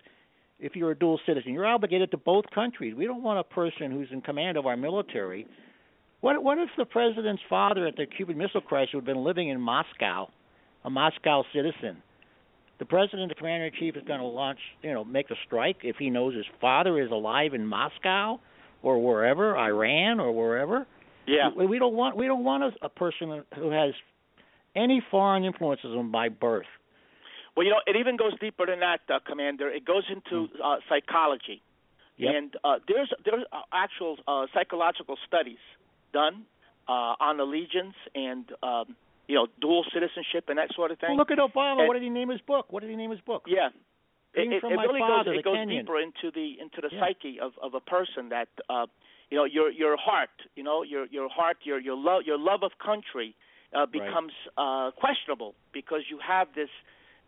[0.60, 1.52] if you're a dual citizen.
[1.52, 2.94] You're obligated to both countries.
[2.94, 5.46] We don't want a person who's in command of our military.
[6.22, 9.60] What what if the president's father at the Cuban Missile Crisis had been living in
[9.60, 10.30] Moscow,
[10.84, 12.00] a Moscow citizen?
[12.78, 15.78] The president, the commander in chief, is going to launch, you know, make a strike
[15.82, 18.40] if he knows his father is alive in Moscow
[18.82, 20.86] or wherever, Iran or wherever.
[21.26, 21.50] Yeah.
[21.56, 23.92] We, we don't want we don't want a, a person who has
[24.76, 26.66] any foreign influences on by birth.
[27.56, 29.68] Well, you know, it even goes deeper than that, uh, Commander.
[29.68, 31.60] It goes into uh, psychology,
[32.16, 32.34] Yep.
[32.36, 35.58] and uh, there's there's uh, actual uh, psychological studies
[36.12, 36.44] done
[36.88, 38.96] uh, on allegiance and um,
[39.28, 41.10] you know dual citizenship and that sort of thing.
[41.10, 41.80] Well, look at Obama.
[41.80, 42.66] And- what did he name his book?
[42.72, 43.44] What did he name his book?
[43.46, 43.68] Yeah.
[43.68, 45.80] It, Being it, from it my really father, goes it goes Kenyan.
[45.82, 47.00] deeper into the into the Yeah.
[47.00, 48.86] psyche of of a person that uh
[49.30, 52.62] you know your your heart you know your your heart your your love your love
[52.62, 53.34] of country
[53.74, 56.70] uh becomes uh questionable because you have this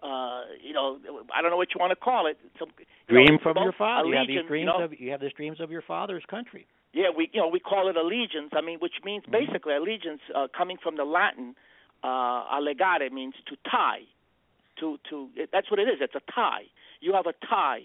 [0.02, 0.98] uh you know
[1.35, 2.85] I don't know what you want to call it some you
[3.19, 4.09] know, Dream from your father.
[4.09, 6.66] You have these dreams you know, of you have these dreams of your father's country.
[6.95, 8.51] Yeah, we you know we call it allegiance.
[8.53, 9.33] I mean, which means Mm-hmm.
[9.47, 11.55] basically allegiance uh, coming from the Latin
[12.03, 14.03] uh, allegare means to tie.
[14.81, 15.99] To to it, that's what it is.
[16.01, 16.65] It's a tie.
[17.01, 17.83] You have a tie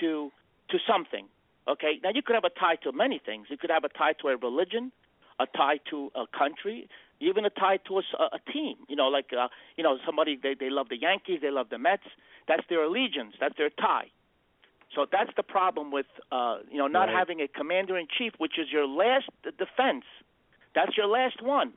[0.00, 0.30] to
[0.70, 1.26] to something.
[1.68, 2.00] Okay.
[2.02, 3.46] Now you could have a tie to many things.
[3.50, 4.92] You could have a tie to a religion,
[5.38, 6.88] a tie to a country,
[7.20, 8.02] even a tie to a,
[8.38, 8.76] a team.
[8.88, 11.78] You know, like uh, you know somebody they they love the Yankees, they love the
[11.78, 12.08] Mets.
[12.48, 13.34] That's their allegiance.
[13.40, 14.08] That's their tie.
[14.94, 17.16] So that's the problem with uh, you know not Right.
[17.16, 19.28] having a commander in chief, which is your last
[19.58, 20.04] defense.
[20.74, 21.72] That's your last one.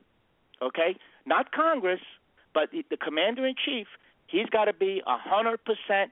[0.62, 2.02] Okay, not Congress,
[2.54, 3.88] but the, commander in chief.
[4.28, 6.12] He's got to be a hundred percent.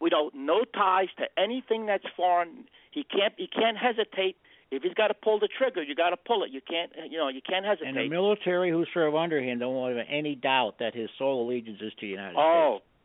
[0.00, 2.66] We don't no ties to anything that's foreign.
[2.90, 4.36] He can't he can't hesitate.
[4.70, 6.50] If he's got to pull the trigger, you got to pull it.
[6.50, 7.88] You can't you know you can't hesitate.
[7.88, 11.78] And the military who serve under him don't have any doubt that his sole allegiance
[11.80, 12.84] is to the United oh, States.
[12.84, 12.95] oh,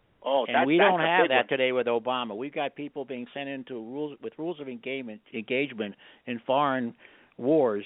[0.48, 1.48] and that, we don't have that one.
[1.48, 2.36] today with Obama.
[2.36, 5.96] We've got people being sent into rules with rules of engagement engagement
[6.28, 6.94] in foreign
[7.38, 7.86] wars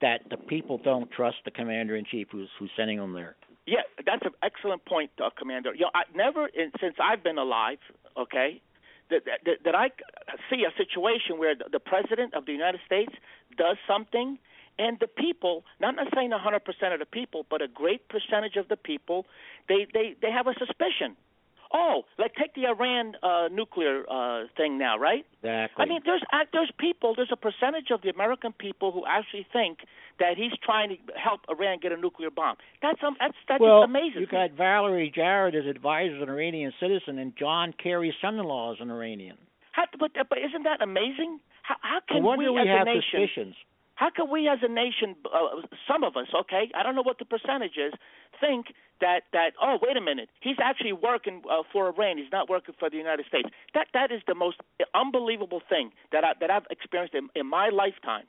[0.00, 3.36] that the people don't trust the commander in chief who's who's sending them there.
[3.66, 5.72] Yeah, that's an excellent point, uh, Commander.
[5.72, 7.78] You know, I never, in, since I've been alive,
[8.18, 8.60] okay,
[9.10, 9.90] that, that that I
[10.50, 13.12] see a situation where the, the president of the United States
[13.56, 14.38] does something,
[14.78, 18.76] and the people, not necessarily 100% of the people, but a great percentage of the
[18.76, 19.26] people,
[19.68, 21.16] they they they have a suspicion.
[21.74, 25.24] Oh, like take the Iran uh, nuclear uh, thing now, right?
[25.42, 25.82] Exactly.
[25.82, 26.22] I mean, there's
[26.52, 29.78] there's people, there's a percentage of the American people who actually think
[30.18, 32.56] that he's trying to help Iran get a nuclear bomb.
[32.82, 34.20] That's um, that's that's well, amazing.
[34.20, 38.90] you got Valerie Jarrett as advisor, an Iranian citizen, and John Kerry's son-in-law is an
[38.90, 39.38] Iranian.
[39.72, 41.40] How, but but isn't that amazing?
[41.62, 43.54] How how can no wonder we, we as have a nation suspicions.
[43.94, 47.18] How can we as a nation uh, some of us okay i don't know what
[47.18, 47.92] the percentage is
[48.40, 48.66] think
[49.00, 52.74] that that oh wait a minute he's actually working uh, for iran he's not working
[52.78, 54.58] for the united states that that is the most
[54.94, 58.24] unbelievable thing that i that i've experienced in, in my lifetime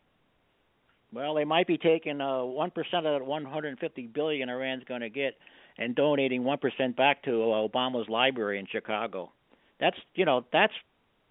[1.14, 5.10] Well, they might be taking uh one percent of that 150 billion Iran's going to
[5.10, 5.38] get
[5.78, 9.32] and donating one percent back to uh, Obama's library in Chicago.
[9.80, 10.74] That's you know that's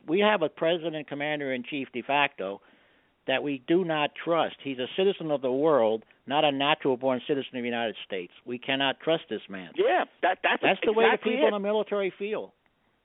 [0.07, 2.61] we have a president commander in chief de facto
[3.27, 4.57] that we do not trust.
[4.63, 8.33] He's a citizen of the world, not a natural born citizen of the United States.
[8.45, 9.71] We cannot trust this man.
[9.77, 11.49] yeah that that's That's the way the people it.
[11.49, 12.53] in the military feel.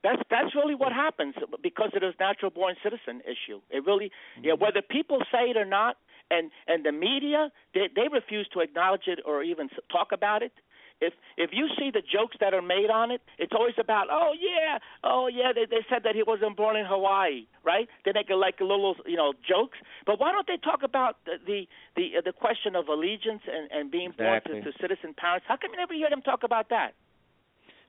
[0.02, 3.60] That's that's really what happens because of this natural born citizen issue.
[3.70, 4.62] It really, yeah, mm-hmm.
[4.62, 5.96] whether people say it or not,
[6.30, 10.52] and and the media they they refuse to acknowledge it or even talk about it.
[11.00, 14.32] If if you see the jokes that are made on it, it's always about oh
[14.34, 17.88] yeah, oh yeah, they they said that he wasn't born in Hawaii, right?
[18.04, 19.78] They make like little you know jokes.
[20.06, 23.70] But why don't they talk about the the the, uh, the question of allegiance and
[23.70, 24.54] and being Exactly.
[24.54, 25.46] born to, to citizen parents?
[25.46, 26.94] How come you never hear them talk about that?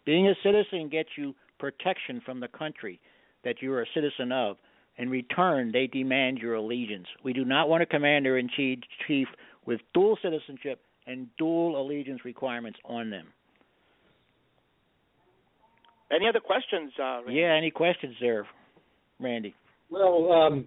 [0.05, 2.99] Being a citizen gets you protection from the country
[3.43, 4.57] that you are a citizen of.
[4.97, 7.07] In return, they demand your allegiance.
[7.23, 9.27] We do not want a commander in chief chief
[9.65, 13.27] with dual citizenship and dual allegiance requirements on them.
[16.11, 16.91] Any other questions?
[16.99, 17.33] Uh, Randy?
[17.33, 18.47] Yeah, any questions there,
[19.19, 19.53] Randy?
[19.89, 20.65] Well, um,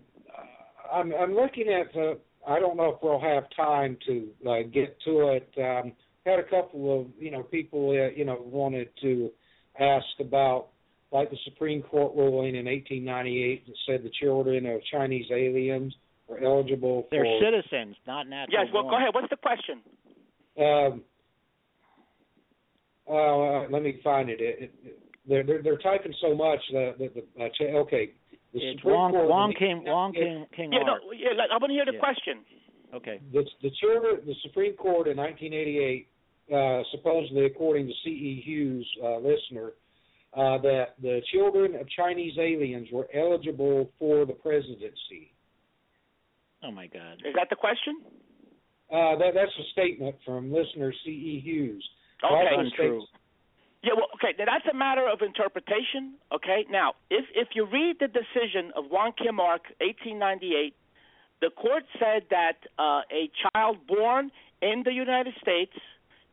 [0.92, 1.96] I'm I'm looking at.
[1.96, 2.14] Uh,
[2.46, 5.50] I don't know if we'll have time to uh, get to it.
[5.58, 5.92] Um,
[6.24, 9.30] had a couple of you know people uh, you know wanted to
[9.80, 10.68] ask about
[11.12, 15.94] like the Supreme Court ruling in 1898 that said the children of Chinese aliens
[16.30, 17.40] are eligible They're for.
[17.42, 18.72] citizens, not natural Yes.
[18.72, 19.10] Well, go ahead.
[19.12, 19.82] What's the question?
[20.58, 21.02] Um,
[23.10, 24.40] uh, let me find it.
[24.40, 24.98] it, it
[25.28, 28.12] they're, they're they're typing so much that, that the uh, ch- okay.
[28.52, 31.00] The It's Supreme Wong Court Wong in King Wong King King Yeah, Art.
[31.06, 31.28] no, yeah.
[31.36, 32.00] let- I want to hear the Yeah.
[32.00, 32.44] question.
[32.94, 33.20] Okay.
[33.32, 36.08] the the children the Supreme Court in 1988
[36.52, 38.42] uh, supposedly according to C.E.
[38.44, 39.72] Hughes uh, listener
[40.36, 45.32] uh, that the children of Chinese aliens were eligible for the presidency.
[46.62, 47.14] Oh my God.
[47.24, 47.94] Is that the question?
[48.92, 51.40] Uh, that that's a statement from listener C.E.
[51.42, 51.88] Hughes.
[52.22, 52.54] Okay.
[52.58, 53.02] Untrue.
[53.82, 53.94] Yeah.
[53.96, 54.36] Well, okay.
[54.38, 56.14] Now that's a matter of interpretation.
[56.30, 56.66] Okay.
[56.70, 60.74] Now, if if you read the decision of Wong Kim Ark, 1898,
[61.40, 65.72] the court said that uh, a child born in the United States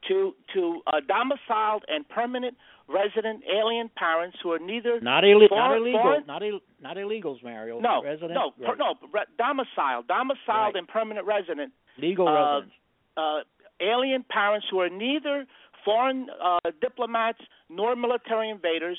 [0.08, 2.56] to to uh, domiciled and permanent
[2.88, 6.00] resident alien parents who are neither Not, Ill- not illegal.
[6.02, 7.80] foreign- Not Ill- not illegals, Mario.
[7.80, 8.34] no, Resident.
[8.34, 8.78] no, right.
[8.78, 10.76] no, re- domiciled, domiciled Right.
[10.76, 12.32] and permanent resident Legal uh,
[12.62, 12.76] residents.
[13.18, 13.40] uh,
[13.82, 15.46] alien parents who are neither
[15.86, 17.40] foreign uh, diplomats
[17.70, 18.98] nor military invaders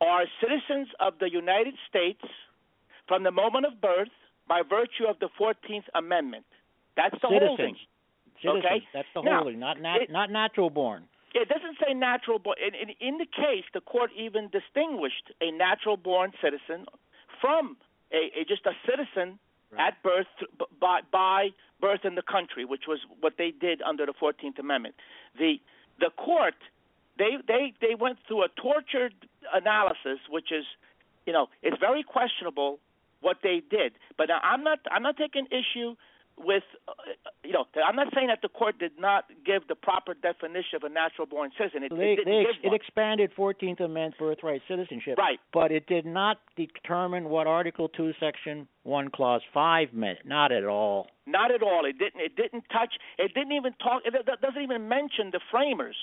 [0.00, 2.20] are citizens of the United States
[3.08, 4.08] from the moment of birth
[4.48, 6.44] by virtue of the 14th Amendment.
[6.96, 7.56] That's the Citizens.
[7.58, 7.76] holding.
[8.42, 8.64] Citizens.
[8.64, 8.82] okay.
[8.92, 9.42] That's the Now.
[9.44, 11.04] Not nat- it- not natural born.
[11.32, 12.56] It doesn't say natural born.
[12.58, 16.86] In, in, in the case, the court even distinguished a natural born citizen
[17.40, 17.76] from
[18.12, 19.38] a, a just a citizen
[19.78, 20.26] at birth
[20.80, 21.50] by, by
[21.80, 24.96] birth in the country, which was what they did under the Fourteenth Amendment.
[25.38, 25.60] The
[26.00, 26.54] the court
[27.18, 29.14] they they they went through a tortured
[29.54, 30.64] analysis, which is,
[31.26, 32.80] you know, it's very questionable
[33.20, 33.92] what they did.
[34.18, 35.94] But now, I'm not I'm not taking issue
[36.44, 36.92] with, uh,
[37.44, 40.84] you know, I'm not saying that the court did not give the proper definition of
[40.84, 41.82] a natural born citizen.
[41.84, 45.18] It, They, it they, give it expanded 14th Amendment birthright citizenship.
[45.18, 45.38] Right.
[45.52, 50.18] But it did not determine what Article 2, Section 1, Clause 5 meant.
[50.24, 51.08] Not at all.
[51.26, 51.84] Not at all.
[51.84, 52.20] It didn't.
[52.20, 52.94] It didn't touch.
[53.18, 54.02] It didn't even talk.
[54.04, 55.96] It it doesn't even mention the framers.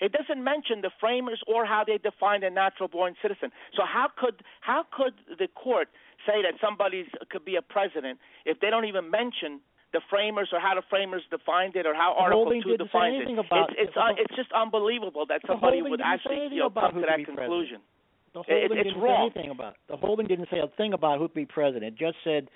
[0.00, 3.52] It doesn't mention the framers or how they defined a natural-born citizen.
[3.76, 5.88] So how could how could the court
[6.26, 9.60] say that somebody could be a president if they don't even mention
[9.92, 13.28] the framers or how the framers defined it or how Article holding Two defines it?
[13.28, 17.24] it's it's, uh, it's just unbelievable that somebody would actually you know, come to that
[17.24, 17.80] conclusion.
[18.32, 19.30] The It- holding it's didn't wrong.
[19.34, 19.76] say anything about.
[19.88, 21.94] The holding didn't say a thing about who'd be president.
[21.94, 22.48] It just said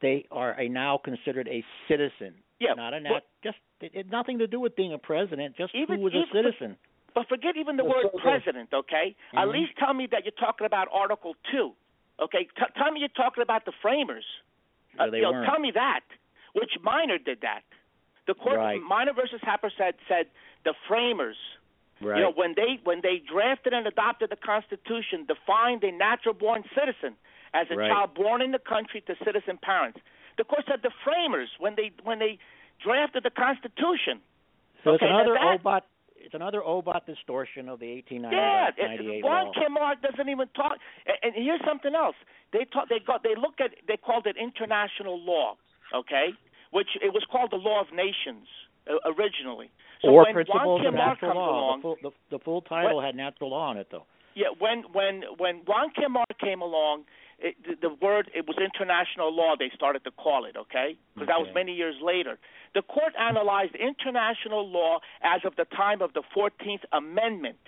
[0.00, 2.34] they are a now considered a citizen.
[2.58, 5.56] Yeah, Not a but- nat- just it had nothing to do with being a president.
[5.56, 6.76] Just Even- who was a citizen.
[7.14, 9.14] But forget even the word so president, okay?
[9.32, 9.52] At Mhm.
[9.52, 11.74] least tell me that you're talking about Article Two,
[12.18, 12.44] okay?
[12.44, 14.24] T- tell me you're talking about the framers.
[14.98, 16.00] No, Uh, they you know, tell me that.
[16.56, 17.62] Which Minor did that.
[18.26, 18.80] The court, Right.
[18.82, 20.26] Minor versus Happersett said
[20.64, 21.36] the framers.
[22.00, 22.16] Right.
[22.18, 27.16] You know, when they when they drafted and adopted the Constitution, defined a natural-born citizen
[27.54, 27.90] as a Right.
[27.90, 30.00] child born in the country to citizen parents.
[30.36, 32.38] The court said the framers when they when they
[32.82, 34.20] drafted the Constitution.
[34.84, 35.82] So it's okay, now another that- Obot.
[36.16, 40.78] it's another Obot distortion of the 1898 Yeah, Ron Kemar doesn't even talk.
[41.06, 42.16] And, and here's something else.
[42.52, 42.88] They talk.
[42.88, 43.22] They got.
[43.22, 43.70] They look at.
[43.86, 45.56] They called it international law.
[45.94, 46.34] Okay,
[46.70, 48.46] which it was called the law of nations
[48.88, 49.70] uh, originally.
[50.02, 51.50] So or when principles of natural law.
[51.50, 54.04] along, the, full, the, the full title What- had natural law in it, though.
[54.34, 57.04] yeah, when when when Wong Kim Ark came along,
[57.38, 59.54] it, the, the word it was international law.
[59.58, 62.38] They started to call it, okay, because that was many years later.
[62.74, 67.58] The court analyzed international law as of the time of the Fourteenth Amendment.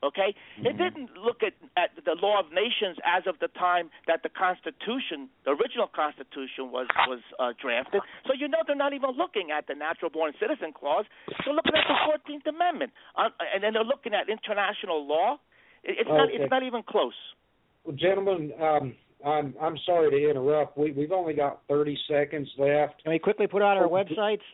[0.00, 0.32] Okay,
[0.64, 4.32] it didn't look at, at the law of nations as of the time that the
[4.32, 8.00] Constitution, the original Constitution, was was uh, drafted.
[8.24, 11.04] So you know they're not even looking at the natural born citizen clause.
[11.44, 15.36] They're looking at the Fourteenth Amendment, uh, and then they're looking at international law.
[15.84, 16.32] It, it's not.
[16.32, 17.16] It's not even close.
[17.84, 20.78] Well, gentlemen, um, I'm I'm sorry to interrupt.
[20.78, 23.02] We we've only got 30 seconds left.
[23.02, 24.48] Can we quickly put out our websites?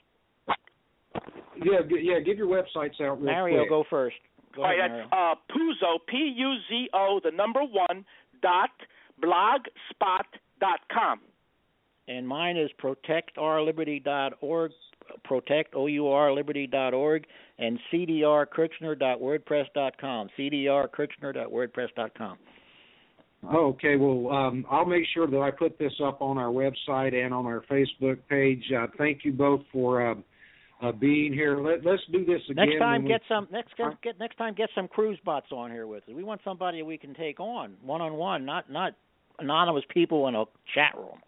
[1.63, 2.21] Yeah, g- yeah.
[2.21, 3.69] Give your websites out real Mario, quick.
[3.69, 4.17] go first.
[4.57, 5.07] Go All ahead, right, Mario.
[5.11, 8.05] that's uh, Puzo, P U Z O, the number one
[8.43, 8.71] dot
[9.23, 10.25] blogspot
[10.61, 11.21] dot com.
[12.09, 14.71] And mine is protectourliberty.org,
[15.25, 17.27] protect, O-U-R, liberty.org,
[17.59, 22.39] and cdrkerchner.wordpress.com, cdrkerchner.wordpress.com.
[23.55, 27.35] Okay, well, um, I'll make sure that I put this up on our website and
[27.35, 28.63] on our Facebook page.
[28.77, 30.15] Uh, thank you both for uh,
[30.83, 31.59] uh, being here.
[31.59, 32.67] Let, let's do this again.
[32.69, 33.49] Next time, when we- get some.
[33.51, 36.15] Next get, get next time, get some Cruz bots on here with us.
[36.15, 38.93] We want somebody we can take on one on one, not not
[39.39, 40.45] anonymous people in a
[40.75, 41.19] chat room.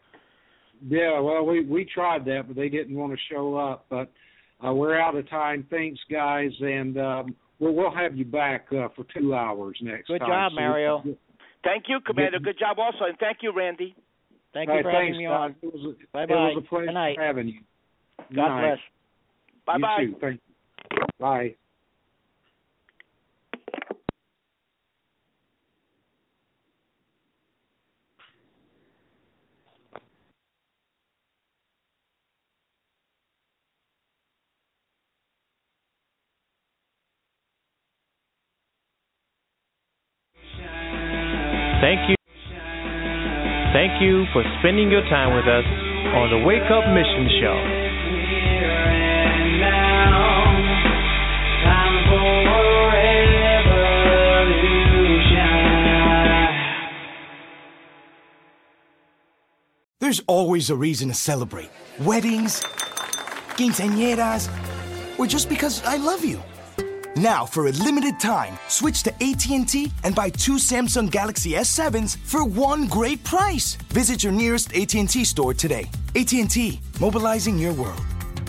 [0.86, 3.86] Yeah, well, we we tried that, but they didn't want to show up.
[3.90, 4.10] But
[4.66, 5.66] uh, we're out of time.
[5.70, 10.18] Thanks, guys, and um, we'll we'll have you back uh, for two hours next time.
[10.18, 10.28] Good time.
[10.30, 11.04] job, So- Mario.
[11.64, 12.38] Thank you, Commander.
[12.38, 13.94] Good job also, and thank you, Randy.
[14.54, 15.32] Thank All you right, for having me guys.
[15.34, 15.56] on.
[15.60, 16.34] It was a, Bye it bye.
[16.34, 17.16] was a pleasure Good night.
[17.18, 17.60] having you.
[18.28, 18.60] Good God night.
[18.68, 18.78] bless.
[19.68, 20.06] Bye bye.
[20.18, 20.40] Thank
[20.90, 20.98] you.
[21.20, 21.54] Bye.
[41.82, 42.16] Thank you.
[43.74, 45.64] Thank you for spending your time with us
[46.16, 48.07] on the Wake Up Mission Show.
[60.08, 61.68] There's always a reason to celebrate.
[62.00, 62.62] Weddings,
[63.58, 64.48] quinceañeras,
[65.18, 66.40] or just because I love you.
[67.14, 72.42] Now, for a limited time, switch to AT&T and buy two Samsung Galaxy S7s for
[72.42, 73.76] one great price.
[73.90, 75.84] Visit your nearest AT&T store today.
[76.16, 78.00] AT&T, mobilizing your world.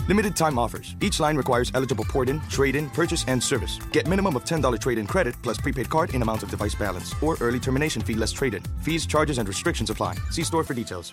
[0.08, 0.96] Limited time offers.
[1.02, 3.78] Each line requires eligible port-in, trade-in, purchase, and service.
[3.92, 7.36] Get minimum of $10 trade-in credit plus prepaid card in amount of device balance or
[7.42, 8.62] early termination fee less trade-in.
[8.80, 10.14] Fees, charges, and restrictions apply.
[10.30, 11.12] See store for details.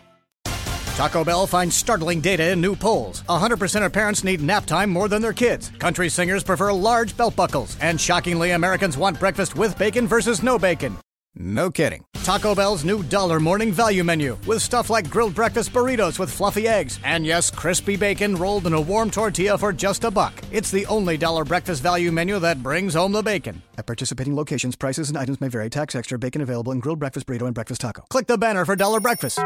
[0.97, 3.21] Taco Bell finds startling data in new polls.
[3.29, 5.69] 100% of parents need nap time more than their kids.
[5.77, 7.77] Country singers prefer large belt buckles.
[7.81, 10.97] And shockingly, Americans want breakfast with bacon versus no bacon.
[11.35, 12.03] No kidding.
[12.23, 16.67] Taco Bell's new dollar morning value menu with stuff like grilled breakfast burritos with fluffy
[16.67, 20.33] eggs and yes, crispy bacon rolled in a warm tortilla for just a buck.
[20.51, 23.61] It's the only dollar breakfast value menu that brings home the bacon.
[23.77, 25.69] At participating locations, prices and items may vary.
[25.69, 28.03] Tax extra bacon available in grilled breakfast burrito and breakfast taco.
[28.09, 29.37] Click the banner for dollar breakfast.